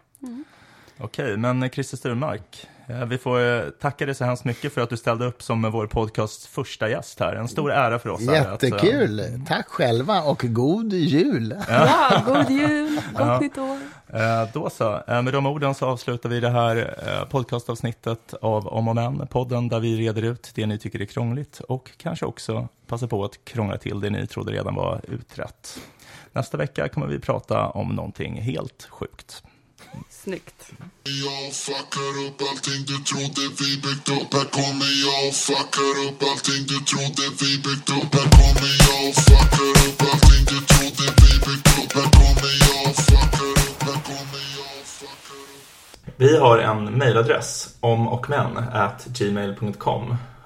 Okej, 0.97 1.37
men 1.37 1.69
Christer 1.69 1.97
Sturmark, 1.97 2.67
vi 3.07 3.17
får 3.17 3.39
eh, 3.39 3.61
tacka 3.69 4.05
dig 4.05 4.15
så 4.15 4.25
hemskt 4.25 4.45
mycket 4.45 4.73
för 4.73 4.81
att 4.81 4.89
du 4.89 4.97
ställde 4.97 5.25
upp 5.25 5.41
som 5.43 5.71
vår 5.71 5.87
podcasts 5.87 6.47
första 6.47 6.89
gäst 6.89 7.19
här. 7.19 7.35
En 7.35 7.47
stor 7.47 7.71
ära 7.71 7.99
för 7.99 8.09
oss. 8.09 8.27
att, 8.27 8.63
eh, 8.63 8.69
Jättekul! 8.69 9.41
Tack 9.47 9.67
själva 9.67 10.21
och 10.21 10.41
god 10.43 10.93
jul! 10.93 11.55
Ja, 11.69 12.23
god 12.25 12.49
jul, 12.49 13.01
gott 13.17 13.41
nytt 13.41 13.57
år. 13.57 13.77
Eh, 14.13 14.49
Då 14.53 14.69
så, 14.69 15.03
Eh, 15.07 15.21
med 15.21 15.33
de 15.33 15.45
orden 15.45 15.75
så 15.75 15.85
avslutar 15.85 16.29
vi 16.29 16.39
det 16.39 16.49
här 16.49 16.95
eh, 17.07 17.29
podcastavsnittet 17.29 18.33
av 18.41 18.67
Om 18.67 18.87
och 18.87 18.95
Men, 18.95 19.27
podden 19.27 19.67
där 19.67 19.79
vi 19.79 19.97
reder 19.97 20.21
ut 20.21 20.51
det 20.55 20.65
ni 20.65 20.77
tycker 20.77 21.01
är 21.01 21.05
krångligt 21.05 21.59
och 21.59 21.91
kanske 21.97 22.25
också 22.25 22.67
passar 22.87 23.07
på 23.07 23.25
att 23.25 23.45
krångla 23.45 23.77
till 23.77 23.99
det 23.99 24.09
ni 24.09 24.27
trodde 24.27 24.51
redan 24.51 24.75
var 24.75 25.01
utrett. 25.07 25.79
Nästa 26.31 26.57
vecka 26.57 26.89
kommer 26.89 27.07
vi 27.07 27.19
prata 27.19 27.67
om 27.67 27.89
någonting 27.95 28.41
helt 28.41 28.87
sjukt. 28.89 29.43
Snyggt. 30.09 30.71
Jag 31.03 31.53
fuckar 31.53 32.13
upp 32.27 32.41
allting 32.49 32.81
du 32.91 32.97
trodde 33.09 33.43
vi 33.59 33.69
byggt 33.85 34.09
upp. 34.17 34.33
Här 34.33 34.47
kommer 34.59 34.91
jag 35.05 35.19
och 35.27 35.35
fuckar 35.47 35.95
upp 36.05 36.19
allting 36.29 36.61
du 36.71 36.77
trodde 36.91 37.23
vi 37.41 37.51
byggt 37.65 37.89
upp. 37.97 38.11
Här 38.17 38.29
kommer 38.37 38.71
jag 38.85 38.99
och 39.09 39.15
fuckar 39.27 39.69
upp 39.85 40.01
allting 40.09 40.43
du 40.51 40.57
trodde 40.71 41.05
vi 41.21 41.31
byggt 41.45 41.69
upp. 41.79 41.91
Här 41.97 42.09
kommer 42.19 42.53
jag 42.67 42.79
och 42.89 42.95
fuckar 43.09 43.51
upp, 43.67 43.81
här 43.87 43.99
kommer 44.09 44.43
jag 44.57 44.71
och 44.81 44.87
fuckar 44.97 45.41
upp. 45.55 46.13
Vi 46.17 46.37
har 46.37 46.57
en 46.57 46.83
mejladress, 46.85 47.75
omochmän 47.79 48.53
gmail.com 49.17 50.15